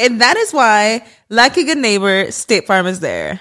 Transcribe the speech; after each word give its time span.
And 0.00 0.18
that 0.22 0.38
is 0.38 0.52
why, 0.52 1.06
like 1.28 1.58
a 1.58 1.64
good 1.64 1.76
neighbor, 1.76 2.30
State 2.30 2.66
Farm 2.66 2.86
is 2.86 3.00
there. 3.00 3.38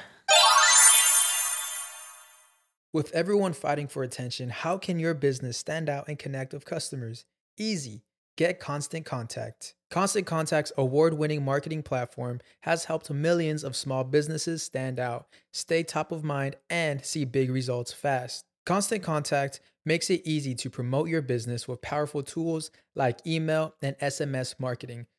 With 2.92 3.14
everyone 3.14 3.54
fighting 3.54 3.88
for 3.88 4.04
attention, 4.04 4.50
how 4.50 4.78
can 4.78 5.00
your 5.00 5.14
business 5.14 5.58
stand 5.58 5.88
out 5.88 6.10
and 6.10 6.20
connect 6.20 6.54
with 6.54 6.66
customers? 6.66 7.24
Easy. 7.58 8.04
Get 8.36 8.60
Constant 8.60 9.06
Contact. 9.06 9.76
Constant 9.90 10.26
Contact's 10.26 10.74
award 10.78 11.14
winning 11.14 11.46
marketing 11.46 11.82
platform 11.82 12.42
has 12.62 12.86
helped 12.86 13.10
millions 13.10 13.64
of 13.64 13.76
small 13.76 14.04
businesses 14.04 14.62
stand 14.62 15.00
out, 15.00 15.28
stay 15.54 15.84
top 15.84 16.12
of 16.12 16.26
mind, 16.26 16.58
and 16.70 17.06
see 17.06 17.24
big 17.24 17.52
results 17.52 17.94
fast. 17.94 18.44
Constant 18.66 19.02
Contact 19.02 19.62
makes 19.86 20.10
it 20.10 20.22
easy 20.26 20.56
to 20.56 20.70
promote 20.70 21.08
your 21.08 21.22
business 21.22 21.68
with 21.68 21.82
powerful 21.82 22.22
tools 22.22 22.70
like 22.96 23.26
email 23.26 23.76
and 23.82 23.98
SMS 24.00 24.60
marketing, 24.60 25.06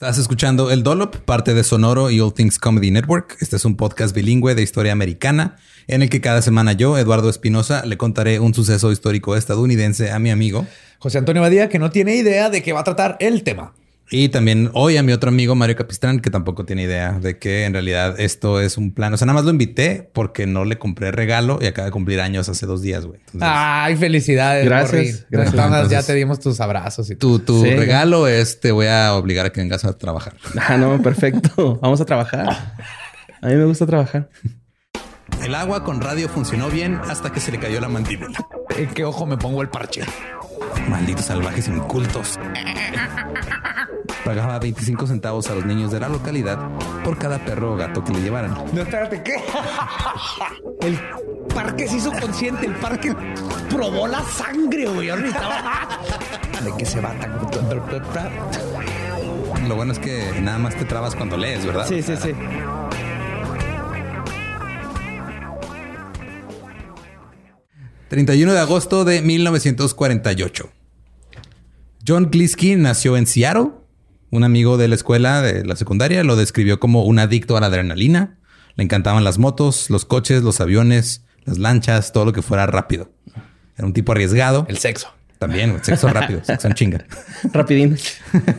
Estás 0.00 0.18
escuchando 0.18 0.70
El 0.70 0.84
Dollop, 0.84 1.16
parte 1.16 1.54
de 1.54 1.64
Sonoro 1.64 2.12
y 2.12 2.20
All 2.20 2.32
Things 2.32 2.60
Comedy 2.60 2.92
Network. 2.92 3.36
Este 3.40 3.56
es 3.56 3.64
un 3.64 3.76
podcast 3.76 4.14
bilingüe 4.14 4.54
de 4.54 4.62
historia 4.62 4.92
americana 4.92 5.56
en 5.88 6.02
el 6.02 6.08
que 6.08 6.20
cada 6.20 6.40
semana 6.40 6.72
yo, 6.72 6.96
Eduardo 6.96 7.28
Espinosa, 7.28 7.84
le 7.84 7.98
contaré 7.98 8.38
un 8.38 8.54
suceso 8.54 8.92
histórico 8.92 9.34
estadounidense 9.34 10.12
a 10.12 10.20
mi 10.20 10.30
amigo 10.30 10.68
José 11.00 11.18
Antonio 11.18 11.42
Badía, 11.42 11.68
que 11.68 11.80
no 11.80 11.90
tiene 11.90 12.14
idea 12.14 12.48
de 12.48 12.62
qué 12.62 12.72
va 12.72 12.82
a 12.82 12.84
tratar 12.84 13.16
el 13.18 13.42
tema. 13.42 13.74
Y 14.10 14.30
también 14.30 14.70
hoy 14.72 14.96
a 14.96 15.02
mi 15.02 15.12
otro 15.12 15.28
amigo 15.28 15.54
Mario 15.54 15.76
Capistrán, 15.76 16.20
que 16.20 16.30
tampoco 16.30 16.64
tiene 16.64 16.84
idea 16.84 17.12
de 17.12 17.38
que 17.38 17.64
en 17.64 17.74
realidad 17.74 18.18
esto 18.18 18.60
es 18.60 18.78
un 18.78 18.92
plan. 18.92 19.12
O 19.12 19.16
sea, 19.16 19.26
nada 19.26 19.34
más 19.34 19.44
lo 19.44 19.50
invité 19.50 20.08
porque 20.12 20.46
no 20.46 20.64
le 20.64 20.78
compré 20.78 21.10
regalo 21.10 21.58
y 21.60 21.66
acaba 21.66 21.86
de 21.86 21.92
cumplir 21.92 22.20
años 22.20 22.48
hace 22.48 22.64
dos 22.64 22.80
días, 22.80 23.04
güey. 23.04 23.20
Ay, 23.40 23.96
felicidades. 23.96 24.64
Gracias. 24.64 25.26
gracias. 25.30 25.54
Entonces, 25.54 25.90
ya 25.90 26.02
te 26.02 26.14
dimos 26.14 26.40
tus 26.40 26.60
abrazos 26.60 27.10
y 27.10 27.16
tu, 27.16 27.38
tu 27.40 27.62
regalo 27.62 28.28
es 28.28 28.60
te 28.60 28.72
voy 28.72 28.86
a 28.86 29.14
obligar 29.14 29.44
a 29.44 29.50
que 29.50 29.60
vengas 29.60 29.84
a 29.84 29.96
trabajar. 29.96 30.34
Ah, 30.58 30.76
no, 30.76 31.00
perfecto. 31.02 31.78
Vamos 31.82 32.00
a 32.00 32.04
trabajar. 32.04 32.74
A 33.42 33.46
mí 33.46 33.54
me 33.54 33.64
gusta 33.64 33.86
trabajar. 33.86 34.30
El 35.42 35.54
agua 35.54 35.84
con 35.84 36.00
radio 36.00 36.28
funcionó 36.28 36.70
bien 36.70 36.98
hasta 37.08 37.30
que 37.30 37.40
se 37.40 37.52
le 37.52 37.58
cayó 37.58 37.80
la 37.80 37.88
mandíbula. 37.88 38.38
¿En 38.76 38.88
qué 38.88 39.04
ojo 39.04 39.26
me 39.26 39.36
pongo 39.36 39.62
el 39.62 39.68
parche? 39.68 40.02
Malditos 40.88 41.26
salvajes 41.26 41.68
incultos. 41.68 42.38
Pagaba 44.28 44.58
25 44.58 45.06
centavos 45.06 45.48
a 45.48 45.54
los 45.54 45.64
niños 45.64 45.90
de 45.90 46.00
la 46.00 46.08
localidad 46.10 46.58
por 47.02 47.16
cada 47.16 47.42
perro 47.42 47.72
o 47.72 47.76
gato 47.78 48.04
que 48.04 48.12
le 48.12 48.20
llevaran. 48.20 48.52
No, 48.74 48.82
espérate, 48.82 49.22
¿qué? 49.22 49.36
El 50.86 50.98
parque 51.54 51.88
se 51.88 51.96
hizo 51.96 52.12
consciente, 52.12 52.66
el 52.66 52.74
parque 52.74 53.16
probó 53.70 54.06
la 54.06 54.22
sangre, 54.22 54.86
güey. 54.86 55.06
¿De 55.06 55.32
qué 56.76 56.84
se 56.84 57.00
va 57.00 57.14
tan... 57.14 57.38
Lo 59.66 59.76
bueno 59.76 59.92
es 59.92 59.98
que 59.98 60.30
nada 60.42 60.58
más 60.58 60.76
te 60.76 60.84
trabas 60.84 61.16
cuando 61.16 61.38
lees, 61.38 61.64
¿verdad? 61.64 61.86
Sí, 61.88 62.02
sí, 62.02 62.14
sí. 62.22 62.32
...31 68.10 68.52
de 68.52 68.58
agosto 68.58 69.06
de 69.06 69.22
1948. 69.22 70.68
John 72.06 72.28
Glisky 72.30 72.76
nació 72.76 73.16
en 73.16 73.26
Seattle. 73.26 73.87
Un 74.30 74.44
amigo 74.44 74.76
de 74.76 74.88
la 74.88 74.94
escuela, 74.94 75.42
de 75.42 75.64
la 75.64 75.76
secundaria, 75.76 76.22
lo 76.22 76.36
describió 76.36 76.80
como 76.80 77.04
un 77.04 77.18
adicto 77.18 77.56
a 77.56 77.60
la 77.60 77.66
adrenalina. 77.66 78.38
Le 78.76 78.84
encantaban 78.84 79.24
las 79.24 79.38
motos, 79.38 79.90
los 79.90 80.04
coches, 80.04 80.42
los 80.42 80.60
aviones, 80.60 81.24
las 81.44 81.58
lanchas, 81.58 82.12
todo 82.12 82.26
lo 82.26 82.32
que 82.32 82.42
fuera 82.42 82.66
rápido. 82.66 83.10
Era 83.76 83.86
un 83.86 83.92
tipo 83.92 84.12
arriesgado. 84.12 84.66
El 84.68 84.78
sexo. 84.78 85.08
También, 85.38 85.70
el 85.70 85.84
sexo 85.84 86.08
rápido, 86.08 86.42
sexo 86.44 86.66
en 86.66 86.74
chinga. 86.74 87.06
Rapidín. 87.52 87.96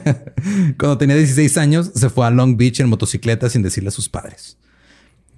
Cuando 0.78 0.98
tenía 0.98 1.16
16 1.16 1.58
años, 1.58 1.92
se 1.94 2.10
fue 2.10 2.26
a 2.26 2.30
Long 2.30 2.56
Beach 2.58 2.80
en 2.80 2.88
motocicleta 2.88 3.50
sin 3.50 3.62
decirle 3.62 3.90
a 3.90 3.92
sus 3.92 4.08
padres. 4.08 4.58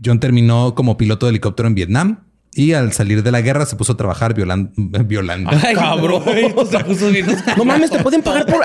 John 0.03 0.19
terminó 0.19 0.75
como 0.75 0.97
piloto 0.97 1.25
de 1.25 1.31
helicóptero 1.31 1.67
en 1.67 1.75
Vietnam 1.75 2.23
y 2.53 2.73
al 2.73 2.91
salir 2.93 3.23
de 3.23 3.31
la 3.31 3.41
guerra 3.41 3.65
se 3.65 3.75
puso 3.75 3.93
a 3.93 3.97
trabajar 3.97 4.33
violando. 4.33 4.71
violando. 5.05 5.49
Ay, 5.63 5.73
cabrón. 5.75 6.23
Se 6.69 6.79
puso 6.83 7.09
bien. 7.09 7.25
No 7.57 7.65
mames, 7.65 7.89
te 7.89 7.99
pueden 7.99 8.21
pagar 8.21 8.45
por. 8.45 8.61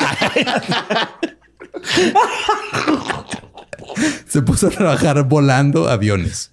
se 4.26 4.42
puso 4.42 4.68
a 4.68 4.70
trabajar 4.70 5.22
volando 5.28 5.88
aviones 5.88 6.52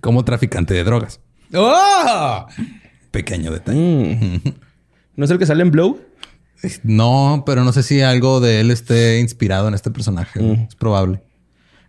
como 0.00 0.24
traficante 0.24 0.74
de 0.74 0.84
drogas. 0.84 1.20
¡Oh! 1.54 2.46
Pequeño 3.10 3.52
detalle. 3.52 3.78
Mm. 3.78 4.40
¿No 5.16 5.24
es 5.24 5.30
el 5.30 5.38
que 5.38 5.46
sale 5.46 5.62
en 5.62 5.70
Blow? 5.70 6.00
No, 6.82 7.42
pero 7.44 7.64
no 7.64 7.72
sé 7.72 7.82
si 7.82 8.00
algo 8.00 8.40
de 8.40 8.60
él 8.60 8.70
esté 8.70 9.20
inspirado 9.20 9.68
en 9.68 9.74
este 9.74 9.90
personaje. 9.90 10.40
Mm. 10.40 10.66
Es 10.68 10.74
probable. 10.74 11.22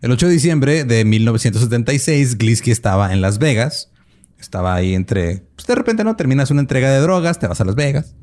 El 0.00 0.10
8 0.10 0.26
de 0.26 0.32
diciembre 0.32 0.84
de 0.84 1.04
1976, 1.04 2.36
Glisky 2.36 2.70
estaba 2.70 3.12
en 3.12 3.20
Las 3.20 3.38
Vegas. 3.38 3.90
Estaba 4.38 4.74
ahí 4.74 4.94
entre... 4.94 5.46
Pues 5.54 5.66
de 5.66 5.74
repente, 5.74 6.04
¿no? 6.04 6.16
Terminas 6.16 6.50
una 6.50 6.60
entrega 6.60 6.90
de 6.90 7.00
drogas, 7.00 7.38
te 7.38 7.46
vas 7.46 7.60
a 7.60 7.64
Las 7.64 7.74
Vegas. 7.74 8.14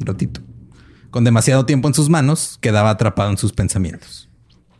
Un 0.00 0.04
ratito. 0.04 0.40
Con 1.12 1.24
demasiado 1.24 1.66
tiempo 1.66 1.88
en 1.88 1.94
sus 1.94 2.08
manos, 2.08 2.56
quedaba 2.62 2.88
atrapado 2.88 3.30
en 3.30 3.36
sus 3.36 3.52
pensamientos. 3.52 4.30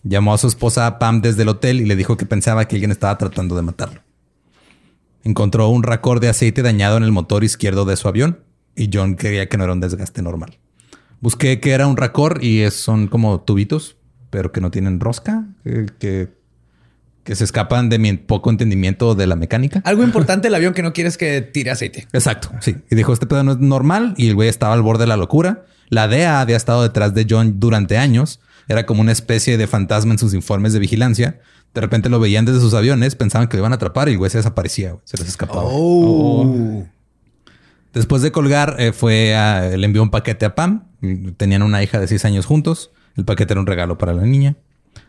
Llamó 0.03 0.33
a 0.33 0.39
su 0.39 0.47
esposa 0.49 0.99
Pam 0.99 1.21
desde 1.21 1.43
el 1.43 1.49
hotel 1.51 1.81
y 1.83 1.85
le 1.85 1.95
dijo 1.95 2.17
que 2.17 2.25
pensaba 2.25 2.67
que 2.67 2.75
alguien 2.77 2.91
estaba 2.91 3.19
tratando 3.19 3.55
de 3.55 3.61
matarlo. 3.61 4.01
Encontró 5.25 5.69
un 5.69 5.83
racor 5.83 6.21
de 6.21 6.31
aceite 6.31 6.63
dañado 6.63 6.97
en 6.97 7.03
el 7.03 7.13
motor 7.13 7.45
izquierdo 7.45 7.85
de 7.85 7.97
su 7.97 8.09
avión 8.09 8.41
y 8.75 8.89
John 8.91 9.15
creía 9.15 9.51
que 9.51 9.59
no 9.59 9.65
era 9.65 9.75
un 9.75 9.81
desgaste 9.81 10.23
normal. 10.23 10.59
Busqué 11.21 11.61
que 11.61 11.73
era 11.73 11.87
un 11.87 11.99
racor 11.99 12.43
y 12.43 12.61
es- 12.63 12.75
son 12.75 13.09
como 13.09 13.43
tubitos, 13.43 13.97
pero 14.31 14.53
que 14.53 14.63
no 14.63 14.71
tienen 14.71 15.01
rosca, 15.01 15.45
eh, 15.67 15.85
que, 15.99 16.31
que 17.25 17.37
se 17.37 17.45
escapan 17.45 17.89
de 17.89 17.99
mi 17.99 18.13
poco 18.15 18.51
entendimiento 18.51 19.15
de 19.15 19.27
la 19.27 19.37
mecánica. 19.37 19.81
Algo 19.85 20.03
importante 20.03 20.49
del 20.49 20.55
avión 20.57 20.75
que 20.75 20.83
no 20.83 20.93
quieres 20.93 21.17
que 21.17 21.41
tire 21.41 21.71
aceite. 21.71 22.09
Exacto, 22.13 22.51
sí. 22.61 22.77
Y 22.91 22.97
dijo, 22.97 23.13
este 23.13 23.27
pedo 23.27 23.45
no 23.45 23.53
es 23.53 23.59
normal 23.59 24.15
y 24.17 24.29
el 24.29 24.35
güey 24.35 24.49
estaba 24.49 24.75
al 24.75 24.83
borde 24.83 25.05
de 25.05 25.09
la 25.09 25.17
locura. 25.17 25.65
La 25.89 26.09
DEA 26.09 26.41
había 26.41 26.57
estado 26.57 26.83
detrás 26.83 27.15
de 27.15 27.27
John 27.29 27.61
durante 27.61 27.97
años. 27.99 28.41
Era 28.69 28.87
como 28.87 29.01
una 29.03 29.13
especie 29.13 29.57
de 29.59 29.67
fantasma 29.67 30.13
en 30.13 30.19
sus 30.19 30.35
informes 30.35 30.73
de 30.73 30.79
vigilancia. 30.79 31.41
De 31.75 31.81
repente 31.81 32.09
lo 32.09 32.19
veían 32.21 32.45
desde 32.45 32.61
sus 32.61 32.75
aviones, 32.75 33.15
pensaban 33.15 33.49
que 33.49 33.57
lo 33.57 33.63
iban 33.63 33.73
a 33.73 33.77
atrapar 33.77 34.09
y 34.09 34.13
el 34.13 34.19
güey 34.19 34.31
se 34.31 34.39
desaparecía, 34.39 34.93
güey. 34.93 35.03
se 35.05 35.17
les 35.19 35.29
escapaba. 35.29 35.63
Oh. 35.65 36.85
Después 37.93 38.23
de 38.23 38.33
colgar, 38.33 38.77
eh, 38.79 38.93
fue 38.93 39.35
a- 39.35 39.77
le 39.77 39.85
envió 39.87 40.03
un 40.03 40.11
paquete 40.11 40.47
a 40.47 40.55
Pam. 40.55 40.85
Tenían 41.37 41.63
una 41.63 41.83
hija 41.83 42.01
de 42.01 42.09
seis 42.09 42.25
años 42.25 42.47
juntos. 42.47 42.91
El 43.17 43.25
paquete 43.25 43.53
era 43.53 43.61
un 43.61 43.67
regalo 43.67 43.99
para 43.99 44.15
la 44.15 44.23
niña. 44.23 44.57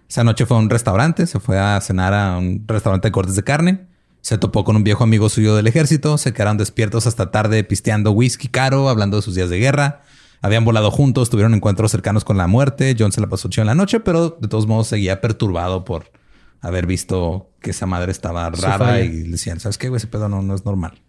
Esa 0.10 0.24
noche 0.24 0.46
fue 0.46 0.58
a 0.58 0.60
un 0.60 0.70
restaurante. 0.70 1.28
Se 1.28 1.40
fue 1.40 1.60
a 1.60 1.80
cenar 1.82 2.14
a 2.14 2.38
un 2.38 2.64
restaurante 2.68 3.08
de 3.08 3.12
cortes 3.12 3.36
de 3.36 3.44
carne. 3.44 3.88
Se 4.22 4.38
topó 4.38 4.64
con 4.64 4.76
un 4.76 4.84
viejo 4.84 5.04
amigo 5.04 5.30
suyo 5.30 5.56
del 5.56 5.68
ejército. 5.68 6.18
Se 6.18 6.34
quedaron 6.34 6.58
despiertos 6.58 7.08
hasta 7.08 7.32
tarde 7.32 7.64
pisteando 7.64 8.12
whisky 8.12 8.48
caro, 8.48 8.90
hablando 8.90 9.18
de 9.18 9.24
sus 9.24 9.36
días 9.36 9.50
de 9.50 9.60
guerra. 9.60 10.02
Habían 10.42 10.66
volado 10.66 10.92
juntos, 10.92 11.30
tuvieron 11.30 11.54
encuentros 11.54 11.92
cercanos 11.92 12.26
con 12.26 12.38
la 12.38 12.48
muerte. 12.48 12.96
John 12.98 13.12
se 13.12 13.22
la 13.22 13.28
pasó 13.28 13.50
chido 13.50 13.64
en 13.64 13.68
la 13.68 13.76
noche, 13.76 14.02
pero 14.02 14.38
de 14.42 14.48
todos 14.48 14.68
modos 14.68 14.88
seguía 14.88 15.22
perturbado 15.22 15.86
por 15.86 16.12
haber 16.60 16.86
visto 16.86 17.50
que 17.62 17.72
esa 17.72 17.86
madre 17.86 18.12
estaba 18.12 18.50
rara 18.50 19.02
y 19.02 19.24
le 19.24 19.32
decían, 19.32 19.60
¿sabes 19.60 19.78
qué, 19.78 19.90
güey? 19.90 19.98
Ese 19.98 20.08
pedo 20.08 20.30
no, 20.30 20.42
no 20.42 20.54
es 20.54 20.66
normal. 20.66 21.02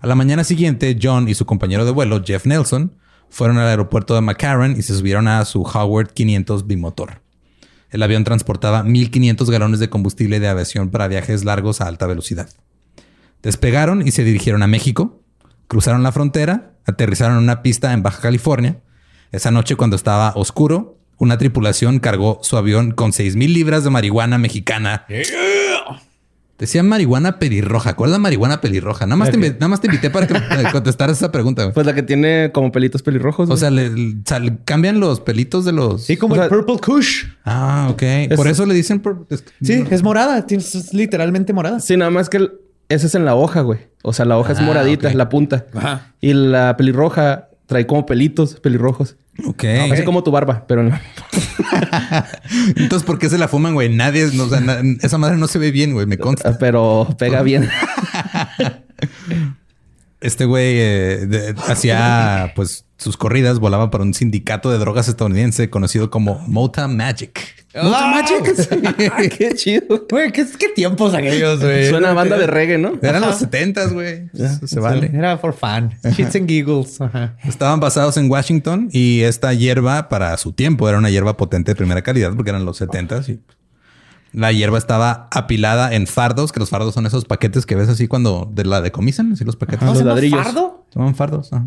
A 0.00 0.06
la 0.06 0.14
mañana 0.14 0.44
siguiente, 0.44 0.98
John 1.00 1.28
y 1.28 1.34
su 1.34 1.46
compañero 1.46 1.84
de 1.84 1.90
vuelo, 1.90 2.22
Jeff 2.24 2.46
Nelson, 2.46 2.92
fueron 3.28 3.58
al 3.58 3.68
aeropuerto 3.68 4.14
de 4.14 4.20
McCarran 4.20 4.76
y 4.76 4.82
se 4.82 4.96
subieron 4.96 5.28
a 5.28 5.44
su 5.44 5.62
Howard 5.62 6.12
500 6.12 6.66
bimotor. 6.66 7.20
El 7.90 8.02
avión 8.02 8.24
transportaba 8.24 8.84
1.500 8.84 9.50
galones 9.50 9.80
de 9.80 9.90
combustible 9.90 10.40
de 10.40 10.48
aviación 10.48 10.90
para 10.90 11.08
viajes 11.08 11.44
largos 11.44 11.80
a 11.80 11.86
alta 11.86 12.06
velocidad. 12.06 12.48
Despegaron 13.42 14.06
y 14.06 14.10
se 14.10 14.24
dirigieron 14.24 14.62
a 14.62 14.66
México, 14.66 15.22
cruzaron 15.66 16.02
la 16.02 16.12
frontera, 16.12 16.74
aterrizaron 16.86 17.38
en 17.38 17.44
una 17.44 17.62
pista 17.62 17.92
en 17.92 18.02
Baja 18.02 18.20
California. 18.20 18.80
Esa 19.32 19.50
noche, 19.50 19.76
cuando 19.76 19.96
estaba 19.96 20.32
oscuro, 20.36 20.98
una 21.18 21.38
tripulación 21.38 21.98
cargó 21.98 22.40
su 22.42 22.56
avión 22.56 22.92
con 22.92 23.12
6.000 23.12 23.52
libras 23.52 23.84
de 23.84 23.90
marihuana 23.90 24.38
mexicana. 24.38 25.04
Decía 26.60 26.82
marihuana 26.82 27.38
pelirroja. 27.38 27.96
¿Cuál 27.96 28.10
es 28.10 28.12
la 28.12 28.18
marihuana 28.18 28.60
pelirroja? 28.60 29.06
Nada 29.06 29.16
más, 29.16 29.30
te, 29.30 29.38
invi- 29.38 29.54
nada 29.54 29.68
más 29.68 29.80
te 29.80 29.86
invité 29.88 30.10
para 30.10 30.26
que 30.26 30.34
eh, 30.34 30.40
contestaras 30.72 31.16
esa 31.16 31.32
pregunta. 31.32 31.62
güey. 31.62 31.74
Pues 31.74 31.86
la 31.86 31.94
que 31.94 32.02
tiene 32.04 32.50
como 32.52 32.70
pelitos 32.70 33.02
pelirrojos. 33.02 33.48
O 33.50 33.56
sea, 33.56 33.70
le, 33.70 33.88
le- 33.90 34.16
o 34.16 34.22
sea, 34.26 34.38
le 34.38 34.58
cambian 34.64 35.00
los 35.00 35.20
pelitos 35.20 35.64
de 35.64 35.72
los... 35.72 36.04
Sí, 36.04 36.16
como 36.18 36.34
O 36.34 36.36
sea- 36.36 36.44
el 36.44 36.50
Purple 36.50 36.76
Kush. 36.78 37.24
Ah, 37.44 37.88
ok. 37.90 38.02
Por 38.36 38.46
eso 38.46 38.66
le 38.66 38.74
dicen... 38.74 39.00
por- 39.00 39.26
es- 39.30 39.42
Sí, 39.62 39.84
es 39.90 40.02
morada. 40.02 40.46
tienes- 40.46 40.74
Es 40.74 40.92
literalmente 40.94 41.52
morada. 41.52 41.80
Sí, 41.80 41.96
nada 41.96 42.10
más 42.10 42.28
que 42.28 42.36
el- 42.36 42.52
ese 42.90 43.06
es 43.06 43.14
en 43.14 43.24
la 43.24 43.34
hoja, 43.34 43.62
güey. 43.62 43.80
O 44.02 44.12
sea, 44.12 44.24
la 44.26 44.36
hoja 44.38 44.52
es 44.52 44.58
Ah, 44.58 44.62
moradita, 44.62 45.08
ok. 45.08 45.14
la 45.14 45.28
punta. 45.28 45.66
Ajá. 45.74 46.12
Y 46.20 46.32
la 46.34 46.76
pelirroja 46.76 47.48
trae 47.70 47.86
como 47.86 48.04
pelitos 48.04 48.56
pelirrojos. 48.56 49.14
Ok. 49.46 49.62
Así 49.92 50.02
como 50.02 50.24
tu 50.24 50.32
barba, 50.32 50.64
pero 50.66 50.82
no. 50.82 50.90
Entonces, 52.76 53.06
¿por 53.06 53.20
qué 53.20 53.30
se 53.30 53.38
la 53.38 53.46
fuman, 53.46 53.74
güey? 53.74 53.88
Nadie... 53.88 54.28
no, 54.34 54.44
o 54.44 54.48
sea, 54.48 54.58
na- 54.60 54.82
esa 55.00 55.18
madre 55.18 55.36
no 55.36 55.46
se 55.46 55.60
ve 55.60 55.70
bien, 55.70 55.92
güey. 55.92 56.04
Me 56.04 56.18
consta. 56.18 56.58
Pero 56.58 57.08
pega 57.16 57.42
bien. 57.42 57.70
Este 60.20 60.44
güey 60.44 60.74
eh, 60.76 61.54
hacía 61.66 62.52
pues 62.54 62.84
sus 62.98 63.16
corridas, 63.16 63.58
volaba 63.58 63.90
para 63.90 64.04
un 64.04 64.12
sindicato 64.12 64.70
de 64.70 64.76
drogas 64.76 65.08
estadounidense 65.08 65.70
conocido 65.70 66.10
como 66.10 66.40
Mota 66.46 66.86
Magic. 66.88 67.59
Ah, 69.12 69.22
Qué 69.36 69.54
chido. 69.54 70.06
Güey, 70.10 70.32
¿qué, 70.32 70.44
qué 70.58 70.68
tiempos 70.74 71.14
aquellos, 71.14 71.60
güey. 71.60 71.88
Suena 71.88 72.10
a 72.10 72.14
banda 72.14 72.36
de 72.36 72.46
reggae, 72.48 72.78
¿no? 72.78 72.94
Eran 73.00 73.22
los 73.22 73.36
setentas, 73.36 73.92
güey. 73.92 74.28
Se, 74.66 74.80
vale. 74.80 75.10
Era 75.14 75.38
for 75.38 75.54
fun. 75.54 75.90
Shits 76.16 76.34
and 76.36 76.48
giggles. 76.48 77.00
Ajá. 77.00 77.36
Estaban 77.44 77.78
basados 77.78 78.16
en 78.16 78.28
Washington 78.30 78.88
y 78.92 79.20
esta 79.20 79.54
hierba 79.54 80.08
para 80.08 80.36
su 80.36 80.52
tiempo 80.52 80.88
era 80.88 80.98
una 80.98 81.10
hierba 81.10 81.36
potente 81.36 81.70
de 81.72 81.76
primera 81.76 82.02
calidad 82.02 82.34
porque 82.34 82.50
eran 82.50 82.64
los 82.64 82.76
setentas 82.76 83.28
y 83.28 83.40
la 84.32 84.52
hierba 84.52 84.78
estaba 84.78 85.28
apilada 85.30 85.92
en 85.94 86.06
fardos, 86.06 86.52
que 86.52 86.60
los 86.60 86.70
fardos 86.70 86.94
son 86.94 87.06
esos 87.06 87.24
paquetes 87.24 87.66
que 87.66 87.74
ves 87.76 87.88
así 87.88 88.06
cuando 88.08 88.48
de 88.52 88.64
la 88.64 88.80
decomisan, 88.80 89.32
así 89.32 89.44
los 89.44 89.56
paquetes. 89.56 89.82
Ajá, 89.82 89.90
los 89.90 89.98
¿Se 89.98 90.04
llama 90.04 90.14
ladrillos. 90.14 90.42
fardo? 90.44 90.86
Son 90.92 91.14
fardos. 91.14 91.52
ajá. 91.52 91.66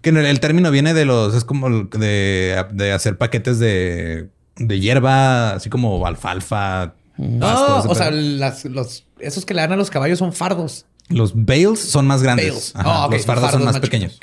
Que 0.00 0.10
el, 0.10 0.18
el 0.18 0.38
término 0.40 0.70
viene 0.70 0.94
de 0.94 1.04
los, 1.06 1.34
es 1.34 1.44
como 1.44 1.66
el 1.68 1.88
de, 1.90 2.62
de 2.72 2.92
hacer 2.92 3.16
paquetes 3.16 3.58
de, 3.58 4.28
de 4.56 4.80
hierba, 4.80 5.54
así 5.54 5.70
como 5.70 6.06
alfalfa. 6.06 6.94
No, 7.16 7.40
pasto, 7.40 7.78
ese 7.80 7.88
o 7.88 7.94
sea, 7.94 8.10
las, 8.10 8.64
los, 8.64 9.04
esos 9.20 9.44
que 9.44 9.54
le 9.54 9.60
dan 9.60 9.72
a 9.72 9.76
los 9.76 9.90
caballos 9.90 10.18
son 10.18 10.32
fardos. 10.32 10.86
los 11.08 11.32
bales 11.34 11.80
son 11.80 12.06
más 12.06 12.22
grandes. 12.22 12.72
Ajá, 12.74 13.04
Ah. 13.04 13.08
Los 13.10 13.24
fardos, 13.24 13.42
Fardos 13.44 13.50
son 13.52 13.64
más 13.64 13.74
más 13.74 13.80
pequeños. 13.80 14.18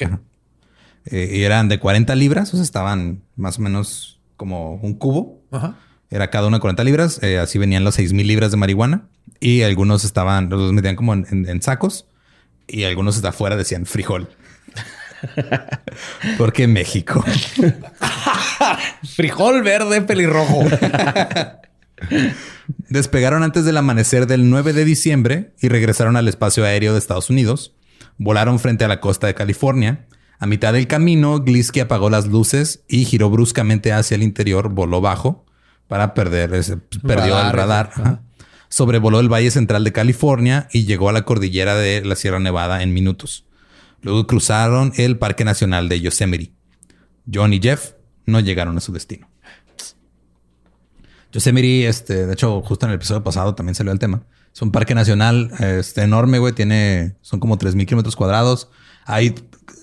Eh, 1.06 1.32
y 1.38 1.44
eran 1.44 1.68
de 1.70 1.80
40 1.80 2.14
libras, 2.16 2.50
o 2.54 2.58
sea, 2.58 2.64
estaban 2.64 3.24
más 3.36 3.58
o 3.60 3.62
menos 3.62 4.20
como 4.38 4.76
un 4.76 4.94
cubo. 4.94 5.42
Ajá. 5.52 5.76
Era 6.10 6.30
cada 6.30 6.48
uno 6.48 6.58
de 6.58 6.62
40 6.62 6.84
libras. 6.84 7.24
eh, 7.24 7.40
así 7.40 7.58
venían 7.58 7.84
los 7.84 7.96
6000 7.96 8.28
libras 8.28 8.52
de 8.52 8.58
marihuana. 8.58 9.08
Y 9.40 9.62
algunos 9.64 10.04
estaban, 10.04 10.50
los 10.50 10.72
metían 10.74 10.96
como 10.96 11.14
en, 11.14 11.26
en- 11.32 11.48
en 11.50 11.62
sacos. 11.62 12.06
Y 12.68 12.84
algunos 12.84 13.16
hasta 13.16 13.30
afuera 13.30 13.56
decían 13.56 13.86
frijol. 13.86 14.30
Porque 16.38 16.68
México. 16.68 17.24
Frijol 19.16 19.62
verde 19.64 20.02
pelirrojo. 20.02 20.64
Despegaron 22.90 23.44
antes 23.44 23.66
del 23.66 23.78
amanecer 23.78 24.28
del 24.28 24.50
9 24.50 24.74
de 24.74 24.86
diciembre 24.86 25.54
y 25.62 25.68
regresaron 25.70 26.18
al 26.18 26.28
espacio 26.28 26.66
aéreo 26.66 26.94
de 26.94 27.00
Estados 27.00 27.30
Unidos. 27.30 27.76
Volaron 28.18 28.60
frente 28.60 28.84
a 28.86 28.88
la 28.88 29.00
costa 29.00 29.28
de 29.28 29.34
California. 29.34 30.08
A 30.40 30.48
mitad 30.48 30.74
del 30.74 30.88
camino, 30.88 31.40
Glisky 31.40 31.80
apagó 31.82 32.10
las 32.10 32.28
luces 32.28 32.84
y 32.88 33.06
giró 33.06 33.30
bruscamente 33.30 33.94
hacia 33.94 34.16
el 34.16 34.24
interior, 34.24 34.70
voló 34.70 35.02
bajo 35.02 35.46
para 35.88 36.14
perder, 36.14 36.54
ese- 36.54 36.78
perdió 36.78 37.36
Radar, 37.36 37.46
el 37.46 37.52
radar. 37.54 37.90
Ajá. 37.96 38.22
Sobrevoló 38.70 39.20
el 39.20 39.32
Valle 39.32 39.52
Central 39.52 39.84
de 39.84 39.92
California 39.92 40.68
y 40.72 40.86
llegó 40.86 41.10
a 41.10 41.14
la 41.14 41.24
cordillera 41.24 41.76
de 41.76 42.04
la 42.06 42.16
Sierra 42.16 42.40
Nevada 42.40 42.82
en 42.82 42.94
minutos. 42.94 43.46
Luego 44.02 44.26
cruzaron 44.26 44.94
el 44.96 45.18
Parque 45.18 45.44
Nacional 45.46 45.90
de 45.90 46.00
Yosemite. 46.02 46.54
John 47.32 47.54
y 47.54 47.60
Jeff 47.62 47.92
no 48.32 48.40
llegaron 48.40 48.78
a 48.78 48.82
su 48.82 48.92
destino. 48.92 49.30
Yosemite, 51.32 51.88
este, 51.88 52.26
de 52.26 52.34
hecho, 52.34 52.62
justo 52.62 52.86
en 52.86 52.92
el 52.92 52.96
episodio 52.96 53.24
pasado 53.24 53.56
también 53.56 53.76
salió 53.76 53.92
el 53.92 54.00
tema. 54.00 54.24
Es 54.54 54.62
un 54.62 54.72
parque 54.72 54.96
nacional 54.96 55.52
este, 55.60 56.02
enorme, 56.02 56.40
güey. 56.40 56.54
Tiene, 56.54 57.16
son 57.22 57.40
como 57.40 57.58
3.000 57.58 57.86
kilómetros 57.86 58.16
cuadrados. 58.16 58.70
Hay, 59.06 59.36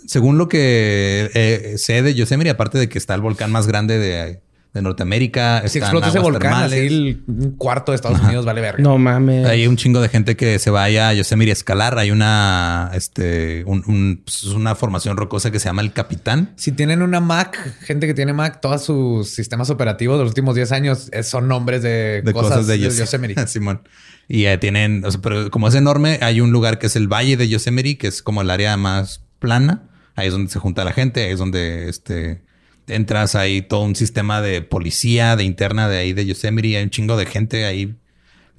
según 0.07 0.37
lo 0.37 0.49
que 0.49 1.31
eh, 1.35 1.78
sé 1.78 2.02
de 2.02 2.14
Yosemite, 2.14 2.50
aparte 2.50 2.76
de 2.78 2.88
que 2.88 2.99
está 2.99 3.14
el 3.14 3.23
volcán 3.23 3.50
más 3.50 3.67
grande 3.67 3.99
de, 3.99 4.43
de 4.78 4.82
Norteamérica. 4.82 5.61
Si 5.66 5.78
están 5.78 5.82
explota 5.82 6.08
ese 6.08 6.18
volcán, 6.18 6.52
así 6.52 6.70
termales. 6.76 6.92
el 6.92 7.23
un 7.26 7.50
cuarto 7.56 7.92
de 7.92 7.97
Estados 7.97 8.20
Unidos 8.20 8.44
vale 8.44 8.61
verga. 8.61 8.82
No 8.82 8.97
mames. 8.99 9.47
Hay 9.47 9.66
un 9.66 9.76
chingo 9.76 10.00
de 10.00 10.08
gente 10.08 10.37
que 10.37 10.58
se 10.58 10.70
vaya 10.70 11.08
a 11.08 11.14
Yosemite 11.14 11.50
a 11.50 11.52
escalar. 11.52 11.99
Hay 11.99 12.11
una, 12.11 12.90
este, 12.94 13.64
un- 13.66 13.85
un- 13.87 14.23
pues, 14.25 14.44
una 14.44 14.75
formación 14.75 15.16
rocosa 15.16 15.50
que 15.50 15.58
se 15.58 15.66
llama 15.68 15.82
el 15.82 15.92
Capitán. 15.92 16.52
Si 16.56 16.73
tienen 16.73 17.02
una 17.02 17.20
Mac, 17.20 17.58
gente 17.82 18.06
que 18.06 18.14
tiene 18.14 18.32
Mac, 18.32 18.61
todos 18.61 18.85
sus 18.85 19.30
sistemas 19.30 19.70
operativos 19.70 20.16
de 20.18 20.25
los 20.25 20.30
últimos 20.30 20.54
10 20.54 20.73
años 20.73 21.08
eh, 21.12 21.23
son 21.23 21.49
nombres 21.49 21.82
de, 21.82 22.23
de 22.23 22.32
cosas, 22.32 22.66
de, 22.66 22.78
Yos- 22.78 22.97
Yosemite. 22.99 23.47
Simón. 23.49 23.82
Y 24.28 24.44
eh, 24.44 24.58
tienen, 24.58 25.04
o 25.04 25.11
sea, 25.11 25.20
pero 25.23 25.50
como 25.50 25.68
es 25.68 25.75
enorme, 25.75 26.18
hay 26.23 26.40
un 26.40 26.50
lugar 26.52 26.78
que 26.78 26.87
es 26.88 26.97
el 26.97 27.08
Valle 27.08 27.37
de 27.37 27.49
Yosemite, 27.49 27.97
que 27.99 28.08
es 28.08 28.23
como 28.23 28.42
el 28.42 28.50
área 28.50 28.76
más 28.76 29.23
plana. 29.38 29.85
Ahí 30.16 30.26
es 30.26 30.32
donde 30.32 30.50
se 30.50 30.58
junta 30.58 30.85
la 30.85 30.92
gente, 30.92 31.25
ahí 31.25 31.32
es 31.32 31.38
donde 31.38 31.88
este, 31.88 32.42
entras, 32.88 33.35
hay 33.35 33.62
todo 33.62 33.83
un 33.83 33.95
sistema 33.95 34.40
de 34.40 34.62
policía, 34.62 35.37
de 35.37 35.45
interna 35.45 35.88
de 35.88 35.99
ahí 35.99 36.12
de 36.12 36.26
Yosemite, 36.26 36.76
hay 36.76 36.85
un 36.85 36.90
chingo 36.90 37.16
de 37.16 37.26
gente 37.26 37.64
ahí 37.64 37.95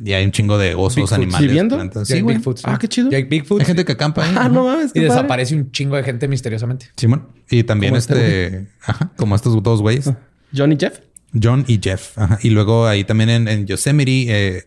y 0.03 0.13
hay 0.13 0.24
un 0.24 0.31
chingo 0.31 0.57
de 0.57 0.75
osos, 0.75 0.95
Bigfoot. 0.95 1.12
animales, 1.13 1.48
¿Viviendo? 1.48 1.75
plantas. 1.75 2.07
Sí, 2.07 2.15
Sí, 2.15 2.21
güey. 2.21 2.38
Bigfoot. 2.38 2.59
Ah, 2.63 2.77
qué 2.79 2.88
chido. 2.88 3.09
Y 3.12 3.15
hay 3.15 3.24
Bigfoot. 3.24 3.59
Hay 3.59 3.65
gente 3.65 3.83
que 3.86 3.91
acampa 3.91 4.24
ahí. 4.24 4.33
Ah, 4.38 4.48
no 4.48 4.63
mames. 4.65 4.91
y 4.91 5.00
padre. 5.00 5.09
desaparece 5.09 5.55
un 5.55 5.71
chingo 5.71 5.95
de 5.98 6.03
gente 6.03 6.27
misteriosamente. 6.27 6.88
Simón. 6.95 7.27
Y 7.50 7.63
también 7.63 7.95
este 7.95 8.45
este, 8.45 8.67
ajá, 8.86 9.12
como 9.17 9.36
estos 9.36 9.62
dos 9.62 9.81
güeyes. 9.81 10.09
Johnny 10.55 10.77
Jeff. 10.79 11.00
John 11.41 11.65
y 11.67 11.79
Jeff. 11.83 12.17
Ajá. 12.17 12.39
Y 12.41 12.50
luego 12.51 12.88
ahí 12.88 13.03
también 13.03 13.29
en, 13.29 13.48
en 13.48 13.65
Yosemite, 13.67 14.25
eh, 14.57 14.63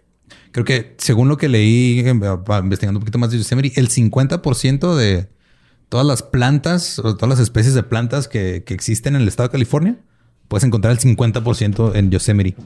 creo 0.51 0.65
que 0.67 0.95
según 0.99 1.29
lo 1.29 1.37
que 1.39 1.49
leí 1.49 2.01
eh, 2.01 2.11
investigando 2.11 2.99
un 2.99 3.01
poquito 3.01 3.19
más 3.19 3.31
de 3.31 3.39
Yosemite, 3.39 3.81
el 3.81 3.89
50% 3.89 4.95
de 4.97 5.29
todas 5.93 6.07
las 6.07 6.23
plantas 6.23 6.99
o 7.01 7.17
todas 7.17 7.29
las 7.29 7.39
especies 7.39 7.75
de 7.75 7.83
plantas 7.83 8.27
que, 8.27 8.65
que 8.65 8.73
existen 8.73 9.15
en 9.15 9.21
el 9.21 9.29
estado 9.29 9.51
de 9.51 9.53
California, 9.53 9.99
puedes 10.49 10.65
encontrar 10.65 10.91
el 10.91 10.99
50% 10.99 11.95
en 11.95 12.11
Yosemite. 12.11 12.57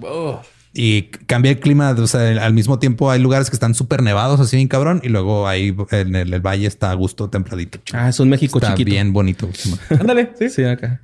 Y 0.73 1.02
cambia 1.26 1.50
el 1.50 1.59
clima, 1.59 1.90
o 1.90 2.06
sea, 2.06 2.45
al 2.45 2.54
mismo 2.54 2.78
tiempo 2.78 3.11
hay 3.11 3.21
lugares 3.21 3.50
que 3.50 3.56
están 3.56 3.75
súper 3.75 4.00
nevados, 4.00 4.38
así 4.38 4.54
bien 4.54 4.68
cabrón, 4.68 5.00
y 5.02 5.09
luego 5.09 5.49
ahí 5.49 5.75
en 5.90 6.14
el, 6.14 6.35
el 6.35 6.40
valle 6.40 6.68
está 6.68 6.92
a 6.92 6.95
gusto 6.95 7.28
templadito. 7.28 7.80
Ah, 7.92 8.09
es 8.11 8.21
un 8.21 8.28
México 8.28 8.59
está 8.59 8.75
chiquito. 8.75 8.92
bien 8.92 9.12
bonito. 9.12 9.49
Ándale, 9.90 10.30
sí. 10.38 10.49
Sí, 10.49 10.62
acá. 10.62 11.00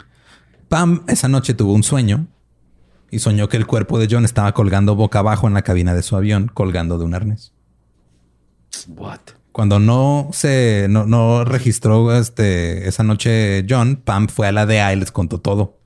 Pam 0.68 1.02
esa 1.08 1.26
noche 1.26 1.54
tuvo 1.54 1.72
un 1.72 1.82
sueño 1.82 2.28
y 3.10 3.18
soñó 3.18 3.48
que 3.48 3.56
el 3.56 3.66
cuerpo 3.66 3.98
de 3.98 4.06
John 4.08 4.24
estaba 4.24 4.54
colgando 4.54 4.94
boca 4.94 5.18
abajo 5.18 5.48
en 5.48 5.54
la 5.54 5.62
cabina 5.62 5.92
de 5.92 6.04
su 6.04 6.14
avión, 6.14 6.52
colgando 6.54 6.98
de 6.98 7.04
un 7.04 7.14
arnés. 7.14 7.52
What? 8.86 9.41
Cuando 9.52 9.78
no 9.78 10.30
se 10.32 10.86
no, 10.88 11.04
no 11.06 11.44
registró 11.44 12.16
este, 12.16 12.88
esa 12.88 13.02
noche 13.02 13.64
John, 13.68 13.96
Pam 13.96 14.28
fue 14.28 14.46
a 14.48 14.52
la 14.52 14.64
DEA 14.66 14.92
y 14.94 14.96
les 14.96 15.12
contó 15.12 15.38
todo. 15.40 15.78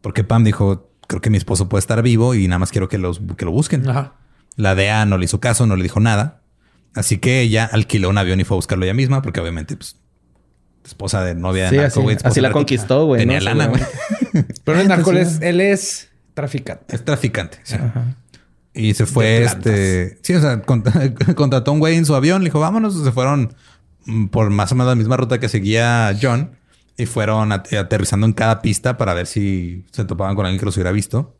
Porque 0.00 0.22
Pam 0.24 0.44
dijo, 0.44 0.88
creo 1.08 1.20
que 1.20 1.30
mi 1.30 1.36
esposo 1.36 1.68
puede 1.68 1.80
estar 1.80 2.00
vivo 2.02 2.34
y 2.34 2.46
nada 2.48 2.58
más 2.60 2.70
quiero 2.70 2.88
que, 2.88 2.98
los, 2.98 3.20
que 3.36 3.44
lo 3.44 3.50
busquen. 3.52 3.88
Ajá. 3.88 4.14
La 4.56 4.74
DEA 4.74 5.04
no 5.06 5.18
le 5.18 5.24
hizo 5.24 5.40
caso, 5.40 5.66
no 5.66 5.76
le 5.76 5.82
dijo 5.82 5.98
nada. 6.00 6.42
Así 6.94 7.18
que 7.18 7.40
ella 7.40 7.68
alquiló 7.72 8.08
un 8.10 8.18
avión 8.18 8.38
y 8.40 8.44
fue 8.44 8.54
a 8.54 8.58
buscarlo 8.58 8.84
ella 8.84 8.94
misma, 8.94 9.22
porque 9.22 9.40
obviamente, 9.40 9.76
pues, 9.76 9.96
esposa 10.84 11.24
de 11.24 11.34
novia 11.34 11.64
de 11.64 11.70
Sí, 11.70 11.76
narco, 11.76 11.86
así, 11.88 12.00
güey, 12.00 12.16
esposa 12.16 12.28
así 12.30 12.40
la 12.40 12.48
de- 12.48 12.52
conquistó, 12.54 13.06
güey. 13.06 13.20
Tenía 13.22 13.38
¿no? 13.38 13.44
lana, 13.46 13.66
güey. 13.66 13.82
Pero 14.64 14.80
el 14.80 14.88
narco 14.88 15.12
es, 15.12 15.40
él 15.40 15.60
es 15.60 16.10
traficante. 16.34 16.94
Es 16.94 17.04
traficante. 17.04 17.58
sí. 17.64 17.76
Y 18.74 18.94
se 18.94 19.06
fue, 19.06 19.44
este... 19.44 20.18
Sí, 20.22 20.34
o 20.34 20.40
sea, 20.40 20.62
cont- 20.62 21.34
contrató 21.34 21.70
a 21.70 21.74
un 21.74 21.80
güey 21.80 21.96
en 21.96 22.06
su 22.06 22.14
avión. 22.14 22.42
Le 22.42 22.46
dijo, 22.48 22.60
vámonos. 22.60 23.02
Se 23.02 23.12
fueron 23.12 23.54
mm, 24.06 24.26
por 24.26 24.50
más 24.50 24.72
o 24.72 24.74
menos 24.74 24.88
la 24.88 24.94
misma 24.94 25.16
ruta 25.16 25.40
que 25.40 25.48
seguía 25.48 26.16
John. 26.20 26.52
Y 26.96 27.06
fueron 27.06 27.52
at- 27.52 27.72
aterrizando 27.74 28.26
en 28.26 28.32
cada 28.32 28.62
pista 28.62 28.96
para 28.96 29.14
ver 29.14 29.26
si 29.26 29.84
se 29.92 30.04
topaban 30.04 30.34
con 30.36 30.46
alguien 30.46 30.58
que 30.58 30.66
los 30.66 30.76
hubiera 30.76 30.92
visto. 30.92 31.34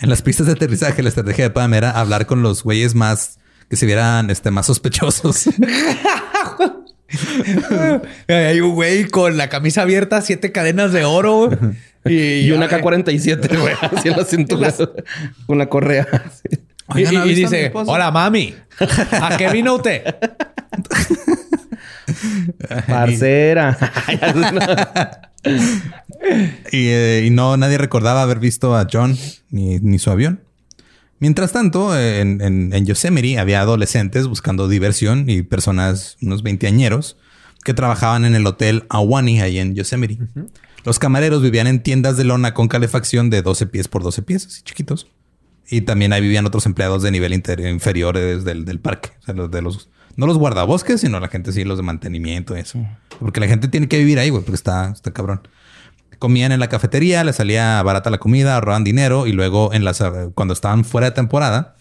En 0.00 0.08
las 0.08 0.22
pistas 0.22 0.46
de 0.46 0.52
aterrizaje, 0.52 1.02
la 1.02 1.08
estrategia 1.08 1.44
de 1.44 1.50
Pam 1.50 1.74
era 1.74 1.90
hablar 1.90 2.26
con 2.26 2.42
los 2.42 2.62
güeyes 2.62 2.94
más... 2.94 3.38
Que 3.68 3.76
se 3.76 3.86
vieran 3.86 4.30
este, 4.30 4.50
más 4.50 4.66
sospechosos. 4.66 5.48
Hay 8.28 8.60
un 8.60 8.74
güey 8.74 9.04
con 9.08 9.36
la 9.36 9.48
camisa 9.48 9.82
abierta, 9.82 10.20
siete 10.22 10.52
cadenas 10.52 10.92
de 10.92 11.04
oro. 11.04 11.50
Y, 12.04 12.40
Y 12.46 12.50
una 12.52 12.68
K-47, 12.68 13.60
güey, 13.60 13.74
así 13.80 14.08
en 14.08 14.16
la 14.16 14.24
cintura. 14.24 14.72
Con 15.46 15.58
la 15.58 15.68
correa. 15.68 16.06
Sí. 16.42 16.58
Y, 16.94 16.98
Oigan, 16.98 17.14
¿no 17.14 17.20
ha 17.22 17.26
y 17.26 17.34
visto 17.34 17.48
a 17.48 17.50
mi 17.50 17.56
dice, 17.58 17.72
hola 17.74 18.10
mami, 18.10 18.54
¿a 19.20 19.36
qué 19.36 19.48
vino 19.50 19.74
usted? 19.76 20.02
Parcera. 22.86 23.76
Y, 26.70 26.88
eh, 26.88 27.24
y 27.26 27.30
no, 27.30 27.56
nadie 27.56 27.78
recordaba 27.78 28.22
haber 28.22 28.38
visto 28.40 28.76
a 28.76 28.86
John 28.92 29.16
ni, 29.50 29.78
ni 29.78 29.98
su 29.98 30.10
avión. 30.10 30.42
Mientras 31.18 31.52
tanto, 31.52 31.98
en, 31.98 32.42
en- 32.42 32.72
en 32.74 32.84
Yosemite 32.86 33.38
había 33.38 33.60
adolescentes 33.62 34.26
buscando 34.26 34.68
diversión 34.68 35.30
y 35.30 35.40
personas, 35.42 36.18
unos 36.20 36.42
veinteañeros, 36.42 37.16
que 37.64 37.72
trabajaban 37.72 38.26
en 38.26 38.34
el 38.34 38.46
hotel 38.46 38.84
Awani 38.90 39.40
ahí 39.40 39.58
en 39.58 39.74
Yosemite. 39.74 40.18
Los 40.84 40.98
camareros 40.98 41.40
vivían 41.42 41.66
en 41.66 41.82
tiendas 41.82 42.18
de 42.18 42.24
lona 42.24 42.52
con 42.52 42.68
calefacción 42.68 43.30
de 43.30 43.40
12 43.40 43.66
pies 43.66 43.88
por 43.88 44.02
12 44.02 44.20
pies, 44.22 44.46
así 44.46 44.62
chiquitos. 44.62 45.06
Y 45.70 45.82
también 45.82 46.12
ahí 46.12 46.20
vivían 46.20 46.44
otros 46.46 46.66
empleados 46.66 47.02
de 47.02 47.10
nivel 47.12 47.32
inter- 47.32 47.60
inferior 47.60 48.16
eh, 48.16 48.38
del, 48.38 48.64
del 48.64 48.80
parque. 48.80 49.10
O 49.20 49.22
sea, 49.24 49.34
los 49.34 49.50
de 49.50 49.62
los, 49.62 49.88
no 50.16 50.26
los 50.26 50.36
guardabosques, 50.36 51.00
sino 51.00 51.20
la 51.20 51.28
gente 51.28 51.52
sí, 51.52 51.64
los 51.64 51.76
de 51.78 51.84
mantenimiento 51.84 52.56
y 52.56 52.60
eso. 52.60 52.84
Porque 53.20 53.38
la 53.40 53.46
gente 53.46 53.68
tiene 53.68 53.86
que 53.88 53.98
vivir 53.98 54.18
ahí, 54.18 54.30
güey, 54.30 54.42
porque 54.42 54.56
está, 54.56 54.90
está 54.90 55.12
cabrón. 55.12 55.42
Comían 56.18 56.52
en 56.52 56.60
la 56.60 56.68
cafetería, 56.68 57.24
les 57.24 57.36
salía 57.36 57.82
barata 57.82 58.10
la 58.10 58.18
comida, 58.18 58.54
ahorraban 58.56 58.84
dinero 58.84 59.26
y 59.26 59.32
luego 59.32 59.72
en 59.72 59.84
las, 59.84 60.02
cuando 60.34 60.52
estaban 60.52 60.84
fuera 60.84 61.06
de 61.06 61.12
temporada, 61.12 61.76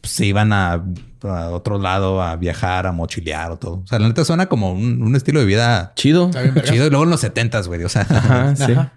pues, 0.00 0.12
se 0.12 0.26
iban 0.26 0.52
a, 0.52 0.82
a 1.22 1.48
otro 1.50 1.78
lado 1.78 2.20
a 2.22 2.34
viajar, 2.36 2.86
a 2.88 2.92
mochilear 2.92 3.52
o 3.52 3.56
todo. 3.58 3.74
O 3.84 3.86
sea, 3.86 3.98
la 4.00 4.08
neta 4.08 4.24
suena 4.24 4.46
como 4.46 4.72
un, 4.72 5.00
un 5.02 5.14
estilo 5.14 5.38
de 5.38 5.46
vida 5.46 5.92
Chido. 5.96 6.30
chido. 6.64 6.86
Y 6.86 6.90
luego 6.90 7.04
en 7.04 7.10
los 7.10 7.20
setentas, 7.20 7.68
güey. 7.68 7.84
O 7.84 7.88
sea, 7.88 8.02
Ajá, 8.08 8.56
sí. 8.56 8.72
Ajá. 8.72 8.92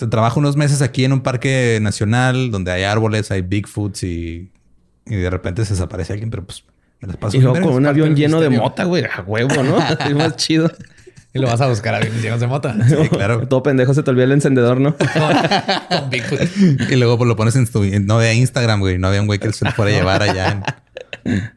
Se 0.00 0.06
trabaja 0.06 0.40
unos 0.40 0.56
meses 0.56 0.80
aquí 0.80 1.04
en 1.04 1.12
un 1.12 1.20
parque 1.20 1.78
nacional 1.82 2.50
donde 2.50 2.72
hay 2.72 2.84
árboles, 2.84 3.30
hay 3.30 3.42
Bigfoots 3.42 4.02
y, 4.04 4.50
y 5.04 5.14
de 5.14 5.28
repente 5.28 5.62
se 5.66 5.74
desaparece 5.74 6.14
alguien, 6.14 6.30
pero 6.30 6.46
pues 6.46 6.64
me 7.00 7.08
las 7.08 7.18
paso 7.18 7.36
Y 7.36 7.40
luego 7.40 7.60
con 7.60 7.74
un 7.74 7.84
avión 7.84 8.16
lleno 8.16 8.40
de 8.40 8.48
mota, 8.48 8.84
güey. 8.84 9.04
A 9.04 9.20
huevo, 9.20 9.62
¿no? 9.62 9.76
Es 10.06 10.14
más 10.14 10.36
chido. 10.36 10.72
Y 11.34 11.38
lo 11.38 11.48
vas 11.48 11.60
a 11.60 11.68
buscar 11.68 11.96
a 11.96 12.00
llenos 12.00 12.40
de 12.40 12.46
mota. 12.46 12.74
Sí, 12.88 13.10
claro. 13.10 13.46
Todo 13.48 13.62
pendejo 13.62 13.92
se 13.92 14.02
te 14.02 14.08
olvida 14.08 14.24
el 14.24 14.32
encendedor, 14.32 14.80
¿no? 14.80 14.96
Con 14.96 16.08
Bigfoot. 16.08 16.40
Y 16.90 16.96
luego 16.96 17.18
pues, 17.18 17.28
lo 17.28 17.36
pones 17.36 17.54
en 17.56 17.66
tu... 17.66 17.84
No 17.84 18.14
había 18.14 18.32
Instagram, 18.32 18.80
güey. 18.80 18.96
No 18.96 19.08
había 19.08 19.20
un 19.20 19.26
güey 19.26 19.38
que 19.38 19.52
se 19.52 19.66
lo 19.66 19.72
fuera 19.72 19.90
a 19.90 19.94
llevar 19.94 20.22
allá. 20.22 20.62
En, 21.24 21.52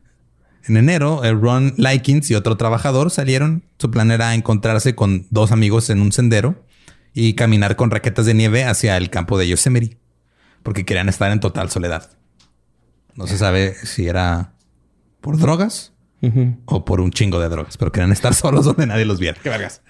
en 0.68 0.78
enero, 0.78 1.22
Ron 1.40 1.76
Likens 1.78 2.30
y 2.30 2.36
otro 2.36 2.58
trabajador 2.58 3.10
salieron. 3.10 3.64
Su 3.80 3.90
plan 3.90 4.12
era 4.12 4.36
encontrarse 4.36 4.96
con 4.96 5.28
dos 5.30 5.54
amigos 5.54 5.90
en 5.90 6.02
un 6.02 6.12
sendero 6.12 6.58
y 7.14 7.34
caminar 7.36 7.76
con 7.76 7.92
raquetas 7.92 8.26
de 8.26 8.34
nieve 8.34 8.64
hacia 8.66 8.98
el 8.98 9.10
campo 9.10 9.38
de 9.38 9.48
Yosemite. 9.48 9.98
Porque 10.64 10.86
querían 10.86 11.10
estar 11.10 11.32
en 11.32 11.40
total 11.40 11.70
soledad. 11.70 12.12
No 13.16 13.28
se 13.28 13.38
sabe 13.38 13.76
si 13.84 14.08
era 14.08 14.54
por 15.22 15.38
drogas 15.38 15.94
o 16.66 16.86
por 16.86 17.02
un 17.02 17.12
chingo 17.12 17.40
de 17.40 17.50
drogas, 17.50 17.78
pero 17.78 17.92
querían 17.92 18.12
estar 18.14 18.34
solos 18.34 18.66
donde 18.66 18.88
nadie 18.88 19.06
los 19.06 19.20
viera. 19.20 19.38
Qué 19.44 19.50
vergas. 19.50 19.82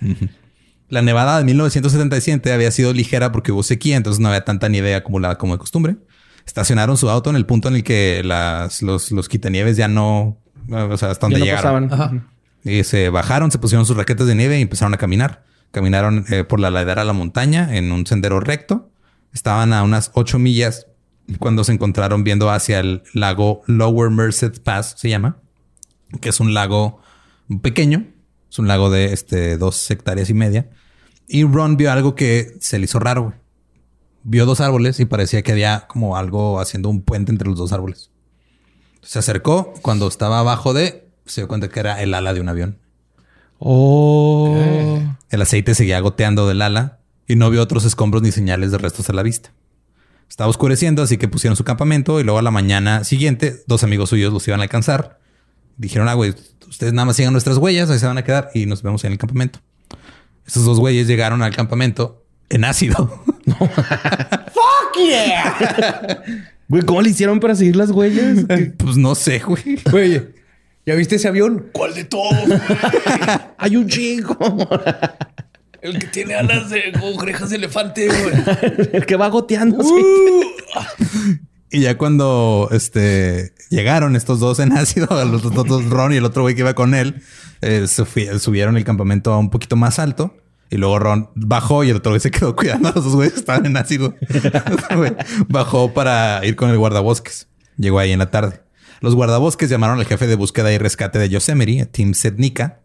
La 0.89 1.01
nevada 1.01 1.37
de 1.37 1.43
1977 1.45 2.51
había 2.51 2.71
sido 2.71 2.91
ligera 2.93 3.31
porque 3.31 3.51
hubo 3.51 3.63
sequía, 3.63 3.97
entonces 3.97 4.19
no 4.19 4.27
había 4.29 4.43
tanta 4.43 4.67
nieve 4.67 4.95
acumulada 4.95 5.37
como 5.37 5.53
de 5.53 5.59
costumbre. 5.59 5.95
Estacionaron 6.45 6.97
su 6.97 7.09
auto 7.09 7.29
en 7.29 7.35
el 7.35 7.45
punto 7.45 7.67
en 7.69 7.75
el 7.75 7.83
que 7.83 8.21
las, 8.23 8.81
los, 8.81 9.11
los 9.11 9.29
quitanieves 9.29 9.77
ya 9.77 9.87
no, 9.87 10.41
o 10.69 10.97
sea, 10.97 11.11
hasta 11.11 11.27
donde 11.27 11.39
Ya 11.39 11.39
no 11.39 11.45
llegaron. 11.45 11.89
pasaban. 11.89 12.27
Y 12.65 12.83
se 12.83 13.09
bajaron, 13.09 13.51
se 13.51 13.59
pusieron 13.59 13.85
sus 13.85 13.95
raquetas 13.95 14.27
de 14.27 14.35
nieve 14.35 14.57
y 14.59 14.61
empezaron 14.63 14.93
a 14.93 14.97
caminar. 14.97 15.43
Caminaron 15.73 16.23
eh, 16.29 16.43
por 16.43 16.59
la 16.59 16.69
ladera 16.69 17.01
a 17.01 17.05
la 17.05 17.13
montaña 17.13 17.75
en 17.75 17.91
un 17.91 18.05
sendero 18.05 18.39
recto. 18.39 18.91
Estaban 19.33 19.73
a 19.73 19.81
unas 19.81 20.11
ocho 20.13 20.37
millas 20.37 20.85
cuando 21.39 21.63
se 21.63 21.71
encontraron 21.71 22.23
viendo 22.23 22.51
hacia 22.51 22.79
el 22.79 23.01
lago 23.13 23.63
Lower 23.65 24.11
Merced 24.11 24.61
Pass, 24.61 24.93
se 24.97 25.09
llama, 25.09 25.39
que 26.21 26.29
es 26.29 26.39
un 26.39 26.53
lago 26.53 27.01
pequeño. 27.63 28.05
Es 28.51 28.59
un 28.59 28.67
lago 28.67 28.91
de 28.91 29.13
este, 29.13 29.57
dos 29.57 29.89
hectáreas 29.89 30.29
y 30.29 30.35
media. 30.35 30.69
Y 31.27 31.43
Ron 31.43 31.75
vio 31.75 31.91
algo 31.91 32.13
que 32.13 32.53
se 32.59 32.77
le 32.77 32.85
hizo 32.85 32.99
raro. 32.99 33.33
Vio 34.21 34.45
dos 34.45 34.61
árboles 34.61 34.99
y 34.99 35.05
parecía 35.05 35.41
que 35.41 35.53
había 35.53 35.87
como 35.87 36.17
algo 36.17 36.59
haciendo 36.59 36.89
un 36.89 37.01
puente 37.01 37.31
entre 37.31 37.49
los 37.49 37.57
dos 37.57 37.73
árboles. 37.73 38.11
Se 39.01 39.17
acercó. 39.17 39.73
Cuando 39.81 40.07
estaba 40.07 40.37
abajo 40.37 40.75
de, 40.75 41.09
se 41.25 41.41
dio 41.41 41.47
cuenta 41.47 41.67
que 41.67 41.79
era 41.79 41.99
el 42.03 42.13
ala 42.13 42.31
de 42.35 42.41
un 42.41 42.49
avión. 42.49 42.82
Oh. 43.65 44.57
El 45.29 45.41
aceite 45.41 45.73
seguía 45.73 46.01
goteando 46.01 46.49
del 46.49 46.61
ala 46.61 46.99
y 47.29 47.37
no 47.37 47.49
vio 47.49 47.61
otros 47.61 47.85
escombros 47.85 48.21
ni 48.21 48.33
señales 48.33 48.71
de 48.71 48.77
restos 48.77 49.09
a 49.09 49.13
la 49.13 49.23
vista. 49.23 49.53
Estaba 50.29 50.49
oscureciendo, 50.49 51.01
así 51.01 51.17
que 51.17 51.29
pusieron 51.29 51.55
su 51.55 51.63
campamento 51.63 52.19
y 52.19 52.23
luego 52.23 52.39
a 52.39 52.41
la 52.41 52.51
mañana 52.51 53.05
siguiente, 53.05 53.63
dos 53.65 53.85
amigos 53.85 54.09
suyos 54.09 54.33
los 54.33 54.45
iban 54.49 54.59
a 54.59 54.63
alcanzar. 54.63 55.19
Dijeron, 55.77 56.09
ah, 56.09 56.13
güey, 56.13 56.35
ustedes 56.67 56.91
nada 56.91 57.05
más 57.05 57.15
sigan 57.15 57.31
nuestras 57.31 57.57
huellas, 57.57 57.89
ahí 57.89 57.99
se 57.99 58.05
van 58.05 58.17
a 58.17 58.25
quedar 58.25 58.49
y 58.53 58.65
nos 58.65 58.83
vemos 58.83 59.05
en 59.05 59.13
el 59.13 59.17
campamento. 59.17 59.59
Esos 60.45 60.65
dos 60.65 60.79
güeyes 60.79 61.07
llegaron 61.07 61.41
al 61.41 61.55
campamento 61.55 62.25
en 62.49 62.65
ácido. 62.65 63.23
Güey, 66.67 66.83
¿cómo 66.83 67.01
le 67.01 67.09
hicieron 67.11 67.39
para 67.39 67.55
seguir 67.55 67.75
las 67.75 67.91
huellas? 67.91 68.45
pues 68.77 68.97
no 68.97 69.15
sé, 69.15 69.39
güey. 69.39 69.79
Oye, 69.93 70.33
¿ya 70.85 70.95
viste 70.95 71.15
ese 71.15 71.27
avión? 71.27 71.69
¿Cuál 71.71 71.93
de 71.93 72.03
todos? 72.05 72.33
Hay 73.57 73.75
un 73.75 73.87
chico. 73.87 74.37
El 75.81 75.99
que 75.99 76.07
tiene 76.07 76.35
alas 76.35 76.69
de 76.69 76.93
orejas 77.01 77.49
de 77.49 77.57
elefante, 77.57 78.07
güey. 78.07 78.89
El 78.93 79.05
que 79.05 79.17
va 79.17 79.27
goteando. 79.27 79.81
así. 79.81 81.39
Y 81.69 81.81
ya 81.81 81.97
cuando 81.97 82.69
este, 82.71 83.51
llegaron 83.69 84.15
estos 84.15 84.39
dos 84.39 84.59
en 84.59 84.77
ácido, 84.77 85.07
los 85.25 85.41
dos, 85.41 85.85
Ron 85.89 86.13
y 86.13 86.17
el 86.17 86.25
otro 86.25 86.43
güey 86.43 86.53
que 86.53 86.61
iba 86.61 86.75
con 86.75 86.93
él, 86.93 87.23
eh, 87.61 87.87
subieron 87.87 88.77
el 88.77 88.83
campamento 88.83 89.33
a 89.33 89.39
un 89.39 89.49
poquito 89.49 89.75
más 89.75 89.97
alto. 89.97 90.37
Y 90.69 90.77
luego 90.77 90.99
Ron 90.99 91.29
bajó 91.35 91.83
y 91.83 91.89
el 91.89 91.97
otro 91.97 92.11
güey 92.11 92.19
se 92.19 92.31
quedó 92.31 92.55
cuidando 92.55 92.89
a 92.89 92.93
los 92.93 93.03
dos 93.03 93.15
güeyes 93.15 93.33
que 93.33 93.39
estaban 93.39 93.65
en 93.65 93.77
ácido. 93.77 94.15
Bajó 95.47 95.93
para 95.93 96.43
ir 96.45 96.55
con 96.55 96.69
el 96.69 96.77
guardabosques. 96.77 97.47
Llegó 97.77 97.99
ahí 97.99 98.11
en 98.11 98.19
la 98.19 98.31
tarde. 98.31 98.61
Los 99.03 99.15
guardabosques 99.15 99.69
llamaron 99.69 99.99
al 99.99 100.05
jefe 100.05 100.27
de 100.27 100.35
búsqueda 100.35 100.71
y 100.71 100.77
rescate 100.77 101.19
de 101.19 101.27
Yosemite, 101.27 101.85
Tim 101.87 102.13
Sednica. 102.13 102.79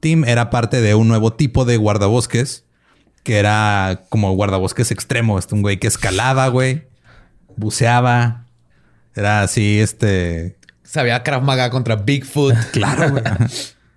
Tim 0.00 0.24
era 0.24 0.48
parte 0.48 0.80
de 0.80 0.94
un 0.94 1.08
nuevo 1.08 1.34
tipo 1.34 1.66
de 1.66 1.76
guardabosques 1.76 2.64
que 3.22 3.36
era 3.38 4.04
como 4.08 4.32
guardabosques 4.32 4.90
extremo. 4.92 5.38
Este 5.38 5.54
un 5.54 5.60
güey 5.60 5.78
que 5.78 5.86
escalaba, 5.86 6.48
güey. 6.48 6.88
buceaba. 7.58 8.46
Era 9.14 9.42
así, 9.42 9.78
este. 9.78 10.56
Sabía 10.84 11.22
Krav 11.22 11.42
Maga 11.42 11.68
contra 11.68 11.96
Bigfoot. 11.96 12.54
Claro, 12.72 13.10
güey. 13.10 13.22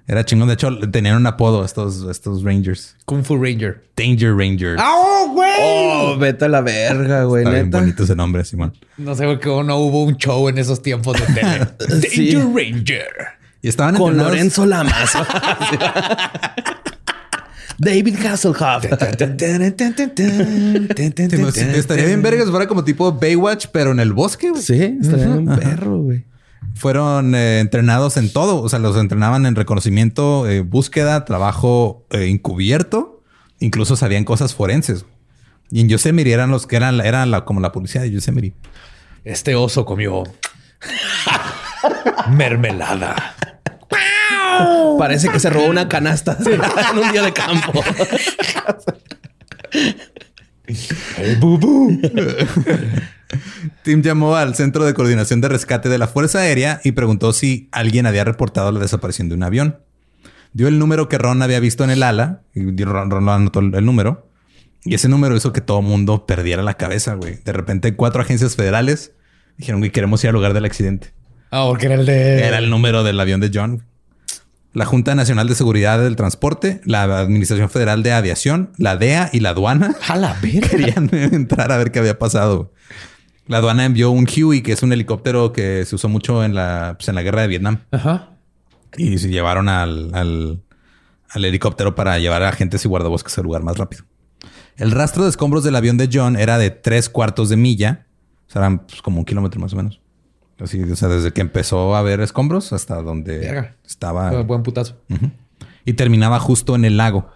Era 0.07 0.25
chingón. 0.25 0.47
De 0.47 0.55
hecho, 0.55 0.77
tenían 0.91 1.15
un 1.15 1.25
apodo 1.27 1.63
estos, 1.63 2.03
estos 2.09 2.43
Rangers. 2.43 2.95
Kung 3.05 3.23
Fu 3.23 3.37
Ranger. 3.37 3.81
Danger 3.95 4.35
Rangers. 4.35 4.81
¡Oh, 4.83 5.29
güey! 5.33 5.51
Oh, 5.61 6.17
vete 6.17 6.45
a 6.45 6.49
la 6.49 6.61
verga, 6.61 7.23
güey, 7.23 7.43
Está 7.43 7.53
bien 7.53 7.69
bonito 7.71 8.03
ese 8.03 8.15
nombre, 8.15 8.43
Simón. 8.43 8.73
No 8.97 9.15
sé 9.15 9.25
por 9.25 9.39
qué 9.39 9.47
no 9.63 9.77
hubo 9.77 10.03
un 10.03 10.17
show 10.17 10.49
en 10.49 10.57
esos 10.57 10.81
tiempos 10.81 11.15
de 11.19 11.25
tele. 11.33 11.67
Danger 11.79 12.09
Sí. 12.09 12.35
Ranger. 12.35 13.07
Y 13.61 13.69
estaban 13.69 13.95
Con 13.95 14.13
entrenados- 14.13 14.31
Lorenzo 14.31 14.65
Lamas. 14.65 15.11
David 17.77 18.15
Hasselhoff. 18.25 18.83
Estaría 20.95 22.05
bien 22.05 22.21
vergas, 22.21 22.49
fuera 22.49 22.67
como 22.67 22.83
tipo 22.83 23.11
Baywatch, 23.11 23.67
pero 23.71 23.91
en 23.91 23.99
el 23.99 24.13
bosque, 24.13 24.49
güey. 24.51 24.61
Sí, 24.61 24.97
estaría 25.01 25.29
un 25.29 25.45
perro, 25.45 25.97
güey. 26.01 26.23
Fueron 26.75 27.35
eh, 27.35 27.59
entrenados 27.59 28.17
en 28.17 28.31
todo. 28.31 28.61
O 28.61 28.69
sea, 28.69 28.79
los 28.79 28.97
entrenaban 28.97 29.45
en 29.45 29.55
reconocimiento, 29.55 30.47
eh, 30.49 30.61
búsqueda, 30.61 31.25
trabajo 31.25 32.05
eh, 32.11 32.27
encubierto. 32.29 33.21
Incluso 33.59 33.95
sabían 33.95 34.23
cosas 34.23 34.55
forenses. 34.55 35.05
Y 35.69 35.81
en 35.81 35.89
Yosemite 35.89 36.31
eran 36.31 36.49
los 36.51 36.67
que 36.67 36.75
eran, 36.75 36.97
la- 36.97 37.05
eran 37.05 37.31
la, 37.31 37.45
como 37.45 37.59
la 37.61 37.71
policía 37.71 38.01
de 38.01 38.11
Yosemite. 38.11 38.53
Este 39.23 39.55
oso 39.55 39.85
comió 39.85 40.23
mermelada. 42.31 43.35
Parece 44.97 45.29
que 45.29 45.39
se 45.39 45.49
robó 45.49 45.65
una 45.67 45.87
canasta 45.87 46.37
en 46.45 46.99
un 46.99 47.11
día 47.11 47.21
de 47.23 47.33
campo. 47.33 47.83
Tim 53.83 54.01
llamó 54.01 54.35
al 54.35 54.55
Centro 54.55 54.85
de 54.85 54.93
Coordinación 54.93 55.41
de 55.41 55.49
Rescate 55.49 55.89
de 55.89 55.97
la 55.97 56.07
Fuerza 56.07 56.39
Aérea 56.39 56.81
y 56.83 56.91
preguntó 56.91 57.33
si 57.33 57.69
alguien 57.71 58.05
había 58.05 58.23
reportado 58.23 58.71
la 58.71 58.79
desaparición 58.79 59.29
de 59.29 59.35
un 59.35 59.43
avión. 59.43 59.79
Dio 60.53 60.67
el 60.67 60.79
número 60.79 61.07
que 61.07 61.17
Ron 61.17 61.41
había 61.41 61.59
visto 61.59 61.83
en 61.83 61.91
el 61.91 62.03
ala 62.03 62.41
y 62.53 62.83
Ron, 62.83 63.09
Ron 63.09 63.25
lo 63.25 63.31
anotó 63.31 63.59
el 63.59 63.85
número. 63.85 64.27
Y 64.83 64.95
ese 64.95 65.07
número 65.07 65.35
hizo 65.35 65.53
que 65.53 65.61
todo 65.61 65.79
el 65.79 65.85
mundo 65.85 66.25
perdiera 66.25 66.63
la 66.63 66.73
cabeza, 66.73 67.13
güey. 67.13 67.37
De 67.45 67.53
repente, 67.53 67.95
cuatro 67.95 68.21
agencias 68.21 68.55
federales 68.55 69.11
dijeron, 69.57 69.79
güey, 69.79 69.91
queremos 69.91 70.23
ir 70.23 70.29
al 70.29 70.33
lugar 70.33 70.53
del 70.53 70.65
accidente. 70.65 71.13
Ah, 71.51 71.65
porque 71.67 71.85
era 71.85 71.95
el 71.95 72.05
de. 72.05 72.45
Era 72.45 72.57
el 72.57 72.69
número 72.69 73.03
del 73.03 73.19
avión 73.19 73.41
de 73.41 73.51
John. 73.53 73.83
La 74.73 74.85
Junta 74.85 75.15
Nacional 75.15 75.49
de 75.49 75.55
Seguridad 75.55 75.99
del 75.99 76.15
Transporte, 76.15 76.79
la 76.85 77.03
Administración 77.19 77.69
Federal 77.69 78.03
de 78.03 78.13
Aviación, 78.13 78.71
la 78.77 78.95
DEA 78.95 79.29
y 79.33 79.41
la 79.41 79.49
aduana 79.49 79.97
A 80.07 80.15
la 80.15 80.37
verga. 80.41 80.69
querían 80.69 81.09
entrar 81.13 81.73
a 81.73 81.77
ver 81.77 81.91
qué 81.91 81.99
había 81.99 82.17
pasado. 82.17 82.71
La 83.47 83.57
aduana 83.57 83.85
envió 83.85 84.11
un 84.11 84.25
Huey, 84.27 84.61
que 84.61 84.71
es 84.71 84.83
un 84.83 84.93
helicóptero 84.93 85.51
que 85.51 85.83
se 85.85 85.95
usó 85.95 86.07
mucho 86.09 86.43
en 86.43 86.53
la, 86.55 86.95
pues, 86.97 87.09
en 87.09 87.15
la 87.15 87.21
guerra 87.23 87.41
de 87.41 87.47
Vietnam. 87.47 87.79
Ajá. 87.91 88.29
Y 88.97 89.17
se 89.17 89.29
llevaron 89.29 89.67
al, 89.69 90.13
al- 90.13 90.61
al 91.29 91.45
helicóptero 91.45 91.95
para 91.95 92.19
llevar 92.19 92.43
a 92.43 92.49
agentes 92.49 92.83
y 92.85 92.87
guardabosques 92.87 93.37
al 93.37 93.43
lugar 93.45 93.63
más 93.63 93.77
rápido. 93.77 94.03
El 94.77 94.91
rastro 94.91 95.23
de 95.23 95.29
escombros 95.29 95.63
del 95.63 95.75
avión 95.75 95.97
de 95.97 96.09
John 96.11 96.35
era 96.35 96.57
de 96.57 96.71
tres 96.71 97.09
cuartos 97.09 97.49
de 97.49 97.57
milla. 97.57 98.05
O 98.47 98.51
sea, 98.51 98.61
eran 98.61 98.79
pues, 98.79 99.01
como 99.01 99.19
un 99.19 99.25
kilómetro 99.25 99.59
más 99.59 99.73
o 99.73 99.75
menos. 99.77 100.01
Así, 100.59 100.81
o 100.83 100.95
sea, 100.95 101.07
desde 101.09 101.31
que 101.31 101.41
empezó 101.41 101.95
a 101.95 101.99
haber 101.99 102.19
escombros 102.21 102.71
hasta 102.73 103.01
donde 103.01 103.39
Verga. 103.39 103.75
estaba. 103.85 104.43
Buen 104.43 104.61
putazo. 104.63 104.97
Y 105.85 105.93
terminaba 105.93 106.39
justo 106.39 106.75
en 106.75 106.85
el 106.85 106.97
lago. 106.97 107.29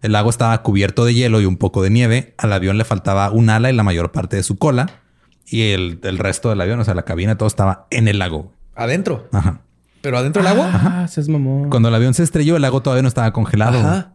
El 0.00 0.12
lago 0.12 0.30
estaba 0.30 0.60
cubierto 0.62 1.04
de 1.04 1.14
hielo 1.14 1.40
y 1.40 1.44
un 1.46 1.56
poco 1.58 1.82
de 1.82 1.90
nieve. 1.90 2.34
Al 2.38 2.52
avión 2.52 2.78
le 2.78 2.84
faltaba 2.84 3.30
un 3.30 3.50
ala 3.50 3.70
y 3.70 3.74
la 3.76 3.84
mayor 3.84 4.10
parte 4.12 4.36
de 4.36 4.42
su 4.42 4.58
cola. 4.58 5.01
Y 5.46 5.70
el, 5.72 6.00
el 6.02 6.18
resto 6.18 6.48
del 6.50 6.60
avión, 6.60 6.80
o 6.80 6.84
sea, 6.84 6.94
la 6.94 7.02
cabina, 7.02 7.36
todo 7.36 7.46
estaba 7.46 7.86
en 7.90 8.08
el 8.08 8.18
lago. 8.18 8.52
Adentro. 8.74 9.28
Ajá. 9.32 9.60
Pero 10.00 10.18
adentro 10.18 10.42
del 10.42 10.52
agua. 10.52 10.70
Ah, 10.72 11.08
seas 11.08 11.28
mamón. 11.28 11.70
Cuando 11.70 11.88
el 11.88 11.94
avión 11.94 12.14
se 12.14 12.22
estrelló, 12.22 12.56
el 12.56 12.62
lago 12.62 12.82
todavía 12.82 13.02
no 13.02 13.08
estaba 13.08 13.32
congelado. 13.32 13.78
Ajá. 13.78 14.12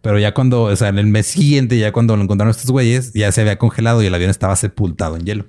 Pero 0.00 0.18
ya 0.18 0.34
cuando, 0.34 0.62
o 0.64 0.76
sea, 0.76 0.88
en 0.88 0.98
el 0.98 1.06
mes 1.06 1.26
siguiente, 1.26 1.78
ya 1.78 1.92
cuando 1.92 2.16
lo 2.16 2.22
encontraron 2.22 2.50
estos 2.50 2.70
güeyes, 2.70 3.12
ya 3.12 3.30
se 3.30 3.42
había 3.42 3.58
congelado 3.58 4.02
y 4.02 4.06
el 4.06 4.14
avión 4.14 4.30
estaba 4.30 4.56
sepultado 4.56 5.16
en 5.16 5.24
hielo. 5.24 5.44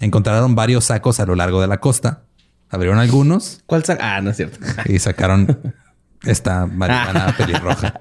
Encontraron 0.00 0.54
varios 0.54 0.84
sacos 0.84 1.18
a 1.20 1.26
lo 1.26 1.34
largo 1.34 1.60
de 1.60 1.66
la 1.66 1.78
costa. 1.80 2.22
Abrieron 2.70 2.98
algunos 2.98 3.62
¿Cuál 3.66 3.84
sa- 3.84 3.98
Ah, 4.00 4.20
no 4.20 4.30
es 4.30 4.36
cierto. 4.36 4.58
y 4.86 4.98
sacaron 4.98 5.60
esta 6.24 6.66
marihuana 6.66 7.34
pelirroja. 7.36 7.94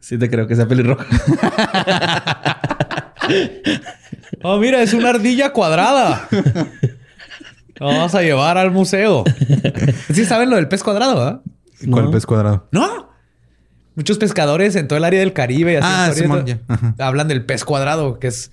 Sí 0.00 0.18
te 0.18 0.28
creo 0.28 0.46
que 0.48 0.56
sea 0.56 0.66
pelirroja. 0.68 1.06
Oh, 4.42 4.58
mira, 4.58 4.82
es 4.82 4.92
una 4.94 5.10
ardilla 5.10 5.52
cuadrada. 5.52 6.28
Lo 7.76 7.86
Vamos 7.86 8.14
a 8.14 8.22
llevar 8.22 8.58
al 8.58 8.70
museo. 8.70 9.24
Sí 10.12 10.24
saben 10.24 10.50
lo 10.50 10.56
del 10.56 10.68
pez 10.68 10.82
cuadrado, 10.82 11.22
¿ah? 11.22 11.42
¿Cuál 11.90 12.10
pez 12.10 12.26
cuadrado? 12.26 12.68
No. 12.70 13.10
Muchos 13.94 14.18
pescadores 14.18 14.74
en 14.76 14.88
todo 14.88 14.96
el 14.96 15.04
área 15.04 15.20
del 15.20 15.32
Caribe 15.32 15.74
y 15.74 15.76
así, 15.76 15.86
Ah, 15.90 16.10
Simón, 16.14 16.44
¿no? 16.68 16.94
hablan 17.04 17.28
del 17.28 17.44
pez 17.44 17.64
cuadrado, 17.64 18.18
que 18.18 18.28
es 18.28 18.50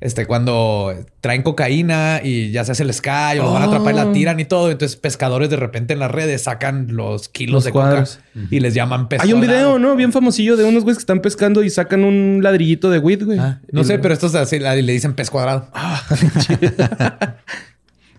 este 0.00 0.26
cuando 0.26 0.94
traen 1.20 1.42
cocaína 1.42 2.20
y 2.22 2.50
ya 2.52 2.64
se 2.64 2.72
hace 2.72 2.82
el 2.84 2.92
sky 2.94 3.38
o 3.40 3.44
lo 3.44 3.52
van 3.52 3.62
a 3.62 3.66
atrapar 3.66 3.92
y 3.94 3.96
la 3.96 4.12
tiran 4.12 4.38
y 4.40 4.44
todo. 4.44 4.70
Entonces, 4.70 4.96
pescadores 4.96 5.50
de 5.50 5.56
repente 5.56 5.92
en 5.94 5.98
las 5.98 6.10
redes 6.10 6.42
sacan 6.42 6.86
los 6.94 7.28
kilos 7.28 7.52
Los 7.54 7.64
de 7.64 7.72
cuadros. 7.72 8.20
coca 8.34 8.46
y 8.50 8.60
les 8.60 8.74
llaman 8.74 9.08
pez 9.08 9.20
Hay 9.20 9.32
un 9.32 9.40
video, 9.40 9.78
¿no? 9.78 9.96
Bien 9.96 10.12
famosillo 10.12 10.56
de 10.56 10.64
unos 10.64 10.84
güeyes 10.84 10.98
que 10.98 11.02
están 11.02 11.20
pescando 11.20 11.62
y 11.64 11.70
sacan 11.70 12.04
un 12.04 12.40
ladrillito 12.42 12.90
de 12.90 12.98
weed, 13.00 13.24
güey. 13.24 13.38
Ah, 13.38 13.60
no 13.72 13.80
Y 13.80 13.84
sé, 13.84 13.96
lo- 13.96 14.02
pero 14.02 14.14
estos 14.14 14.34
así 14.34 14.58
le 14.58 14.82
le 14.82 14.92
dicen 14.92 15.14
pez 15.14 15.30
cuadrado. 15.30 15.68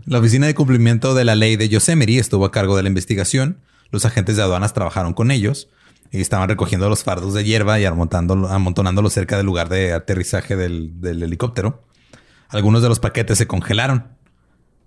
La 0.05 0.17
Oficina 0.19 0.47
de 0.47 0.55
Cumplimiento 0.55 1.13
de 1.13 1.23
la 1.23 1.35
Ley 1.35 1.55
de 1.55 1.69
Yosemite 1.69 2.17
estuvo 2.17 2.45
a 2.45 2.51
cargo 2.51 2.75
de 2.75 2.83
la 2.83 2.89
investigación. 2.89 3.57
Los 3.91 4.05
agentes 4.05 4.37
de 4.37 4.43
aduanas 4.43 4.73
trabajaron 4.73 5.13
con 5.13 5.29
ellos 5.31 5.69
y 6.11 6.21
estaban 6.21 6.49
recogiendo 6.49 6.89
los 6.89 7.03
fardos 7.03 7.33
de 7.33 7.43
hierba 7.43 7.79
y 7.79 7.85
amontonándolos 7.85 9.13
cerca 9.13 9.37
del 9.37 9.45
lugar 9.45 9.69
de 9.69 9.93
aterrizaje 9.93 10.55
del, 10.55 10.99
del 11.01 11.21
helicóptero. 11.23 11.83
Algunos 12.49 12.81
de 12.81 12.89
los 12.89 12.99
paquetes 12.99 13.37
se 13.37 13.47
congelaron. 13.47 14.07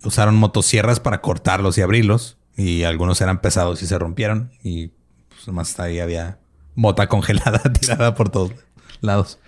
Usaron 0.05 0.35
motosierras 0.35 0.99
para 0.99 1.21
cortarlos 1.21 1.79
y 1.79 1.83
abrirlos. 1.83 2.39
Y 2.57 2.83
algunos 2.83 3.21
eran 3.21 3.41
pesados 3.41 3.83
y 3.83 3.87
se 3.87 3.99
rompieron. 3.99 4.51
Y 4.63 4.89
pues 5.29 5.47
nomás 5.47 5.79
ahí 5.79 6.01
había 6.01 6.39
mota 6.75 7.07
congelada 7.09 7.61
tirada 7.81 8.15
por 8.15 8.29
todos 8.31 8.53
lados. 9.01 9.39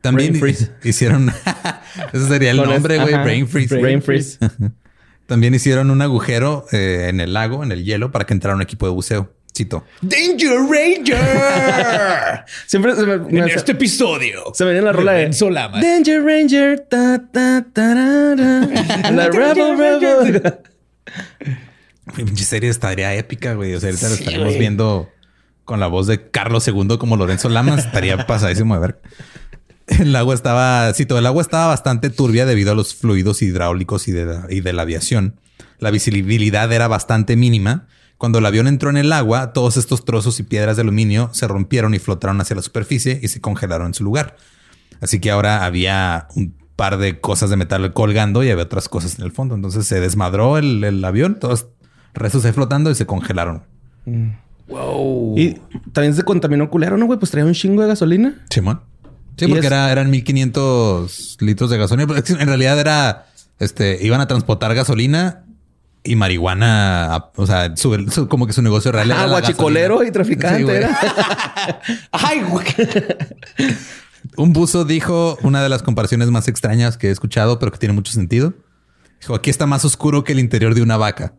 También 0.00 0.38
Brain 0.38 0.40
freeze. 0.40 0.72
hicieron... 0.84 1.32
Ese 2.12 2.28
sería 2.28 2.52
el 2.52 2.58
Con 2.58 2.70
nombre, 2.70 2.98
güey. 2.98 3.14
Brain 3.14 3.48
freeze. 3.48 3.80
Brain 3.80 4.00
freeze. 4.00 4.38
También 5.26 5.54
hicieron 5.54 5.90
un 5.90 6.02
agujero 6.02 6.66
eh, 6.72 7.06
en 7.08 7.20
el 7.20 7.34
lago, 7.34 7.62
en 7.62 7.72
el 7.72 7.84
hielo, 7.84 8.10
para 8.10 8.26
que 8.26 8.32
entrara 8.32 8.56
un 8.56 8.62
equipo 8.62 8.86
de 8.86 8.92
buceo. 8.92 9.32
Cito. 9.60 9.84
Danger 10.00 10.56
Ranger. 10.70 12.44
Siempre 12.66 12.94
se 12.96 13.02
me, 13.04 13.18
me 13.18 13.38
en 13.40 13.44
hace- 13.44 13.56
este 13.56 13.72
episodio. 13.72 14.44
se 14.54 14.64
me 14.64 14.70
viene 14.72 14.86
la 14.86 14.92
rola 14.92 15.12
de 15.12 15.18
Lorenzo 15.18 15.50
Lamas. 15.50 15.82
Danger 15.82 16.22
Ranger. 16.24 16.80
Ta, 16.88 17.20
ta, 17.30 17.66
la 17.74 19.28
Rebel 19.30 19.76
Rebel. 19.76 20.42
Mi 22.16 22.24
pinche 22.24 22.44
serie 22.44 22.70
estaría 22.70 23.14
épica, 23.14 23.52
güey. 23.52 23.74
O 23.74 23.80
sea, 23.80 23.90
ahorita 23.90 24.08
la 24.08 24.14
Sí, 24.14 24.20
estaríamos 24.22 24.48
güey. 24.48 24.58
viendo 24.60 25.10
con 25.66 25.78
la 25.78 25.88
voz 25.88 26.06
de 26.06 26.30
Carlos 26.30 26.66
II 26.66 26.96
como 26.98 27.16
Lorenzo 27.18 27.50
Lamas. 27.50 27.84
Estaría 27.84 28.16
pasadísimo 28.26 28.74
de 28.74 28.80
ver. 28.80 29.00
El 29.88 30.16
agua 30.16 30.34
estaba, 30.34 30.90
cito, 30.94 31.18
el 31.18 31.26
agua 31.26 31.42
estaba 31.42 31.66
bastante 31.66 32.08
turbia 32.08 32.46
debido 32.46 32.72
a 32.72 32.74
los 32.74 32.94
fluidos 32.94 33.42
hidráulicos 33.42 34.08
y 34.08 34.12
de, 34.12 34.24
la, 34.24 34.46
y 34.48 34.60
de 34.60 34.72
la 34.72 34.82
aviación. 34.82 35.34
La 35.78 35.90
visibilidad 35.90 36.72
era 36.72 36.88
bastante 36.88 37.36
mínima. 37.36 37.86
Cuando 38.20 38.38
el 38.38 38.44
avión 38.44 38.66
entró 38.66 38.90
en 38.90 38.98
el 38.98 39.14
agua, 39.14 39.54
todos 39.54 39.78
estos 39.78 40.04
trozos 40.04 40.38
y 40.40 40.42
piedras 40.42 40.76
de 40.76 40.82
aluminio 40.82 41.30
se 41.32 41.48
rompieron 41.48 41.94
y 41.94 41.98
flotaron 41.98 42.38
hacia 42.42 42.54
la 42.54 42.60
superficie 42.60 43.18
y 43.22 43.28
se 43.28 43.40
congelaron 43.40 43.86
en 43.86 43.94
su 43.94 44.04
lugar. 44.04 44.36
Así 45.00 45.20
que 45.20 45.30
ahora 45.30 45.64
había 45.64 46.28
un 46.36 46.54
par 46.76 46.98
de 46.98 47.18
cosas 47.18 47.48
de 47.48 47.56
metal 47.56 47.94
colgando 47.94 48.44
y 48.44 48.50
había 48.50 48.64
otras 48.64 48.90
cosas 48.90 49.18
en 49.18 49.24
el 49.24 49.32
fondo. 49.32 49.54
Entonces 49.54 49.86
se 49.86 50.00
desmadró 50.00 50.58
el, 50.58 50.84
el 50.84 51.02
avión, 51.02 51.38
todos 51.40 51.68
restos 52.12 52.44
ahí 52.44 52.52
flotando 52.52 52.90
y 52.90 52.94
se 52.94 53.06
congelaron. 53.06 53.62
Wow. 54.68 55.38
Y 55.38 55.54
también 55.94 56.14
se 56.14 56.22
contaminó 56.22 56.68
culero, 56.68 56.98
¿no, 56.98 57.06
güey? 57.06 57.18
Pues 57.18 57.30
traía 57.30 57.46
un 57.46 57.54
chingo 57.54 57.80
de 57.80 57.88
gasolina. 57.88 58.44
Simón. 58.50 58.82
Sí, 59.38 59.46
porque 59.46 59.66
era, 59.66 59.90
eran 59.90 60.10
1500 60.10 61.38
litros 61.40 61.70
de 61.70 61.78
gasolina. 61.78 62.06
Pero 62.06 62.38
en 62.38 62.46
realidad 62.46 62.78
era, 62.78 63.28
este, 63.58 63.98
iban 64.04 64.20
a 64.20 64.26
transportar 64.26 64.74
gasolina 64.74 65.46
y 66.04 66.16
marihuana. 66.16 67.26
o 67.36 67.46
sea, 67.46 67.76
su- 67.76 68.08
su- 68.10 68.28
como 68.28 68.46
que 68.46 68.52
su 68.52 68.62
negocio 68.62 68.90
real 68.92 69.10
era 69.10 69.22
Ah, 69.22 69.26
guachicolero 69.28 70.02
y 70.04 70.10
traficante 70.10 70.64
Sí, 70.64 70.70
era. 70.70 70.98
Ay, 72.12 72.40
güey. 72.42 72.66
Un 74.36 74.52
buzo 74.52 74.84
dijo 74.84 75.38
una 75.42 75.62
de 75.62 75.68
las 75.68 75.82
comparaciones 75.82 76.30
más 76.30 76.48
extrañas 76.48 76.96
que 76.96 77.08
he 77.08 77.10
escuchado, 77.10 77.58
pero 77.58 77.72
que 77.72 77.78
tiene 77.78 77.94
mucho 77.94 78.12
sentido. 78.12 78.54
Dijo, 79.20 79.34
aquí 79.34 79.50
está 79.50 79.66
más 79.66 79.84
oscuro 79.84 80.24
que 80.24 80.32
el 80.32 80.38
interior 80.38 80.74
de 80.74 80.82
una 80.82 80.96
vaca. 80.96 81.34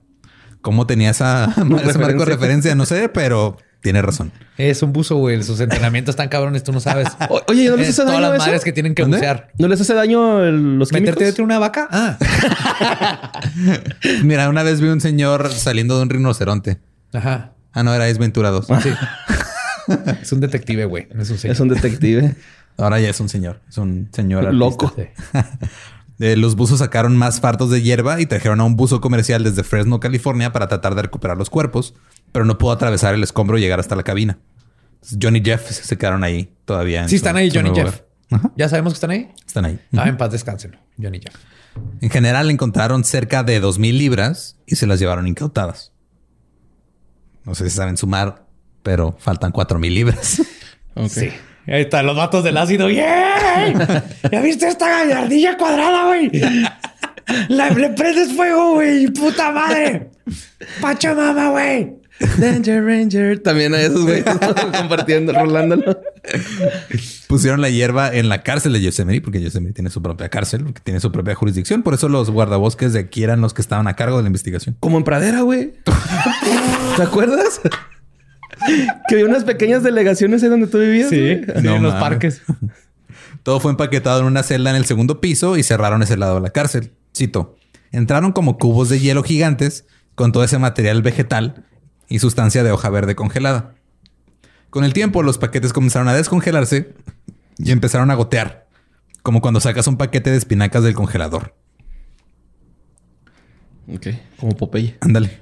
¿Cómo 0.61 0.85
tenía 0.85 1.09
esa, 1.09 1.45
ese 1.83 1.97
marco 1.97 2.19
de 2.19 2.25
referencia? 2.25 2.75
No 2.75 2.85
sé, 2.85 3.09
pero 3.09 3.57
tiene 3.81 4.01
razón. 4.01 4.31
Es 4.57 4.83
un 4.83 4.93
buzo, 4.93 5.15
güey. 5.17 5.41
Sus 5.43 5.59
entrenamientos 5.59 6.13
están 6.13 6.29
cabrones, 6.29 6.63
tú 6.63 6.71
no 6.71 6.79
sabes. 6.79 7.07
O- 7.29 7.41
oye, 7.47 7.69
¿no 7.69 7.77
les 7.77 7.87
Es 7.89 7.93
hace 7.99 8.03
todas 8.03 8.13
daño 8.21 8.27
las 8.29 8.35
eso? 8.37 8.45
madres 8.45 8.63
que 8.63 8.71
tienen 8.73 8.93
que 8.95 9.01
¿Dónde? 9.01 9.17
bucear. 9.17 9.51
¿No 9.57 9.67
les 9.67 9.81
hace 9.81 9.93
daño 9.93 10.43
el- 10.43 10.77
los 10.79 10.89
químicos? 10.89 11.01
¿Meterte 11.01 11.25
dentro 11.25 11.41
de 11.41 11.45
una 11.45 11.59
vaca? 11.59 11.87
Ah. 11.91 12.17
Mira, 14.23 14.49
una 14.49 14.63
vez 14.63 14.81
vi 14.81 14.87
un 14.87 15.01
señor 15.01 15.51
saliendo 15.51 15.97
de 15.97 16.03
un 16.03 16.09
rinoceronte. 16.09 16.79
Ajá. 17.13 17.53
Ah, 17.73 17.83
no, 17.83 17.93
era 17.93 18.05
Ace 18.05 18.19
Ventura 18.19 18.49
2. 18.49 18.67
Sí. 18.83 18.89
es 20.21 20.31
un 20.31 20.39
detective, 20.41 20.85
güey. 20.85 21.07
No 21.13 21.21
es 21.23 21.29
un 21.29 21.37
señor. 21.37 21.53
Es 21.55 21.59
un 21.59 21.69
detective. 21.69 22.35
Ahora 22.77 22.99
ya 22.99 23.09
es 23.09 23.19
un 23.19 23.29
señor. 23.29 23.59
Es 23.69 23.77
un 23.77 24.09
señor 24.11 24.45
artista. 24.45 24.57
Loco. 24.57 24.93
Sí. 24.95 25.03
Eh, 26.23 26.35
los 26.37 26.55
buzos 26.55 26.77
sacaron 26.77 27.17
más 27.17 27.39
fardos 27.39 27.71
de 27.71 27.81
hierba 27.81 28.21
y 28.21 28.27
trajeron 28.27 28.59
a 28.61 28.63
un 28.63 28.75
buzo 28.75 29.01
comercial 29.01 29.43
desde 29.43 29.63
Fresno, 29.63 29.99
California, 29.99 30.51
para 30.53 30.67
tratar 30.67 30.93
de 30.93 31.01
recuperar 31.01 31.35
los 31.35 31.49
cuerpos, 31.49 31.95
pero 32.31 32.45
no 32.45 32.57
pudo 32.57 32.71
atravesar 32.71 33.13
el 33.15 33.23
escombro 33.23 33.57
y 33.57 33.61
llegar 33.61 33.79
hasta 33.79 33.95
la 33.95 34.03
cabina. 34.03 34.39
Entonces, 34.95 35.17
John 35.21 35.35
y 35.35 35.41
Jeff 35.43 35.69
se 35.69 35.97
quedaron 35.97 36.23
ahí 36.23 36.53
todavía. 36.65 37.01
en 37.03 37.09
Sí, 37.09 37.17
su- 37.17 37.23
están 37.25 37.35
ahí, 37.37 37.49
John 37.53 37.67
y 37.67 37.75
Jeff. 37.75 38.01
Ajá, 38.29 38.51
¿Ya 38.55 38.69
sabemos 38.69 38.93
que 38.93 38.95
están 38.97 39.11
ahí? 39.11 39.29
están 39.45 39.65
ahí. 39.65 39.79
Ah, 39.97 40.07
en 40.07 40.15
paz 40.17 40.31
descansen. 40.31 40.77
Johnny 41.01 41.19
Jeff. 41.19 41.35
En 42.01 42.09
general 42.09 42.49
encontraron 42.51 43.03
cerca 43.03 43.43
de 43.43 43.59
2.000 43.61 43.97
libras 43.97 44.57
y 44.65 44.75
se 44.75 44.87
las 44.87 44.99
llevaron 44.99 45.27
incautadas. 45.27 45.91
No 47.43 47.55
sé 47.55 47.69
si 47.69 47.75
saben 47.75 47.97
sumar, 47.97 48.45
pero 48.83 49.15
faltan 49.19 49.51
4.000 49.51 49.93
libras. 49.93 50.41
Sí. 51.07 51.29
Ahí 51.67 51.83
están 51.83 52.05
los 52.05 52.17
vatos 52.17 52.43
del 52.43 52.57
ácido. 52.57 52.89
¡Yeah! 52.89 54.03
¿Ya 54.29 54.41
viste 54.41 54.67
esta 54.67 54.89
gallardilla 54.89 55.55
cuadrada, 55.57 56.07
güey? 56.07 56.29
La- 57.47 57.69
le 57.69 57.89
prendes 57.91 58.33
fuego, 58.35 58.73
güey. 58.73 59.07
¡Puta 59.07 59.51
madre! 59.51 60.11
¡Pachamama, 60.81 61.49
güey! 61.51 61.93
Danger 62.37 62.83
Ranger. 62.83 63.39
También 63.39 63.73
a 63.73 63.81
esos 63.81 64.03
güeyes 64.03 64.25
compartiendo, 64.77 65.33
rolándolo. 65.33 65.99
Pusieron 67.27 67.61
la 67.61 67.69
hierba 67.69 68.13
en 68.13 68.29
la 68.29 68.43
cárcel 68.43 68.73
de 68.73 68.81
Yosemite, 68.81 69.21
porque 69.21 69.41
Yosemite 69.41 69.73
tiene 69.73 69.89
su 69.89 70.01
propia 70.01 70.29
cárcel, 70.29 70.63
porque 70.63 70.81
tiene 70.83 70.99
su 70.99 71.11
propia 71.11 71.35
jurisdicción. 71.35 71.83
Por 71.83 71.93
eso 71.93 72.09
los 72.09 72.29
guardabosques 72.29 72.93
de 72.93 72.99
aquí 72.99 73.23
eran 73.23 73.41
los 73.41 73.53
que 73.53 73.61
estaban 73.61 73.87
a 73.87 73.95
cargo 73.95 74.17
de 74.17 74.23
la 74.23 74.27
investigación. 74.27 74.75
Como 74.79 74.97
en 74.97 75.03
pradera, 75.03 75.41
güey. 75.41 75.73
¿Te 76.97 77.03
acuerdas? 77.03 77.61
que 79.07 79.15
había 79.15 79.25
unas 79.25 79.43
pequeñas 79.43 79.81
delegaciones 79.83 80.43
ahí 80.43 80.49
donde 80.49 80.67
tú 80.67 80.77
vivías. 80.79 81.09
Sí, 81.09 81.19
güey? 81.19 81.43
sí, 81.43 81.63
No 81.63 81.75
en 81.77 81.83
los 81.83 81.93
parques. 81.95 82.41
Todo 83.43 83.59
fue 83.59 83.71
empaquetado 83.71 84.19
en 84.19 84.25
una 84.27 84.43
celda 84.43 84.69
en 84.69 84.75
el 84.75 84.85
segundo 84.85 85.19
piso 85.19 85.57
y 85.57 85.63
cerraron 85.63 86.03
ese 86.03 86.17
lado 86.17 86.35
de 86.35 86.41
la 86.41 86.51
cárcel. 86.51 86.91
Cito. 87.15 87.55
Entraron 87.91 88.31
como 88.31 88.57
cubos 88.57 88.89
de 88.89 88.99
hielo 88.99 89.23
gigantes 89.23 89.85
con 90.15 90.31
todo 90.31 90.43
ese 90.43 90.59
material 90.59 91.01
vegetal 91.01 91.65
y 92.11 92.19
sustancia 92.19 92.61
de 92.63 92.71
hoja 92.71 92.89
verde 92.89 93.15
congelada. 93.15 93.73
Con 94.69 94.83
el 94.83 94.91
tiempo, 94.91 95.23
los 95.23 95.37
paquetes 95.37 95.71
comenzaron 95.71 96.09
a 96.09 96.13
descongelarse 96.13 96.93
y 97.57 97.71
empezaron 97.71 98.11
a 98.11 98.15
gotear, 98.15 98.67
como 99.23 99.39
cuando 99.41 99.61
sacas 99.61 99.87
un 99.87 99.95
paquete 99.95 100.29
de 100.29 100.37
espinacas 100.37 100.83
del 100.83 100.93
congelador. 100.93 101.55
Ok. 103.87 104.07
Como 104.37 104.57
Popeye. 104.57 104.97
Ándale. 104.99 105.41